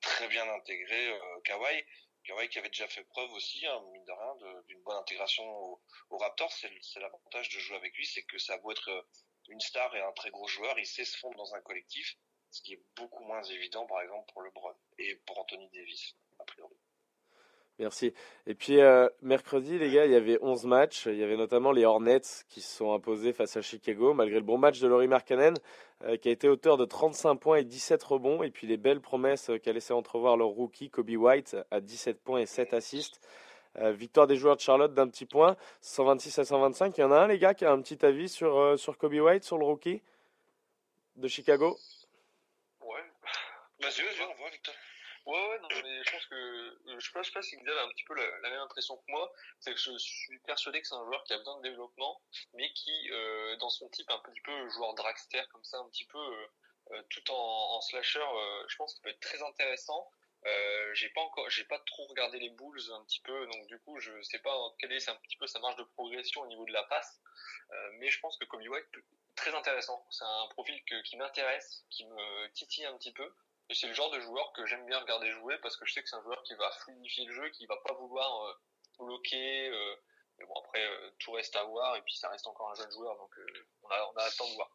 [0.00, 1.84] très bien intégré Kawhi.
[2.24, 6.52] Qui avait déjà fait preuve aussi, hein, mine de rien, d'une bonne intégration au, Raptors.
[6.52, 9.02] C'est l'avantage de jouer avec lui, c'est que ça vaut être euh,
[9.48, 12.16] une star et un très gros joueur, il sait se fondre dans un collectif,
[12.50, 16.44] ce qui est beaucoup moins évident, par exemple, pour LeBron et pour Anthony Davis, a
[16.44, 16.76] priori.
[17.78, 18.12] Merci.
[18.46, 21.06] Et puis euh, mercredi, les gars, il y avait 11 matchs.
[21.06, 24.44] Il y avait notamment les Hornets qui se sont imposés face à Chicago, malgré le
[24.44, 25.54] bon match de Laurie Markkanen,
[26.04, 28.42] euh, qui a été auteur de 35 points et 17 rebonds.
[28.42, 32.40] Et puis les belles promesses qu'a laissé entrevoir leur rookie Kobe White à 17 points
[32.40, 33.20] et 7 assists.
[33.78, 36.98] Euh, victoire des joueurs de Charlotte d'un petit point, 126 à 125.
[36.98, 38.98] Il y en a un, les gars, qui a un petit avis sur, euh, sur
[38.98, 40.02] Kobe White, sur le rookie
[41.16, 41.78] de Chicago?
[42.82, 43.00] Ouais.
[43.80, 44.74] Vas-y, vas-y, on voit, Victor.
[45.24, 47.88] Ouais, ouais, non, mais je pense que euh, je sais pas, si Xav a un
[47.90, 51.04] petit peu la, même impression que moi, c'est que je suis persuadé que c'est un
[51.04, 52.20] joueur qui a besoin de développement,
[52.54, 56.06] mais qui, euh, dans son type un petit peu joueur dragster comme ça, un petit
[56.06, 56.18] peu
[56.90, 58.24] euh, tout en, slasher,
[58.66, 60.10] je pense qu'il peut être très intéressant.
[60.94, 63.98] J'ai pas encore, j'ai pas trop regardé les Bulls un petit peu, donc du coup
[64.00, 66.72] je sais pas quelle est un petit peu sa marge de progression au niveau de
[66.72, 67.20] la passe,
[67.98, 68.88] mais je pense que Kobe White
[69.36, 70.04] très intéressant.
[70.10, 73.32] C'est un profil que, qui m'intéresse, qui me titille un petit peu.
[73.68, 76.02] Et c'est le genre de joueur que j'aime bien regarder jouer parce que je sais
[76.02, 78.52] que c'est un joueur qui va fluidifier le jeu, qui va pas vouloir euh,
[78.98, 79.68] bloquer.
[79.68, 79.96] Euh,
[80.38, 82.90] mais bon, après, euh, tout reste à voir et puis ça reste encore un jeune
[82.90, 84.70] joueur, donc euh, on a, on a hâte de voir.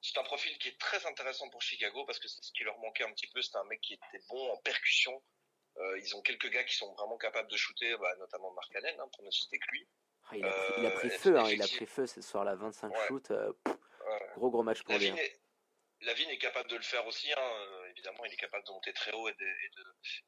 [0.00, 2.76] C'est un profil qui est très intéressant pour Chicago parce que c'est ce qui leur
[2.78, 3.40] manquait un petit peu.
[3.40, 5.22] C'est un mec qui était bon en percussion,
[5.98, 9.08] ils ont quelques gars qui sont vraiment capables de shooter, bah, notamment Mark Cannon, hein,
[9.14, 9.88] pour ne citer que lui.
[10.24, 12.56] Ah, il, a pris, il a pris feu, hein, il a pris feu ce soir-là,
[12.56, 13.06] 25 Ouais.
[13.06, 13.28] shoots.
[13.28, 13.76] pff,
[14.36, 15.08] gros gros match pour lui.
[15.08, 15.16] Hein.
[15.16, 15.40] est,
[16.00, 19.12] Lavigne est capable de le faire aussi, hein, évidemment, il est capable de monter très
[19.12, 19.46] haut et de,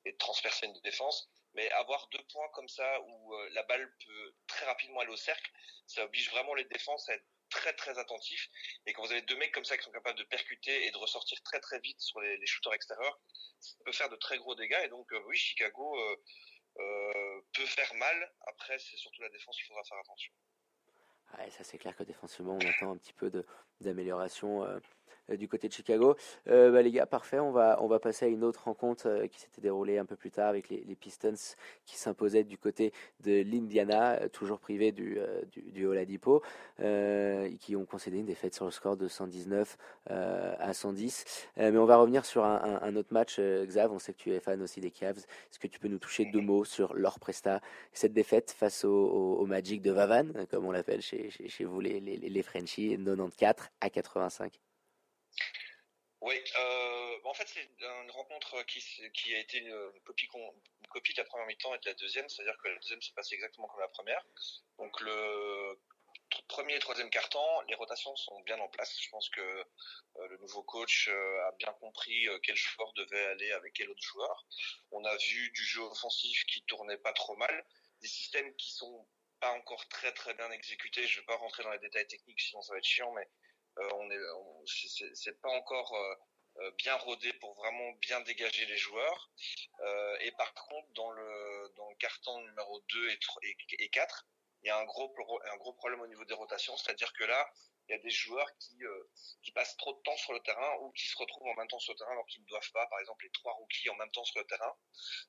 [0.05, 1.29] et de, transpercer une défense.
[1.55, 5.17] Mais avoir deux points comme ça où euh, la balle peut très rapidement aller au
[5.17, 5.51] cercle,
[5.87, 8.49] ça oblige vraiment les défenses à être très très attentifs.
[8.87, 10.97] Et quand vous avez deux mecs comme ça qui sont capables de percuter et de
[10.97, 13.21] ressortir très très vite sur les, shooters extérieurs,
[13.61, 14.81] ça peut faire de très gros dégâts.
[14.85, 15.97] Et donc euh, oui, Chicago
[16.79, 18.33] euh, peut faire mal.
[18.47, 20.33] Après, c'est surtout la défense qu'il faudra faire attention.
[21.39, 23.31] Ouais, ça c'est clair que défensivement on attend un petit peu
[23.81, 24.65] d'amélioration
[25.29, 26.17] du côté de Chicago.
[26.49, 29.27] Euh, bah, les gars, parfait, on va, on va passer à une autre rencontre euh,
[29.27, 31.35] qui s'était déroulée un peu plus tard avec les, Pistons
[31.85, 36.43] qui s'imposaient du côté de l'Indiana, euh, toujours privé du, euh, du, du Oladipo,
[36.81, 39.77] euh, qui ont concédé une défaite sur le score de 119
[40.11, 41.25] euh, à 110.
[41.59, 44.33] Euh, mais on va revenir sur un, autre match, euh, Xav, on sait que tu
[44.33, 45.19] es fan aussi des Cavs.
[45.19, 47.61] Est-ce que tu peux nous toucher deux mots sur leur presta?
[47.93, 51.81] Cette défaite face au, Magic de Vavan, euh, comme on l'appelle chez, chez, chez vous
[51.81, 54.61] les, les, les Frenchies, 94 à 85.
[56.25, 60.01] Oui, euh, en fait c'est une rencontre qui, a été une, une
[60.87, 63.35] copie, de la première mi-temps et de la deuxième, c'est-à-dire que la deuxième s'est passée
[63.35, 64.25] exactement comme la première.
[64.79, 65.79] Donc le
[66.49, 68.99] premier et troisième quart-temps, les rotations sont bien en place.
[68.99, 73.27] Je pense que euh, le nouveau coach euh, a bien compris euh, quel joueur devait
[73.27, 74.47] aller avec quel autre joueur.
[74.93, 77.67] On a vu du jeu offensif qui tournait pas trop mal,
[78.01, 79.07] des systèmes qui sont
[79.41, 81.07] pas encore très très bien exécutés.
[81.07, 83.54] Je vais pas rentrer dans les détails techniques, sinon ça va être chiant, mais euh,
[83.95, 84.19] on est,
[85.15, 86.15] c'est- pas encore euh,
[86.63, 89.31] euh, bien rodé pour vraiment bien dégager les joueurs.
[89.81, 93.89] Euh, et par contre, dans le dans le carton numéro 2 et, tro- et, et
[93.91, 94.27] 4,
[94.63, 95.13] il y a un gros
[95.53, 97.49] un gros problème au niveau des rotations, c'est-à-dire que là,
[97.89, 99.11] il y a des joueurs qui euh,
[99.43, 101.79] qui passent trop de temps sur le terrain ou qui se retrouvent en même temps
[101.81, 102.87] sur le terrain alors qu'ils ne doivent pas.
[102.87, 104.75] Par exemple, les trois rookies en même temps sur le terrain.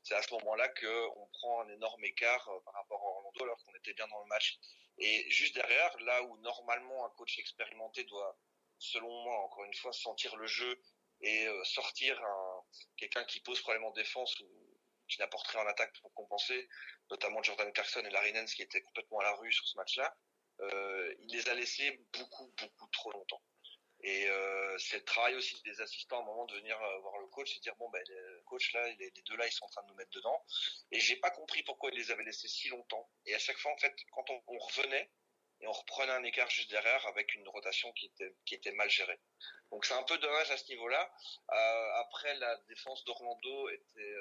[0.04, 3.44] C'est à ce moment-là que on prend un énorme écart euh, par rapport à Orlando
[3.44, 4.58] alors qu'on était bien dans le match.
[4.98, 8.38] Et juste derrière, là où normalement un coach expérimenté doit,
[8.78, 10.82] selon moi, encore une fois, sentir le jeu
[11.22, 12.62] et euh, sortir un,
[12.98, 14.66] quelqu'un qui pose problème en défense ou
[15.08, 16.68] qui n'apporte rien en attaque pour compenser,
[17.10, 20.16] notamment Jordan Clarkson et Larry Nance qui étaient complètement à la rue sur ce match-là,
[20.62, 23.42] euh, il les a laissés beaucoup, beaucoup trop longtemps.
[24.08, 27.26] Et euh, c'est le travail aussi des assistants un moment de venir euh, voir le
[27.26, 29.82] coach et dire bon ben le coach là, les, deux là ils sont en train
[29.82, 30.46] de nous mettre dedans.
[30.92, 33.10] Et j'ai pas compris pourquoi ils les avaient laissés si longtemps.
[33.26, 35.10] Et à chaque fois en fait quand on, revenait
[35.60, 38.92] et on reprenait un écart juste derrière avec une rotation qui était qui était mal
[38.92, 39.20] gérée.
[39.72, 41.12] Donc c'est un peu dommage à ce niveau-là.
[41.50, 44.16] Euh, après la défense d'Orlando était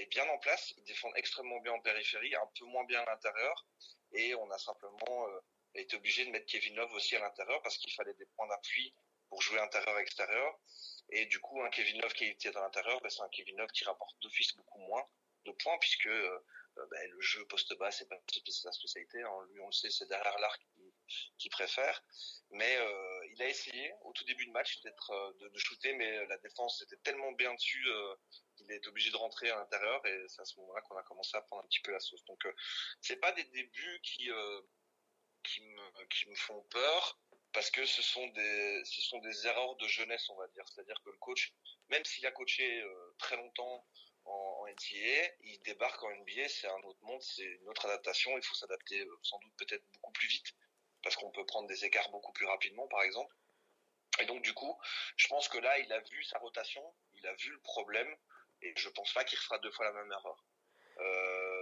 [0.00, 0.74] est bien en place.
[0.78, 3.66] Ils défendent extrêmement bien en périphérie, un peu moins bien à l'intérieur.
[4.14, 5.28] Et on a simplement
[5.76, 8.48] euh, été obligé de mettre Kevin Love aussi à l'intérieur parce qu'il fallait des points
[8.48, 8.94] d'appui
[9.28, 10.58] pour jouer intérieur-extérieur.
[11.10, 13.70] Et du coup, un Kevin Love qui était à l'intérieur, ben, c'est un Kevin Love
[13.70, 15.04] qui rapporte d'office beaucoup moins
[15.44, 16.38] de points puisque euh,
[16.90, 19.22] ben, le jeu poste bas, c'est pas sa spécialité.
[19.22, 19.46] Hein.
[19.52, 20.90] Lui, on le sait, c'est derrière l'arc qu'il
[21.38, 22.02] qui préfère.
[22.50, 26.38] Mais euh, il a essayé au tout début de match euh, de, shooter, mais la
[26.38, 28.14] défense était tellement bien dessus euh,
[28.56, 30.04] qu'il est obligé de rentrer à l'intérieur.
[30.06, 32.24] Et c'est à ce moment-là qu'on a commencé à prendre un petit peu la sauce.
[32.24, 32.52] Donc, euh,
[33.00, 34.60] c'est pas des débuts qui euh,
[35.42, 37.18] qui me, qui me font peur
[37.52, 40.64] parce que ce sont des ce sont des erreurs de jeunesse on va dire.
[40.68, 41.52] C'est-à-dire que le coach
[41.88, 43.86] même s'il a coaché euh, très longtemps
[44.24, 44.30] en,
[44.62, 48.36] en il débarque en NBA c'est un autre monde c'est une autre adaptation.
[48.36, 50.54] Il faut s'adapter euh, sans doute peut-être beaucoup plus vite
[51.02, 53.34] parce qu'on peut prendre des écarts beaucoup plus rapidement par exemple.
[54.20, 54.78] Et donc du coup
[55.16, 56.82] je pense que là il a vu sa rotation
[57.14, 58.16] il a vu le problème
[58.62, 60.44] et je pense pas qu'il refera deux fois la même erreur.
[60.98, 61.59] Euh,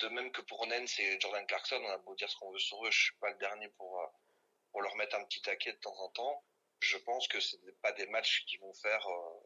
[0.00, 2.58] de même que pour Nance et Jordan Clarkson, on a beau dire ce qu'on veut
[2.58, 4.06] sur eux, je suis pas le dernier pour, euh,
[4.72, 6.44] pour leur mettre un petit taquet de temps en temps.
[6.80, 9.40] Je pense que ce n'est pas des matchs qui vont faire, euh,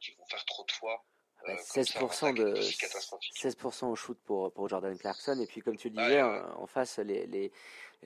[0.00, 1.04] qui vont faire trop de fois.
[1.44, 5.90] Euh, bah, 16% de 16% au shoot pour pour Jordan Clarkson et puis comme tu
[5.90, 6.42] le disais ouais, ouais.
[6.56, 7.52] en face les les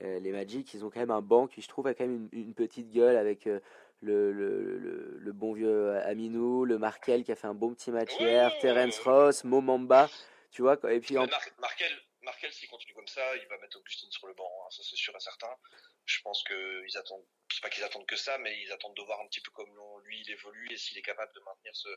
[0.01, 2.27] euh, les Magic ils ont quand même un banc qui je trouve a quand même
[2.33, 3.59] une, une petite gueule avec euh,
[4.01, 7.91] le, le, le, le, bon vieux Aminou, le Markel qui a fait un bon petit
[7.91, 10.09] match hier, Terence Ross, Momamba,
[10.51, 10.77] tu vois.
[10.91, 11.27] Et puis en...
[11.27, 14.69] Mar Markel, Markel s'il continue comme ça, il va mettre Augustine sur le banc, hein,
[14.69, 15.53] ça c'est sûr et certain.
[16.05, 19.19] Je pense qu'ils attendent, c'est pas qu'ils attendent que ça, mais ils attendent de voir
[19.21, 19.69] un petit peu comme
[20.03, 21.89] lui il évolue et s'il est capable de maintenir ce,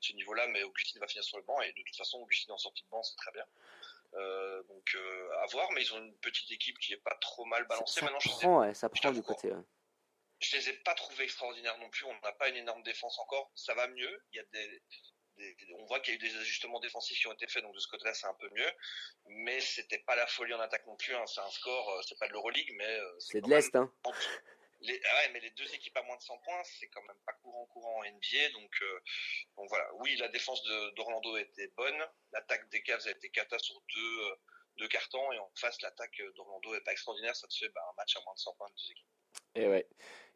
[0.00, 0.46] ce niveau-là.
[0.48, 2.88] Mais Augustine va finir sur le banc et de toute façon Augustine en sortie de
[2.88, 3.46] banc c'est très bien.
[4.14, 7.44] Euh, donc euh, à voir, mais ils ont une petite équipe qui est pas trop
[7.44, 8.00] mal balancée.
[8.00, 9.52] Ça, ça Maintenant, prend, ouais, ça prend du côté.
[9.52, 9.62] Ouais
[10.40, 12.04] je les ai pas trouvés extraordinaires non plus.
[12.06, 13.50] On n'a pas une énorme défense encore.
[13.54, 14.22] Ça va mieux.
[14.32, 14.82] Il y a des,
[15.40, 17.74] des on voit qu'il y a eu des ajustements défensifs qui ont été faits, donc
[17.74, 18.70] de ce côté-là, c'est un peu mieux.
[19.26, 21.14] Mais c'était pas la folie en attaque non plus.
[21.14, 21.26] Hein.
[21.26, 23.92] C'est un score, c'est pas de l'Euroleague, mais c'est de l'Est, hein.
[24.80, 27.18] les, ah ouais, mais les deux équipes à moins de 100 points, c'est quand même
[27.26, 28.50] pas courant courant en NBA.
[28.52, 29.00] Donc, euh,
[29.56, 29.86] donc voilà.
[29.96, 30.62] Oui, la défense
[30.96, 32.06] d'Orlando était bonne.
[32.32, 34.36] L'attaque des Cavs a été cata sur deux, euh,
[34.76, 35.32] deux cartons.
[35.32, 37.36] Et en face, l'attaque d'Orlando est pas extraordinaire.
[37.36, 39.06] Ça te fait bah, un match à moins de 100 points de deux équipes.
[39.54, 39.86] Et ouais.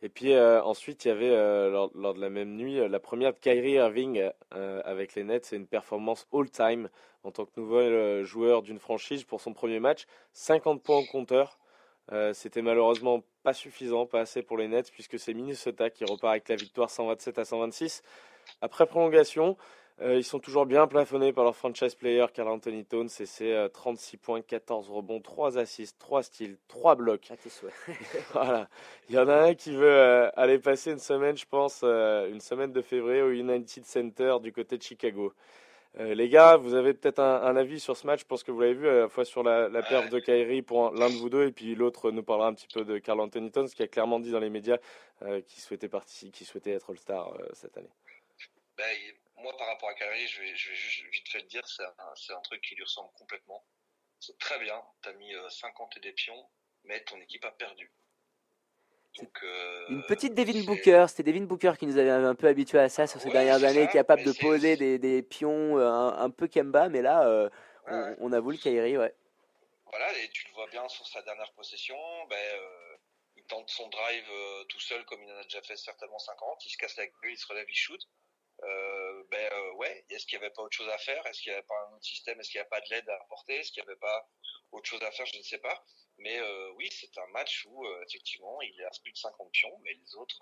[0.05, 3.01] Et puis euh, ensuite, il y avait euh, lors, de la même nuit euh, la
[3.01, 5.47] première de Kyrie Irving avec les Nets.
[5.47, 6.91] C'est une performance all-time
[7.23, 10.05] en tant que nouvel joueur d'une franchise pour son premier match.
[10.35, 11.59] 50 points au compteur.
[12.35, 16.49] C'était malheureusement pas suffisant, pas assez pour les Nets, puisque c'est Minnesota qui repart avec
[16.51, 18.03] la victoire 127 à 126.
[18.61, 19.57] Après prolongation,
[20.01, 23.53] euh, ils sont toujours bien plafonnés par leur franchise player Carl Anthony Towns et c'est
[23.55, 27.31] euh, 36 points, 14 rebonds, 3 assists, 3 steals, 3 blocs.
[27.31, 27.73] À tes souhaits.
[28.33, 28.69] Voilà.
[29.09, 32.29] Il y en a un qui veut euh, aller passer une semaine, je pense, euh,
[32.31, 35.33] une semaine de février au United Center du côté de Chicago.
[36.01, 38.51] Euh, les gars, vous avez peut-être un, un avis sur ce match, je pense que
[38.51, 40.09] vous l'avez vu, à la fois sur la, la Ouais.
[40.09, 42.67] de Kyrie pour un- l'un de vous deux, et puis l'autre nous parlera un petit
[42.75, 44.79] peu de Carl Anthony Towns, qui a clairement dit dans les médias
[45.23, 47.93] euh, qu'il souhaitait, participer, qu'il souhaitait être All-Star euh, cette année.
[48.77, 49.15] Ben, il-
[49.45, 52.33] moi, par rapport à Kyrie, je vais, je vais juste vite fait le dire, c'est
[52.33, 53.65] un, truc qui lui ressemble complètement.
[54.21, 56.49] C'est très bien, t'as mis euh, 50 et des pions,
[56.85, 57.93] mais ton équipe a perdu.
[59.19, 62.79] Donc, euh, Une petite Devin Booker, c'était Devin Booker qui nous avait un peu habitué
[62.81, 65.87] à ça sur ces Ouais, dernières années, ça, capable de poser des, des pions euh,
[65.87, 67.49] un, un peu Kemba, mais là, euh,
[67.87, 68.17] on, ouais.
[68.19, 69.15] on avoue le Kyrie, ouais.
[69.87, 71.97] Voilà, et tu le vois bien sur sa dernière possession,
[72.29, 72.97] ben, euh,
[73.37, 76.67] il tente son drive euh, tout seul comme il en a déjà fait certainement 50,
[76.67, 78.01] il se casse la gueule, il se relève, il shoot.
[78.65, 81.25] Euh, ben euh, ouais, est-ce qu'il n'y avait pas autre chose à faire?
[81.27, 82.41] Est-ce qu'il n'y avait pas un autre système?
[82.41, 83.57] Est-ce qu'il n'y a pas de l'aide à apporter?
[83.57, 84.29] Est-ce qu'il n'y avait pas
[84.73, 85.27] autre chose à faire?
[85.27, 85.85] Je ne sais pas.
[86.19, 89.93] Mais euh, oui, c'est un match où effectivement il à plus de 50 pions, mais
[89.95, 90.41] les autres,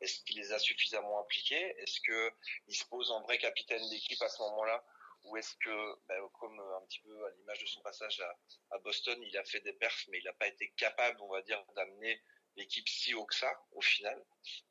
[0.00, 2.32] est-ce qu'il les a suffisamment impliqués Est-ce que
[2.68, 4.82] il se pose en vrai capitaine d'équipe à ce moment-là?
[5.24, 8.22] Ou est-ce que, ben, comme un petit peu à l'image de son passage
[8.70, 11.42] à Boston, il a fait des perfs, mais il n'a pas été capable, on va
[11.42, 12.22] dire, d'amener
[12.56, 14.24] l'équipe si haut que ça, au final.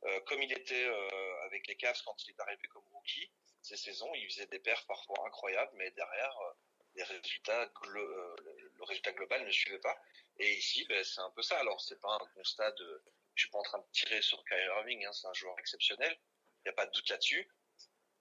[0.04, 3.32] Euh, comme il était euh, avec les Cavs quand il est arrivé comme rookie,
[3.62, 6.54] ces saisons, il faisait des perfs parfois incroyables, mais derrière, euh,
[6.96, 8.36] les résultats, le,
[8.82, 9.98] résultat global ne suivait pas.
[10.38, 11.60] Et ici, ben, c'est un peu ça.
[11.60, 13.04] Alors, c'est pas un constat de,
[13.36, 16.18] je suis pas en train de tirer sur Kyrie Irving, hein, c'est un joueur exceptionnel,
[16.60, 17.48] il n'y a pas de doute là-dessus.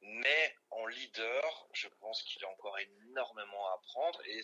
[0.01, 4.21] Mais en leader, je pense qu'il a encore énormément à apprendre.
[4.27, 4.43] Et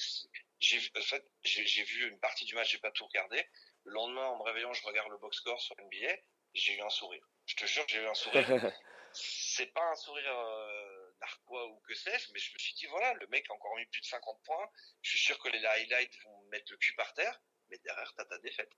[0.60, 3.46] j'ai vu une partie du match, j'ai pas tout regardé.
[3.84, 6.14] Le lendemain, en me réveillant, je regarde le box score sur NBA,
[6.54, 7.26] j'ai eu un sourire.
[7.46, 8.46] Je te jure, j'ai eu un sourire.
[9.12, 13.14] c'est pas un sourire euh, narquois ou que sais-je, mais je me suis dit, voilà,
[13.14, 14.68] le mec a encore mis plus de 50 points.
[15.02, 18.24] Je suis sûr que les highlights vont mettre le cul par terre, mais derrière, t'as
[18.24, 18.72] ta défaite.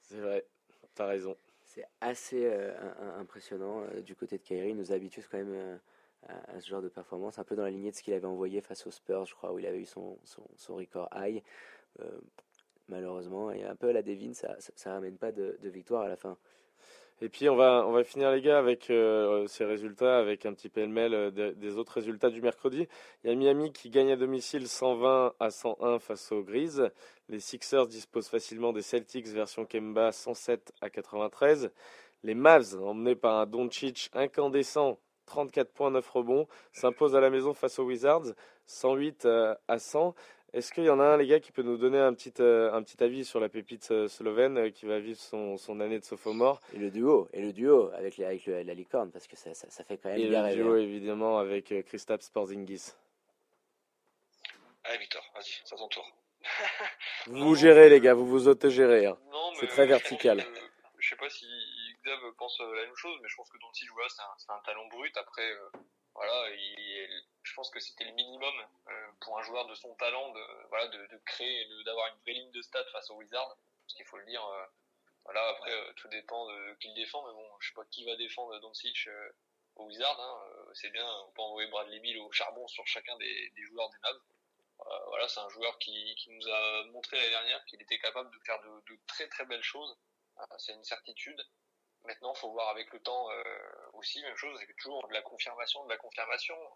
[0.00, 0.44] C'est vrai,
[0.94, 1.36] t'as raison.
[1.64, 2.74] C'est assez euh,
[3.18, 4.70] impressionnant euh, du côté de Kyrie.
[4.70, 5.78] Il nous habitue quand même euh,
[6.28, 8.26] à, à ce genre de performance, un peu dans la lignée de ce qu'il avait
[8.26, 11.42] envoyé face aux Spurs, je crois, où il avait eu son, son, son record high.
[12.92, 14.02] Malheureusement, et un peu à la
[14.34, 16.36] ça, ça, ça ramène pas de, victoire à la fin.
[17.22, 20.52] Et puis on va, on va finir les gars avec euh, ces résultats, avec un
[20.52, 22.86] petit pêle-mêle euh, des, des autres résultats du mercredi.
[23.24, 26.90] Il y a Miami qui gagne à domicile 120 à 101 face aux Grises.
[27.30, 31.70] Les Sixers disposent facilement des Celtics version Kemba 107 à 93.
[32.24, 37.54] Les Mavs, emmenés par un Doncic incandescent, 34 points, 9 rebonds, s'imposent à la maison
[37.54, 38.34] face aux Wizards
[38.66, 40.14] 108 euh, à 100.
[40.54, 42.70] Est-ce qu'il y en a un, les gars, qui peut nous donner un petit, euh,
[42.74, 45.98] un petit avis sur la pépite euh, slovène euh, qui va vivre son, son année
[45.98, 46.60] de sophomore?
[46.74, 49.54] Et le duo, et le duo avec, les, avec le- la licorne, parce que ça,
[49.54, 50.62] ça, ça fait quand même Et bien le rêver.
[50.62, 50.78] duo, hein.
[50.78, 52.92] évidemment, avec euh, Kristaps Porzingis.
[54.84, 56.06] Allez, Victor, vas-y, c'est à ton tour.
[57.28, 59.06] Vous vous gérez, les gars, vous vous autogérez.
[59.06, 59.16] hein.
[59.30, 60.44] Non, mais C'est très vertical.
[60.44, 60.60] que-
[60.98, 61.46] je sais pas si
[62.04, 64.60] Xav pense la même chose, mais je pense que Doncic, voilà, c'est un, c'est un
[64.66, 65.16] talent brut.
[65.16, 65.78] Après, euh,
[66.14, 68.54] voilà, il- je pense que c'était le minimum
[68.88, 72.32] euh, pour un joueur de son talent de, voilà, de, de créer, d'avoir une vraie
[72.32, 73.56] ligne de stats face aux Wizards.
[73.84, 74.64] Parce qu'il faut le dire, euh,
[75.24, 78.04] voilà, après, euh, tout dépend de qui le défend, mais bon, je sais pas qui
[78.04, 79.08] va défendre Doncic
[79.76, 80.20] aux Wizards.
[80.20, 83.98] Hein, c'est bien, on peut envoyer Bradley Bill au charbon sur chacun des, joueurs des
[84.02, 84.20] Mavs.
[85.08, 88.38] Voilà, c'est un joueur qui, qui nous a montré l'année dernière qu'il était capable de
[88.44, 89.96] faire de, très très belles choses.
[90.58, 91.40] C'est une certitude.
[92.04, 93.44] Maintenant, faut voir avec le temps euh,
[93.94, 96.56] aussi, même chose, c'est toujours de la confirmation, de la confirmation.
[96.60, 96.68] Euh,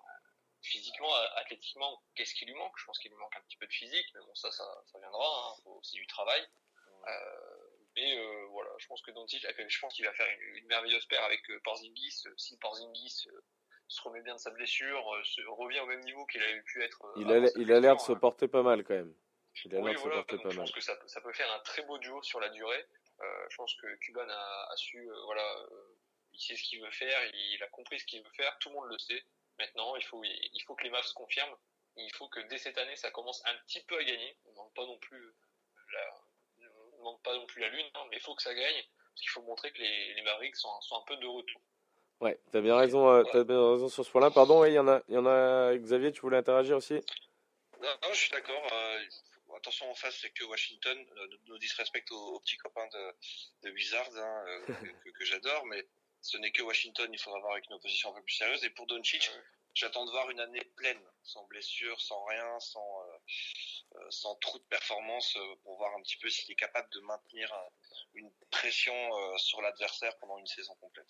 [0.63, 2.73] Physiquement, a- athlétiquement, qu'est-ce qui lui manque?
[2.79, 4.99] Je pense qu'il lui manque un petit peu de physique, mais bon, ça, ça, ça
[4.99, 5.55] viendra.
[5.59, 6.43] Il faut aussi du travail.
[7.07, 7.11] Euh,
[7.95, 11.23] mais euh, voilà, je pense que je pense qu'il va faire une, une merveilleuse paire
[11.25, 12.23] avec euh, Porzingis.
[12.27, 13.41] Euh, Si Porzingis euh,
[13.87, 16.83] se remet bien de sa blessure, euh, se, revient au même niveau qu'il avait pu
[16.83, 17.05] être.
[17.05, 18.17] euh, Il a, sa il a l'air de se hein.
[18.17, 19.15] porter pas mal, quand même.
[19.67, 20.65] Il a l'air de se porter donc pas je mal.
[20.67, 22.85] pense que ça, peut- ça peut faire un très beau duo sur la durée.
[23.21, 25.97] Euh, je pense que Cuban a, a su, euh, voilà, euh,
[26.33, 28.75] il sait ce qu'il veut faire, il, a compris ce qu'il veut faire, tout le
[28.75, 29.25] monde le sait.
[29.59, 31.57] Maintenant, il faut, il faut que les Mavs se confirment.
[31.97, 34.37] Il faut que dès cette année, ça commence un petit peu à gagner.
[34.45, 35.35] On ne demande pas non plus
[35.95, 36.15] la,
[36.93, 38.85] on demande pas non plus la lune, hein, mais il faut que ça gagne
[39.17, 41.63] parce qu'il faut montrer que les, les Mavericks sont, sont un peu de retour.
[42.21, 44.31] Ouais, t'as bien raison, euh, t'as bien raison sur ce point-là.
[44.31, 45.75] Pardon, il y en a, il y en a.
[45.77, 46.95] Xavier, tu voulais interagir aussi?
[47.81, 48.63] Non, non, je suis d'accord.
[48.73, 48.86] euh,
[49.67, 53.15] attention en face, c'est que Washington euh, nous- disrespecte aux, aux petits copains de,
[53.65, 54.67] de Wizards, hein, euh,
[55.19, 55.85] que, j'adore, mais
[56.21, 57.09] ce n'est que Washington.
[57.13, 58.63] Il faudra voir avec une opposition un peu plus sérieuse.
[58.65, 59.29] Et pour Doncic,
[59.75, 64.65] j'attends de voir une année pleine, sans blessure, sans rien, sans euh, sans trou de
[64.65, 67.69] performance, pour voir un petit peu s'il est capable de maintenir un-
[68.15, 71.09] une pression euh, sur l'adversaire pendant une saison complète.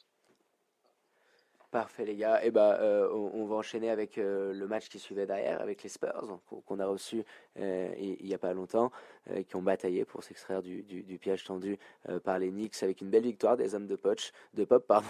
[1.77, 2.43] Parfait les gars.
[2.43, 5.91] Et ben, euh, on, va enchaîner avec euh, le match qui suivait derrière, avec les
[5.91, 7.23] Spurs qu'on qu'on a reçu
[7.59, 8.91] euh, il il y a pas longtemps,
[9.31, 10.83] euh, qui ont bataillé pour s'extraire du,
[11.21, 11.79] piège tendu
[12.25, 15.09] par les Knicks avec une belle victoire des hommes de Poch, de Pop, pardon,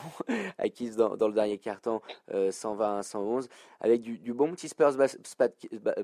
[0.59, 2.01] acquise dans, dans le dernier carton
[2.33, 3.49] euh, 120 à 111,
[3.81, 4.97] avec du, bon petit Spurs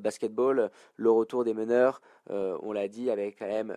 [0.00, 3.76] basketball, le retour des meneurs, on l'a dit, avec quand même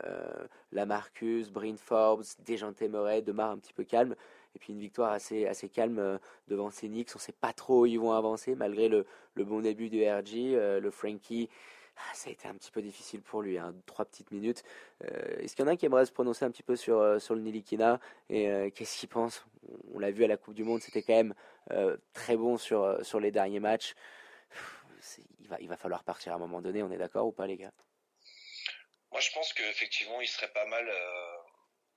[0.72, 4.16] Lamarcus, Bryn Forbes, Dejounte Murray, Demar un petit peu calme.
[4.56, 6.18] Et puis une victoire assez, calme euh,
[6.48, 7.11] devant Knicks.
[7.14, 9.06] On ne sait pas trop où ils vont avancer malgré le,
[9.36, 10.56] bon début du RG.
[10.56, 11.49] euh, le Frankie,
[11.98, 13.57] ah, ça a été un petit peu difficile pour lui.
[13.57, 14.64] Hein, trois petites minutes.
[15.03, 17.02] Euh, Est-ce qu'il y en a un qui aimerait se prononcer un petit peu sur,
[17.02, 17.99] le Nilikina?
[18.30, 19.45] Et qu'est-ce qu'il pense?
[19.94, 21.34] On l'a vu à la Coupe du Monde, c'était quand même
[22.14, 23.94] très bon sur, les derniers matchs.
[25.60, 27.72] Il va, falloir partir à un moment donné, on est d'accord ou pas les gars?
[29.11, 30.90] Moi, je pense qu'effectivement, il serait pas mal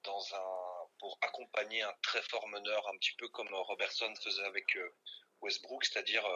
[0.04, 4.44] dans un pour accompagner un très fort meneur, un petit peu comme euh, Robertson faisait
[4.44, 4.94] avec euh,
[5.40, 6.26] Westbrook, c'est-à-dire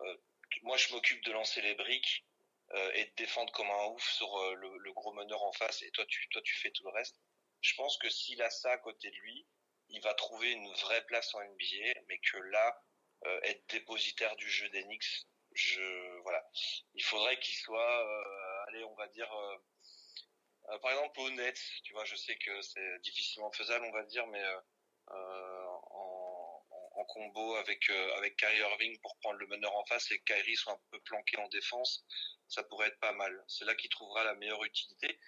[0.00, 0.16] euh,
[0.62, 2.24] moi, je m'occupe de lancer les briques
[2.94, 6.28] et de défendre comme un ouf sur le, gros meneur en face, et toi, tu
[6.28, 7.16] toi, tu fais tout le reste.
[7.60, 9.46] Je pense que s'il a ça à côté de lui,
[9.88, 12.82] il va trouver une vraie place en NBA, mais que là,
[13.42, 16.44] être dépositaire du jeu d'Enix, je voilà,
[16.94, 19.30] il faudrait qu'il soit, allez, on va dire.
[20.70, 24.04] Euh, par exemple au net, tu vois, je sais que c'est difficilement faisable, on va
[24.04, 24.60] dire, mais euh,
[25.10, 29.84] euh, en, en- en combo avec euh, avec Kyrie Irving pour prendre le meneur en
[29.86, 32.04] face et que Kyrie soit un peu planqué en défense,
[32.48, 33.44] ça pourrait être pas mal.
[33.48, 35.18] C'est là qu'il trouvera la meilleure utilité.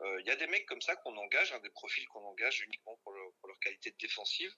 [0.00, 2.60] Euh, Il y a des mecs comme ça qu'on engage, hein, des profils qu'on engage
[2.60, 4.52] uniquement pour, leur- pour leur qualité de défensive.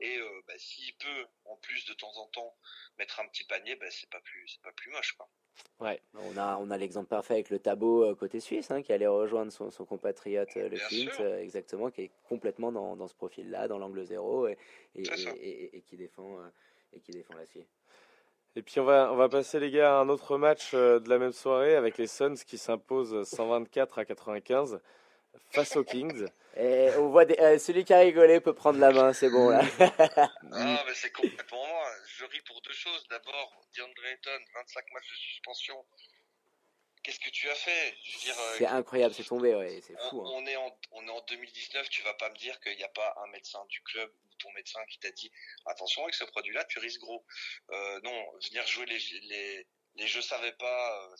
[0.00, 2.54] Et euh, bah, s'il peut, en plus de temps en temps,
[2.98, 5.28] mettre un petit panier, bah, c'est pas plus c'est pas plus moche, quoi.
[5.80, 8.92] Ouais, on a, on a l'exemple parfait avec le Tabo euh, côté suisse, hein, qui
[8.92, 11.20] allait rejoindre son, son compatriote euh, le Bien Flint, sûr.
[11.20, 14.56] euh, exactement, qui est complètement dans, dans ce profil-là, dans l'angle zéro, et,
[14.94, 15.30] et, C'est ça.
[15.36, 16.48] et- et- et qui défend, euh,
[16.92, 17.66] et qui défend l'acier.
[18.54, 21.08] Et puis on va, on va passer les gars à un autre match euh, de
[21.08, 24.80] la même soirée avec les Suns qui s'imposent 124 à 95
[25.50, 26.26] face aux Kings.
[26.58, 29.48] Et on voit des- euh, celui qui a rigolé peut prendre la main, c'est bon
[29.48, 29.62] là.
[29.78, 31.86] Ah, mais c'est complètement moi.
[32.18, 33.06] Je ris pour deux choses.
[33.08, 35.76] D'abord, DeAndre Ayton, 25 matchs de suspension.
[37.02, 37.96] Qu'est-ce que tu as fait?
[38.04, 40.22] Je veux dire, euh, C'est incroyable, c'est tombé, ouais, c'est on, fou.
[40.22, 40.30] hein.
[40.34, 42.88] on est en, on est en 2019, tu vas pas me dire qu'il n'y a
[42.90, 45.30] pas un médecin du club ou ton médecin qui t'a dit
[45.66, 47.24] attention avec ce produit-là, tu risques gros.
[47.70, 49.66] Euh, non, venir jouer les, les,
[49.96, 51.16] les je savais pas euh,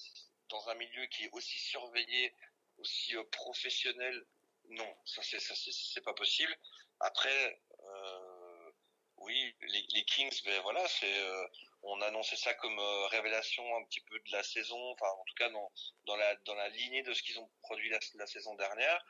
[0.50, 2.32] dans un milieu qui est aussi surveillé,
[2.78, 4.24] aussi euh, professionnel,
[4.70, 6.56] non, ça c'est ça c'est c'est pas possible.
[7.00, 8.70] Après, euh,
[9.16, 11.46] oui, les, les Kings, ben voilà, c'est euh,
[11.82, 15.34] on annonçait ça comme euh, révélation un petit peu de la saison, enfin en tout
[15.36, 15.72] cas dans
[16.04, 19.04] dans la dans la lignée de ce qu'ils ont produit la, la saison dernière.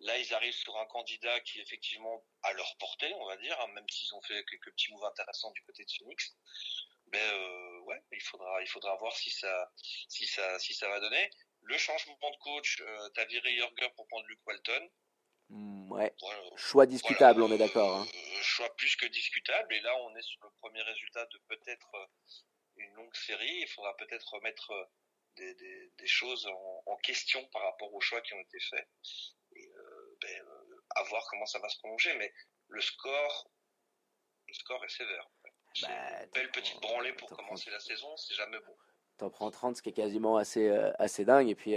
[0.00, 3.58] Là, ils arrivent sur un candidat qui est effectivement à leur portée, on va dire,
[3.60, 6.34] hein, même s'ils ont fait quelques petits moves intéressants du côté de Phoenix.
[7.06, 9.70] Ben euh, ouais, il faudra il faudra voir si ça
[10.08, 11.30] si ça si ça va donner.
[11.62, 14.90] Le changement de coach, euh, t'as viré Jorger pour prendre Luke Walton.
[15.50, 17.96] Mm, ouais, Voilà, choix discutable, voilà, on est d'accord.
[18.00, 18.06] hein.
[18.44, 19.74] Choix plus que discutable.
[19.74, 22.06] Et là, on est sur le premier résultat de peut-être euh,
[22.76, 23.60] une longue série.
[23.60, 24.84] Il faudra peut-être remettre euh,
[25.36, 28.88] des, des, des choses en, en question par rapport aux choix qui ont été faits.
[29.56, 32.14] Et euh, ben, euh, à voir comment ça va se prolonger.
[32.16, 32.32] Mais
[32.68, 33.50] le score,
[34.48, 35.28] le score est sévère.
[35.82, 38.16] Bah, une belle petite branlée pour commencer la saison.
[38.16, 38.76] C'est jamais bon.
[39.18, 41.48] T'en prends 30, ce qui est quasiment assez, euh, assez dingue.
[41.48, 41.74] Et puis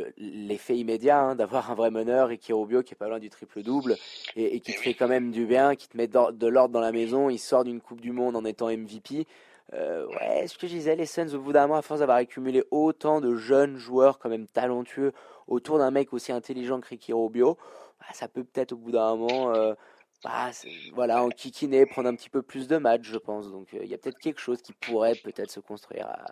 [0.00, 3.18] euh, le- l'effet immédiat hein, d'avoir un vrai meneur, Ricky Rubio, qui est pas loin
[3.18, 3.96] du triple-double,
[4.36, 6.72] et, et qui Eh te fait quand même du bien, qui te met de l'ordre
[6.72, 7.30] dans la maison.
[7.30, 9.26] Il sort d'une Coupe du Monde en étant MVP.
[9.72, 12.18] Euh, ouais, ce que je disais, les Suns, au bout d'un mois, à force d'avoir
[12.18, 15.12] accumulé autant de jeunes joueurs quand même talentueux
[15.46, 17.56] autour d'un mec aussi intelligent que Ricky Rubio,
[18.00, 19.74] bah, ça peut peut-être au bout d'un moment, euh,
[20.22, 20.50] bah,
[20.94, 23.50] voilà, en kikiner, prendre un petit peu plus de matchs, je pense.
[23.50, 26.26] Donc euh, il y a peut-être quelque chose qui pourrait peut-être se construire à,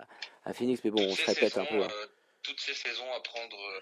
[0.44, 1.82] à Phoenix, mais bon, on se répète un peu.
[1.82, 1.88] hein.
[2.42, 3.80] Toutes ces saisons à prendre euh,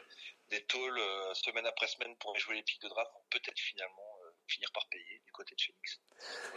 [0.51, 4.19] des tôles euh, semaine après semaine pour jouer les pics de draft vont peut-être finalement
[4.25, 6.01] euh, finir par payer du côté de Phoenix.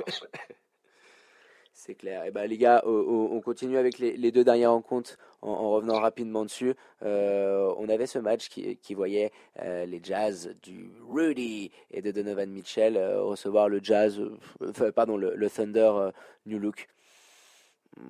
[1.75, 2.23] C'est clair.
[2.25, 6.75] Et ben les gars, on continue avec les, deux dernières rencontres en, revenant rapidement dessus.
[7.01, 13.69] On avait ce match qui, voyait les Jazz du Rudy et de Donovan Mitchell recevoir
[13.69, 14.21] le Jazz,
[14.95, 16.11] pardon, le Thunder
[16.45, 16.87] New Look.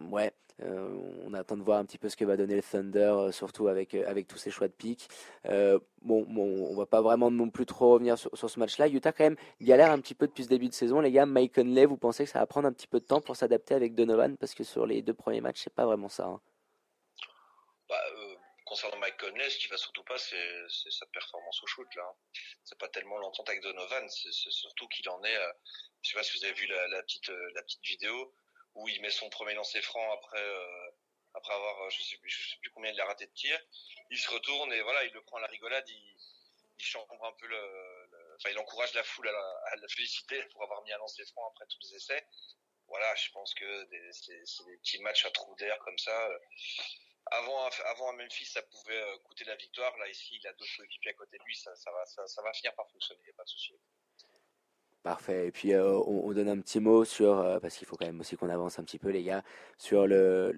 [0.09, 3.31] Ouais, on attend de voir un petit peu ce que va donner le Thunder, euh,
[3.31, 5.07] surtout avec, euh, avec tous ces choix de pique.
[5.45, 8.88] bon, bon, on va pas vraiment non plus trop revenir sur, ce match-là.
[8.88, 10.99] Utah, quand même, galère un petit peu depuis ce début de saison.
[10.99, 13.21] Les gars, Mike Conley, vous pensez que ça va prendre un petit peu de temps
[13.21, 14.38] pour s'adapter avec Donovan?
[14.38, 16.25] Parce que sur les deux premiers matchs, c'est pas vraiment ça.
[16.25, 16.41] Hein.
[17.89, 17.99] Bah,
[18.65, 20.38] concernant Mike Conley, ce qui va surtout pas, c'est
[20.69, 21.88] sa performance au shoot.
[21.95, 22.03] là.
[22.63, 25.38] C'est pas tellement l'entente avec Donovan, c'est surtout qu'il en est.
[26.01, 28.34] je sais pas si vous avez vu la, petite, la petite vidéo
[28.75, 30.91] où il met son premier lancer franc après euh,
[31.33, 33.59] après avoir euh, je sais je sais plus combien il a raté de tir
[34.09, 36.17] il se retourne et voilà il le prend à la rigolade il,
[36.77, 40.83] il chambre un peu le, enfin il encourage la foule à la, féliciter pour avoir
[40.83, 42.25] mis un lancer franc après tous les essais.
[42.87, 46.29] Voilà je pense que c'est des petits matchs à trous d'air comme ça.
[47.27, 49.97] Avant avant à Memphis ça pouvait euh, coûter la victoire.
[49.97, 51.55] Là ici il a d'autres équipes à côté de lui.
[51.55, 53.21] Ça ça va ça, ça va finir par fonctionner.
[53.23, 53.73] Il n'y a pas de souci
[55.03, 55.47] Parfait.
[55.47, 58.21] Et puis euh, on, donne un petit mot sur, euh, parce qu'il faut quand même
[58.21, 59.43] aussi qu'on avance un petit peu les gars,
[59.77, 60.53] sur le,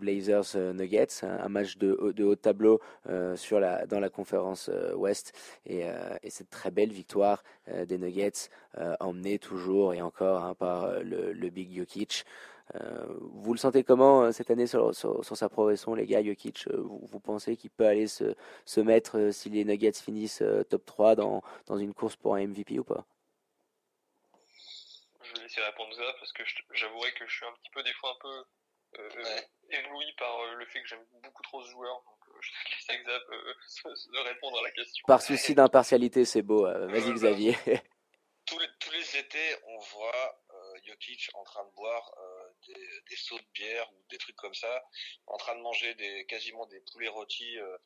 [0.00, 1.92] Blazers euh, Nuggets, un, match de,
[2.22, 2.80] haut tableau
[3.34, 5.32] sur la, dans la conférence Ouest
[5.66, 5.82] et,
[6.22, 7.42] et, cette très belle victoire
[7.86, 8.50] des Nuggets
[9.00, 12.24] emmenée toujours et encore hein, par le, Big Jokic.
[13.20, 16.68] vous le sentez comment cette année sur, sur, sa progression, les gars Jokic?
[16.72, 18.34] Vous, vous, pensez qu'il peut aller se,
[18.64, 22.78] se mettre, si les Nuggets finissent top 3 dans, dans une course pour un MVP
[22.78, 23.04] ou pas?
[25.28, 26.42] Je vais laisser répondre ça parce que
[26.72, 28.44] j'avouerai que je suis un petit peu des fois un peu
[28.98, 29.40] euh,
[29.70, 32.02] ébloui par euh, le fait que j'aime beaucoup trop ce joueur.
[32.04, 35.04] Donc euh, je laisse Exap de répondre à la question.
[35.06, 36.64] Par souci d'impartialité, c'est beau.
[36.64, 37.56] Vas-y Xavier.
[38.46, 40.42] tous, les, tous les étés, on voit
[40.84, 42.12] Jokic en train de boire
[42.66, 42.74] des,
[43.10, 44.82] des, seaux de bière ou des trucs comme ça,
[45.26, 47.78] en train de manger des quasiment des poulets rôtis euh,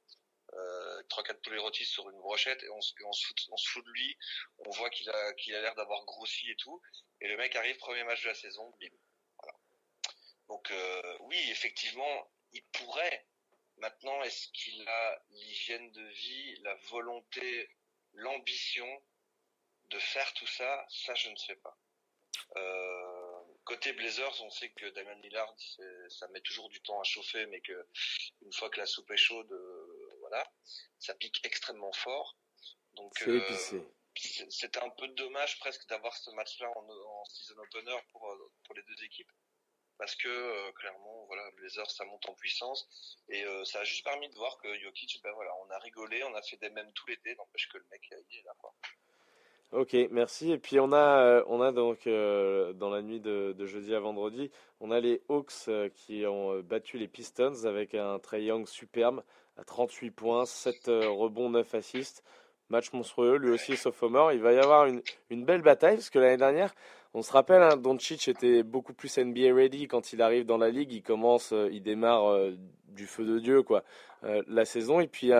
[1.08, 4.16] trois quatre poulets rôtis sur une brochette et on, se, on, se fout, de lui.
[4.58, 6.80] On voit qu'il a qu'il a l'air d'avoir grossi et tout.
[7.20, 8.88] Et le mec arrive premier match de la saison, bim.
[10.48, 13.26] Donc euh, oui, effectivement, il pourrait.
[13.78, 17.70] Maintenant, est-ce qu'il a l'hygiène de vie, la volonté,
[18.12, 19.02] l'ambition
[19.84, 20.86] de faire tout ça?
[20.88, 21.76] Ça, je ne sais pas.
[22.56, 25.54] Euh, côté Blazers, on sait que Damien Lillard,
[26.08, 27.86] ça met toujours du temps à chauffer, mais que
[28.42, 29.50] une fois que la soupe est chaude,
[30.98, 32.36] ça pique extrêmement fort.
[32.96, 33.40] Donc euh,
[34.50, 38.82] c'était un peu dommage presque d'avoir ce match-là en, season opener pour, euh, pour les
[38.82, 39.30] deux équipes
[39.98, 44.28] parce que euh, clairement voilà Blazers ça monte en puissance et ça a juste permis
[44.28, 47.06] de voir que Jokic ben voilà on a rigolé on a fait des mêmes tout
[47.06, 48.74] l'été n'empêche que le mec il est là quoi.
[49.72, 50.52] Ok, merci.
[50.52, 54.50] Et puis on a, on a donc dans la nuit de, de, jeudi à vendredi,
[54.80, 59.24] on a les Hawks qui ont battu les Pistons avec un Trae Young superbe
[59.56, 62.22] à 38 points, 7 euh, rebonds, 9 assists.
[62.68, 64.32] Match monstrueux, lui aussi sophomore.
[64.32, 66.74] Il va y avoir une, une belle bataille parce que l'année dernière,
[67.14, 70.70] on se rappelle, hein, Doncic était beaucoup plus NBA ready quand il arrive dans la
[70.70, 70.92] ligue.
[70.92, 72.52] Il commence, euh, il démarre euh,
[72.88, 73.84] du feu de Dieu, quoi,
[74.24, 74.98] euh, la saison.
[74.98, 75.30] Et puis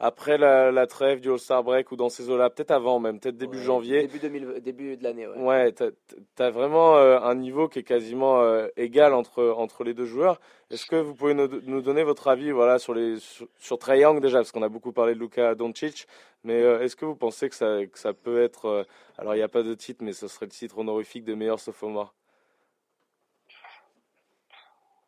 [0.00, 3.36] après la, la, trêve du All-Star Break ou dans ces eaux-là, peut-être avant même, peut-être
[3.36, 4.08] début janvier.
[4.08, 5.38] Début, début de l'année, ouais.
[5.38, 5.90] Ouais, t'as
[6.38, 8.42] as vraiment un niveau qui est quasiment
[8.76, 10.40] égal entre, entre les deux joueurs.
[10.70, 13.98] Est-ce que vous pouvez nous, nous, donner votre avis voilà, sur, les, sur, sur Trae
[13.98, 16.06] Young déjà, parce qu'on a beaucoup parlé de Luka Doncic,
[16.44, 18.86] mais est-ce que vous pensez que ça, que ça peut être.
[19.18, 21.60] alors il n'y a pas de titre, mais ce serait le titre honorifique de meilleur
[21.60, 22.14] sophomore?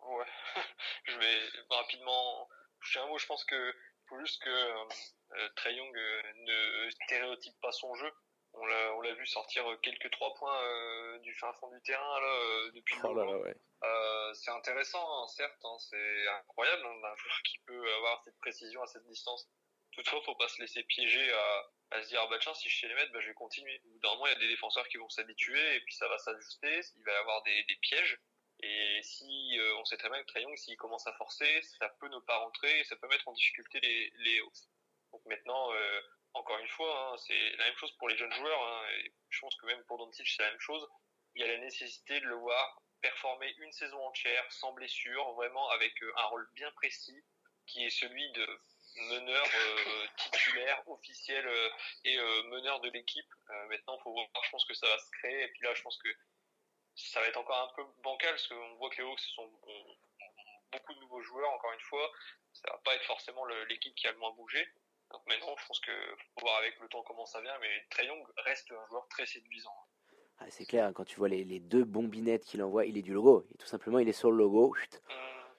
[0.02, 0.26] Ouais,
[1.04, 1.38] je vais
[1.70, 2.48] rapidement
[2.80, 3.18] toucher un mot.
[3.18, 3.74] Je pense que
[4.08, 8.10] faut juste que euh, Trey Young euh, ne stéréotype pas son jeu.
[8.54, 12.20] On l'a, on l'a vu sortir quelques trois points euh, du fin fond du terrain
[12.20, 13.56] là, euh, depuis oh là là, ouais.
[13.82, 18.36] euh, c'est intéressant, hein, certes, hein, c'est incroyable hein, d'un joueur qui peut avoir cette
[18.38, 19.48] précision à cette distance.
[19.92, 22.80] Toutefois, faut pas se laisser piéger à, à se dire, ah bah tiens, si je
[22.80, 23.80] sais les mettre, bah, je vais continuer.
[24.02, 27.04] Normalement, il y a des défenseurs qui vont s'habituer et puis ça va s'ajuster, il
[27.04, 28.18] va y avoir des, des pièges.
[28.60, 32.08] Et si euh, on sait très bien que Trae s'il commence à forcer, ça peut
[32.08, 34.68] ne pas rentrer et ça peut mettre en difficulté les, les Hawks.
[35.12, 36.00] Donc maintenant, euh,
[36.34, 38.62] encore une fois, hein, c'est la même chose pour les jeunes joueurs.
[38.62, 38.86] Hein,
[39.28, 40.88] je pense que même pour Doncic, c'est la même chose.
[41.34, 45.68] Il y a la nécessité de le voir performer une saison entière sans blessure, vraiment
[45.70, 47.20] avec euh, un rôle bien précis,
[47.66, 48.60] qui est celui de
[48.96, 51.68] meneur euh, titulaire, officiel euh,
[52.04, 53.32] et euh, meneur de l'équipe.
[53.68, 55.44] maintenant, faut voir, je pense que ça va se créer.
[55.44, 56.08] Et puis là, je pense que
[56.94, 59.96] ça va être encore un peu bancal parce qu'on voit que les Hawks sont ont
[60.72, 61.50] beaucoup de nouveaux joueurs.
[61.52, 62.10] Encore une fois,
[62.52, 64.66] ça va pas être forcément l'équipe qui a le moins bougé.
[65.10, 65.92] Donc maintenant, je pense que
[66.34, 67.58] faut voir avec le temps comment ça vient.
[67.60, 69.74] Mais Trey Young reste un joueur très séduisant.
[70.38, 73.02] Ah, c'est clair, hein, quand tu vois les, les deux bombinettes qu'il envoie, il est
[73.02, 73.46] du logo.
[73.54, 74.74] Et tout simplement, il est sur le logo.
[74.74, 75.00] Chut.
[75.08, 75.16] Hum,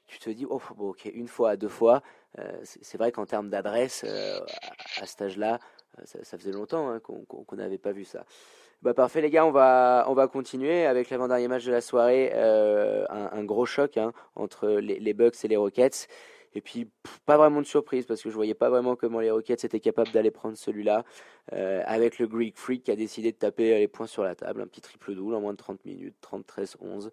[0.08, 2.04] Tu te dis, oh, bon, ok, une fois, deux fois.
[2.40, 4.40] Euh, c'est vrai qu'en termes d'adresse, euh,
[5.02, 5.60] à, cet âge-là,
[6.00, 8.26] euh, ça, faisait longtemps hein, qu'on n'avait pas vu ça.
[8.82, 12.34] Bah, parfait, les gars, on va, on va continuer avec l'avant-dernier match de la soirée.
[12.34, 16.08] un, gros choc hein, entre les Bucks et les Rockets.
[16.56, 16.90] Et puis,
[17.26, 20.12] pas vraiment de surprise parce que je voyais pas vraiment comment les Rockets étaient capables
[20.12, 21.04] d'aller prendre celui-là.
[21.52, 24.62] Euh, avec le Greek Freak qui a décidé de taper les points sur la table.
[24.62, 27.10] Un petit triple-double en moins de 30 minutes, 30-13-11.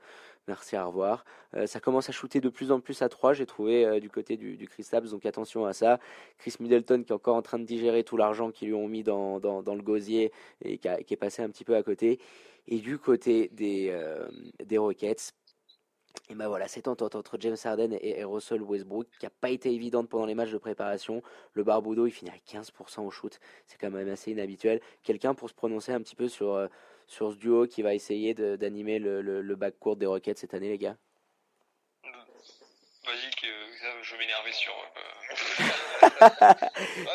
[0.51, 1.25] Merci, au revoir.
[1.55, 4.11] Euh, ça commence à shooter de plus en plus à 3, j'ai trouvé, euh, du
[4.11, 6.01] côté du, du Kristaps, donc attention à ça.
[6.39, 9.03] Chris Middleton qui est encore en train de digérer tout l'argent qu'ils lui ont mis
[9.05, 10.33] dans, le gosier
[10.65, 12.19] et qui, est passé un petit peu à côté.
[12.67, 14.29] Et du côté des, euh,
[14.65, 15.33] des Rockets,
[16.31, 19.73] et ben voilà, cette entente entre James Harden et, Russell Westbrook qui n'a pas été
[19.75, 21.23] évidente pendant les matchs de préparation.
[21.55, 23.41] Le Barbudo, il finit à 15% au shoot.
[23.67, 24.81] C'est quand même assez inhabituel.
[25.03, 26.69] Quelqu'un pour se prononcer un petit peu sur, euh,
[27.09, 30.69] sur ce duo qui va essayer d'animer le, le, le backcourt des Rockets cette année,
[30.69, 30.97] les gars?
[32.05, 33.47] Vas-y, que
[34.03, 34.73] je vais m'énerver sur.
[34.73, 35.01] euh,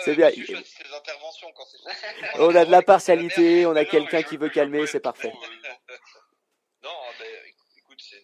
[0.04, 0.28] C'est Ouais, bien.
[0.28, 4.18] monsieur choisit ses interventions quand c'est On a de la partialité, on a Mais quelqu'un
[4.18, 5.32] mais qui veut calmer, c'est parfait.
[5.32, 5.96] euh,
[6.84, 7.28] Non, ben,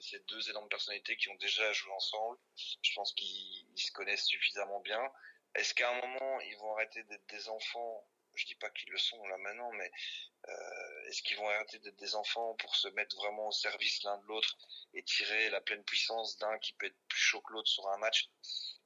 [0.01, 2.37] c'est deux énormes personnalités qui ont déjà joué ensemble.
[2.81, 5.01] Je pense qu'ils ils se connaissent suffisamment bien.
[5.55, 8.07] Est-ce qu'à un moment, ils vont arrêter d'être des enfants?
[8.33, 9.91] Je dis pas qu'ils le sont là maintenant, mais
[10.47, 14.17] euh, est-ce qu'ils vont arrêter d'être des enfants pour se mettre vraiment au service l'un
[14.19, 14.55] de l'autre
[14.93, 17.97] et tirer la pleine puissance d'un qui peut être plus chaud que l'autre sur un
[17.97, 18.29] match?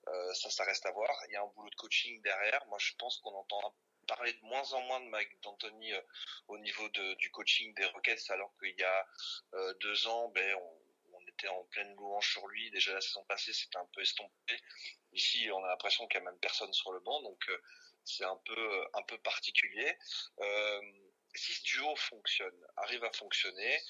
[0.08, 1.16] Euh, Ça, ça reste à voir.
[1.28, 2.66] Il y a un boulot de coaching derrière.
[2.68, 3.76] Moi, je pense qu'on entend
[4.08, 6.02] parler de moins en moins de Mike D'Antoni euh,
[6.48, 9.08] au niveau du coaching des Rockets, alors qu'il y a
[9.54, 10.85] euh, deux ans, ben, on
[11.36, 12.72] était en pleine louange sur lui.
[12.72, 14.60] Déjà la saison passée, c'était un peu estompé.
[15.12, 17.62] Ici, on a l'impression qu'il n'y a même personne sur le banc, donc euh,
[18.04, 19.98] c'est un peu euh, un peu particulier.
[20.40, 20.82] Euh,
[21.36, 23.82] si ce duo fonctionne, arrive à fonctionner,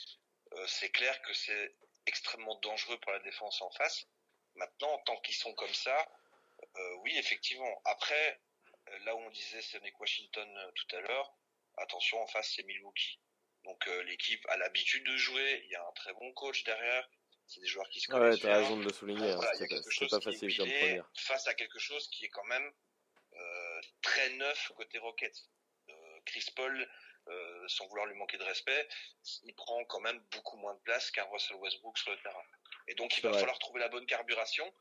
[0.67, 1.75] c'est clair que c'est
[2.07, 4.05] extrêmement dangereux pour la défense en face.
[4.55, 6.09] Maintenant, tant qu'ils sont comme ça,
[7.01, 7.81] oui, effectivement.
[7.85, 8.41] Après,
[9.03, 11.37] là où on disait Sonic Washington tout à l'heure,
[11.77, 13.19] attention, en face, c'est Milwaukee.
[13.63, 17.07] Donc l'équipe a l'habitude de jouer, il y a un très bon coach derrière,
[17.47, 18.57] c'est des joueurs qui se Ouais, connaissent t'as bien.
[18.57, 19.31] raison de le souligner.
[19.31, 21.09] hein, Voilà, C'était pas, facile comme première.
[21.17, 22.71] face à quelque chose qui est quand même
[23.33, 25.49] euh, très neuf côté Rockets.
[25.89, 25.93] Euh,
[26.25, 26.89] Chris Paul,
[27.27, 28.87] euh, sans vouloir lui manquer de respect,
[29.43, 32.43] il prend quand même beaucoup moins de place qu'un Russell Westbrook sur le terrain.
[32.87, 33.39] Et donc il C'est va vrai.
[33.39, 34.71] falloir trouver la bonne carburation.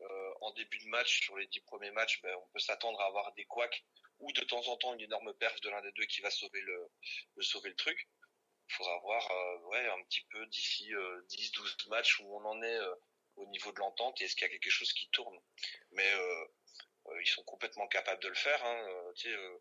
[0.00, 3.06] Euh, en début de match, sur les dix premiers matchs, ben, on peut s'attendre à
[3.06, 3.84] avoir des couacs
[4.18, 6.60] ou de temps en temps une énorme perf de l'un des deux qui va sauver
[6.60, 6.88] le,
[7.36, 8.08] le sauver le truc.
[8.72, 12.62] Il faudra voir euh, ouais, un petit peu d'ici euh, 10-12 matchs où on en
[12.62, 12.94] est euh,
[13.36, 15.38] au niveau de l'entente et est-ce qu'il y a quelque chose qui tourne.
[15.90, 16.44] Mais euh,
[17.08, 18.64] euh, ils sont complètement capables de le faire.
[18.64, 18.86] Hein.
[18.88, 19.58] Euh, tu sais, euh,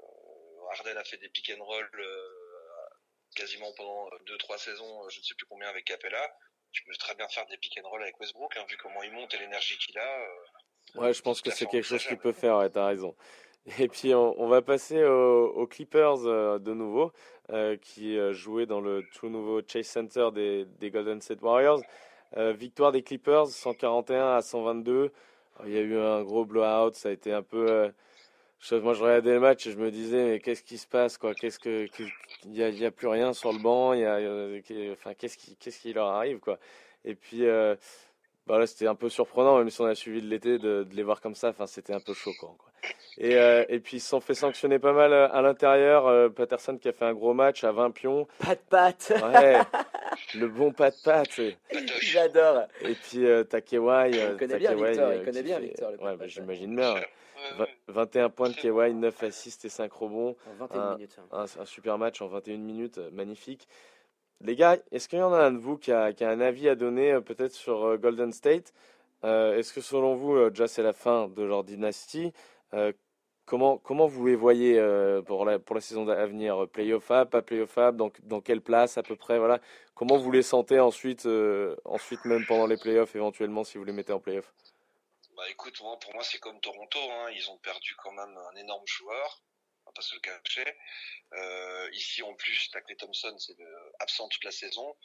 [0.00, 2.88] euh, a fait des pick and roll euh,
[3.34, 6.30] quasiment pendant 2-3 saisons, euh, je ne sais plus combien avec Capella.
[6.72, 9.12] Tu peux très bien faire des pick and roll avec Westbrook, hein, vu comment il
[9.12, 10.20] monte et l'énergie qu'il a.
[10.20, 10.36] euh,
[10.96, 13.16] Ouais, je pense que c'est quelque chose qu'il peut faire, ouais, t'as raison.
[13.78, 17.12] Et puis on, va passer aux, Clippers euh, de nouveau,
[17.52, 21.82] euh, qui euh, jouaient dans le tout nouveau Chase Center des, Golden State Warriors.
[22.36, 25.10] Victoire des Clippers, 141 à 122.
[25.66, 27.90] Il y a eu un gros blowout, ça a été un peu.
[28.70, 31.34] moi, je regardais le match et je me disais, mais qu'est-ce qui se passe, quoi?
[31.34, 31.88] Qu'est-ce que,
[32.44, 33.94] il y a, plus rien sur le banc,
[35.18, 36.60] qu'est-ce qui, qu'est-ce qui leur arrive, quoi?
[37.04, 37.42] Et puis,
[38.50, 40.94] bah là, c'était un peu surprenant, même si on a suivi de l'été, de, de
[40.94, 41.48] les voir comme ça.
[41.50, 42.70] Enfin, c'était un peu choquant, quoi.
[43.18, 46.06] Et, euh, et puis, ils se sont fait sanctionner pas mal euh, à l'intérieur.
[46.06, 48.26] Euh, Patterson qui a fait un gros match à 20 pions.
[48.44, 49.58] Pas de patte Ouais,
[50.34, 51.40] le bon pas de patte.
[52.00, 56.26] J'adore Et puis, euh, euh, Il connaît bien Victor, il connaît bien Victor, Ouais, bah,
[56.26, 56.94] j'imagine bien.
[56.94, 57.06] Ouais,
[57.56, 60.36] Vingt- 21 points de Kawhi, 9 assists et 5 rebonds.
[60.46, 61.16] En 21 Un- minutes.
[61.32, 61.46] hein.
[61.58, 63.66] Un, un super match en 21 minutes, magnifique.
[64.42, 66.74] Les gars, est-ce qu'il y en a un de vous qui a, un avis à
[66.74, 68.72] donner euh, peut-être sur euh, Golden State?
[69.22, 72.32] Euh, Est-ce que selon vous, déjà c'est la fin de leur dynastie?
[73.44, 74.80] Comment, comment vous les voyez
[75.26, 76.68] pour, la, pour la saison à venir?
[76.68, 79.38] Playoff pas Playoff dans, quelle place à peu près?
[79.38, 79.60] Voilà.
[79.94, 81.28] Comment vous les sentez ensuite,
[81.84, 84.54] ensuite même pendant les playoffs éventuellement si vous les mettez en playoff?
[85.36, 87.30] Bah écoute, pour moi c'est comme Toronto, hein.
[87.34, 89.42] ils ont perdu quand même un énorme joueur,
[89.92, 90.76] pas se le cacher.
[91.34, 93.56] Euh, ici en plus, Clay Thompson c'est
[94.00, 94.96] absent toute la saison.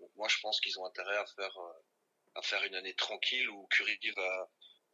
[0.00, 1.72] Donc moi je pense qu'ils ont intérêt à faire euh,
[2.34, 4.50] à faire une année tranquille où Curry va,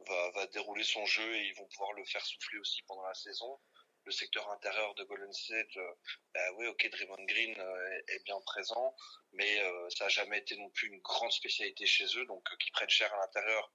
[0.06, 3.14] va va dérouler son jeu et ils vont pouvoir le faire souffler aussi pendant la
[3.14, 3.58] saison.
[4.04, 5.94] Le secteur intérieur de Golden State, euh,
[6.34, 7.54] bah oui ok Draymond Green
[8.08, 8.96] est, bien présent,
[9.32, 9.60] mais
[9.90, 13.12] ça a jamais été non plus une grande spécialité chez eux, donc qu'ils prennent cher
[13.12, 13.70] à l'intérieur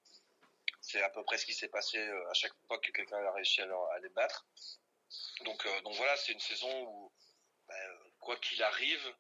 [0.84, 3.62] c'est à peu près ce qui s'est passé à chaque fois que quelqu'un a réussi
[3.62, 4.46] à les battre.
[5.46, 7.12] Donc, euh, donc voilà, c'est une saison où,
[7.70, 9.16] euh, quoi qu'il arrive,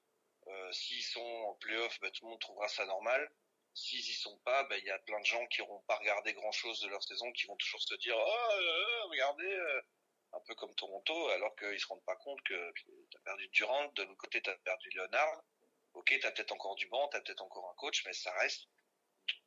[0.48, 3.32] Euh, S'ils sont en playoff, bah, tout le monde trouvera ça normal.
[3.74, 6.34] S'ils y sont pas, bah, il y a plein de gens qui n'auront pas regardé
[6.34, 9.57] grand chose de leur saison, qui vont toujours se dire oh euh, regardez,
[10.34, 13.88] un peu comme Toronto, alors qu'ils se rendent pas compte que tu as perdu Durant,
[13.94, 15.44] de l'autre côté tu as perdu Leonard.
[15.94, 18.34] Ok, tu as peut-être encore du banc, tu as peut-être encore un coach, mais ça
[18.40, 18.68] reste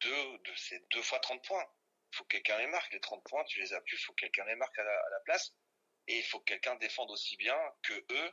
[0.00, 0.38] deux,
[0.92, 1.66] deux fois 30 points.
[2.12, 2.92] Il faut que quelqu'un les marque.
[2.92, 5.20] Les 30 points, tu les as plus, il faut que quelqu'un les marque à la
[5.26, 5.52] place.
[6.08, 8.32] Et il faut que quelqu'un défende aussi bien que eux,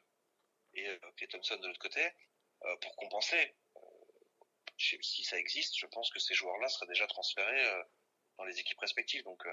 [0.73, 2.03] et euh, Clay Thompson de l'autre côté,
[2.65, 3.55] euh, pour compenser.
[3.75, 3.81] Euh,
[4.77, 7.83] si ça existe, je pense que ces joueurs-là seraient déjà transférés euh,
[8.37, 9.23] dans les équipes respectives.
[9.23, 9.43] Donc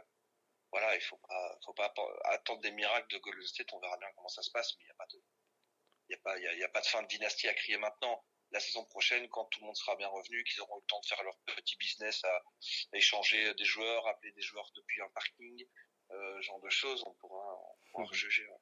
[0.72, 1.92] voilà, il faut pas, faut pas
[2.24, 3.72] attendre des miracles de Golden State.
[3.72, 7.08] On verra bien comment ça se passe, mais il n'y a pas de, fin de
[7.08, 8.24] dynastie à crier maintenant.
[8.52, 11.00] La saison prochaine, quand tout le monde sera bien revenu, qu'ils auront eu le temps
[11.00, 12.36] de faire leur petit business à,
[12.92, 15.66] à échanger des joueurs, appeler des joueurs depuis un parking,
[16.12, 17.59] euh, genre de choses, on pourra,
[17.90, 18.42] pourra rejuger.
[18.44, 18.56] ouais.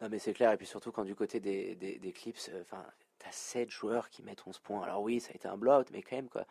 [0.00, 0.52] Non, mais c'est clair.
[0.52, 2.84] Et puis surtout, quand du côté des, des, des Clips, euh, enfin,
[3.18, 4.82] t'as 7 joueurs qui mettent 11 points.
[4.84, 6.44] Alors oui, ça a été un blowout, mais quand même, quoi.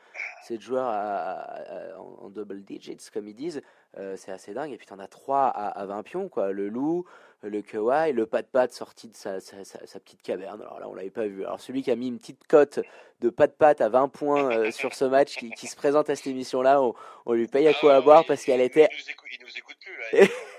[0.44, 3.62] 7 joueurs à- à- à- en, en double digits, comme ils disent,
[3.98, 4.74] euh, c'est assez dingue.
[4.74, 6.52] Et puis t'en as 3 à, à 20 pions, quoi.
[6.52, 7.06] Le loup,
[7.42, 10.62] le Kawhi, le pat-pat sorti de sa, sa, sa- sa petite caverne.
[10.64, 11.46] Alors là, on l'avait pas vu.
[11.46, 12.82] Alors celui qui a mis une petite cote
[13.22, 16.28] de pat-pat à 20 points euh, sur ce match, qui, qui se présente à cette
[16.28, 16.94] émission-là, on,
[17.26, 19.58] on lui paye à quoi à boire parce qu'elle était Il nous écoute, il nous
[19.58, 20.28] écoute plus, là.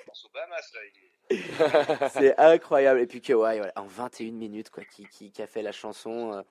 [1.31, 2.09] Là.
[2.10, 3.01] C'est incroyable.
[3.01, 5.73] Et puis que, ouais, voilà, en 21 minutes, quoi, qui, qui, qui a fait la
[5.73, 6.43] chanson euh,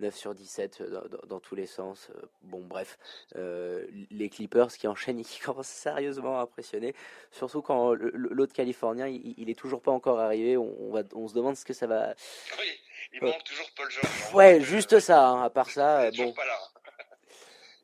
[0.00, 2.08] 9 sur 17 euh, dans, dans- dans tous les sens.
[2.16, 2.98] Euh, Bon, bref,
[3.36, 6.94] euh, les Clippers qui enchaînent et qui commencent sérieusement à impressionner.
[7.30, 10.56] Surtout quand l'autre Californien, il, il est toujours pas encore arrivé.
[10.56, 12.14] On, on va, on se demande ce que ça va.
[12.58, 12.64] Oui,
[13.12, 13.30] il Ouais.
[13.30, 14.34] manque toujours Paul George.
[14.34, 15.28] Ouais, juste ça.
[15.28, 16.32] hein, à part ça, euh, bon.
[16.32, 16.58] pas là.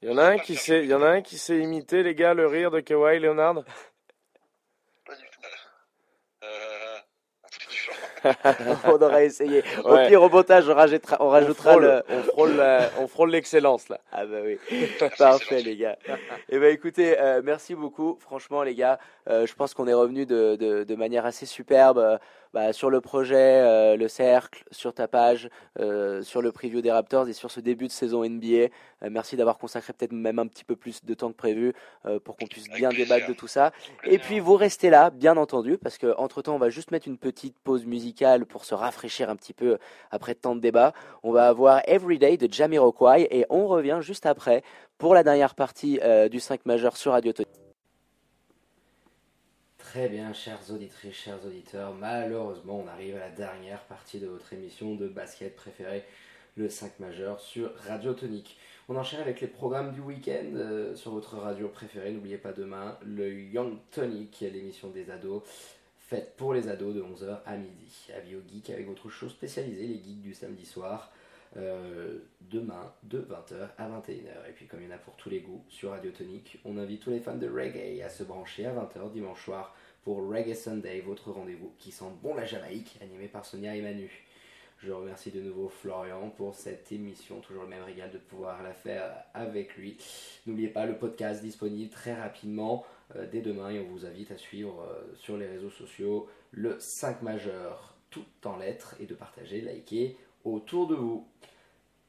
[0.02, 2.02] Il y en a un qui sait, il y en a un qui sait imiter
[2.02, 3.62] les gars le rire de Kawhi Leonard.
[5.04, 5.40] Pas du tout.
[6.42, 6.96] Euh,
[7.44, 7.94] un truc du genre.
[8.84, 9.62] on aurait essayé.
[9.84, 10.08] Au Ouais.
[10.08, 12.02] pire, au montage, on rajoutera, on On rajoutera frôle, le.
[12.08, 13.98] on frôle la- on frôle l'excellence là.
[14.12, 14.58] Ah bah oui,
[15.18, 15.96] parfait les gars.
[16.48, 18.16] Et ben écoutez, euh, merci beaucoup.
[18.20, 18.98] Franchement les gars,
[19.28, 22.18] euh, je pense qu'on est revenu de, de, de manière assez superbe euh,
[22.52, 25.48] bah, sur le projet, euh, le cercle, sur ta page,
[25.78, 28.46] euh, sur le preview des Raptors et sur ce début de saison NBA.
[28.56, 28.68] Euh,
[29.08, 31.72] merci d'avoir consacré peut-être même un petit peu plus de temps que prévu
[32.06, 33.70] euh, pour qu'on puisse bien débattre de tout ça.
[34.04, 37.06] Et puis vous restez là, bien entendu, parce que entre temps, on va juste mettre
[37.06, 38.09] une petite pause musicale
[38.48, 39.78] pour se rafraîchir un petit peu
[40.10, 40.92] après tant de débats.
[41.22, 44.62] On va avoir Everyday de Jamiroquai et on revient juste après
[44.98, 47.48] pour la dernière partie euh, du 5 majeur sur Radio Tony.
[49.78, 54.52] Très bien, chers auditrices, chers auditeurs, malheureusement, on arrive à la dernière partie de votre
[54.52, 56.04] émission de basket préférée,
[56.56, 58.56] le 5 majeur sur Radio Tonique.
[58.88, 62.12] On enchaîne avec les programmes du week-end euh, sur votre radio préférée.
[62.12, 65.42] N'oubliez pas demain le Young Tonic, qui est l'émission des ados,
[66.10, 68.08] faite pour les ados de 11h à midi.
[68.16, 71.12] Avis aux geeks avec votre show spécialisé, les geeks du samedi soir,
[71.56, 74.48] euh, demain de 20h à 21h.
[74.48, 76.78] Et puis comme il y en a pour tous les goûts sur Radio Tonique, on
[76.78, 79.72] invite tous les fans de reggae à se brancher à 20h dimanche soir
[80.02, 84.10] pour Reggae Sunday, votre rendez-vous qui sent bon la Jamaïque, animé par Sonia et Manu.
[84.78, 88.72] Je remercie de nouveau Florian pour cette émission, toujours le même régal de pouvoir la
[88.72, 89.96] faire avec lui.
[90.46, 92.84] N'oubliez pas le podcast disponible très rapidement
[93.30, 97.22] dès demain et on vous invite à suivre euh, sur les réseaux sociaux le 5
[97.22, 101.26] majeur tout en lettres et de partager, liker autour de vous.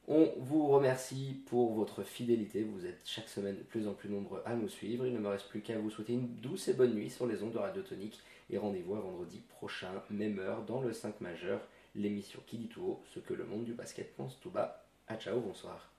[0.08, 2.64] On vous remercie pour votre fidélité.
[2.64, 5.06] Vous êtes chaque semaine de plus en plus nombreux à nous suivre.
[5.06, 7.44] Il ne me reste plus qu'à vous souhaiter une douce et bonne nuit sur les
[7.44, 8.20] ondes de Radio Tonique.
[8.50, 11.62] Et rendez-vous à vendredi prochain, même heure, dans le 5 majeur,
[11.96, 14.84] l'émission qui dit tout haut ce que le monde du basket pense tout bas.
[15.08, 15.91] À ciao, bonsoir.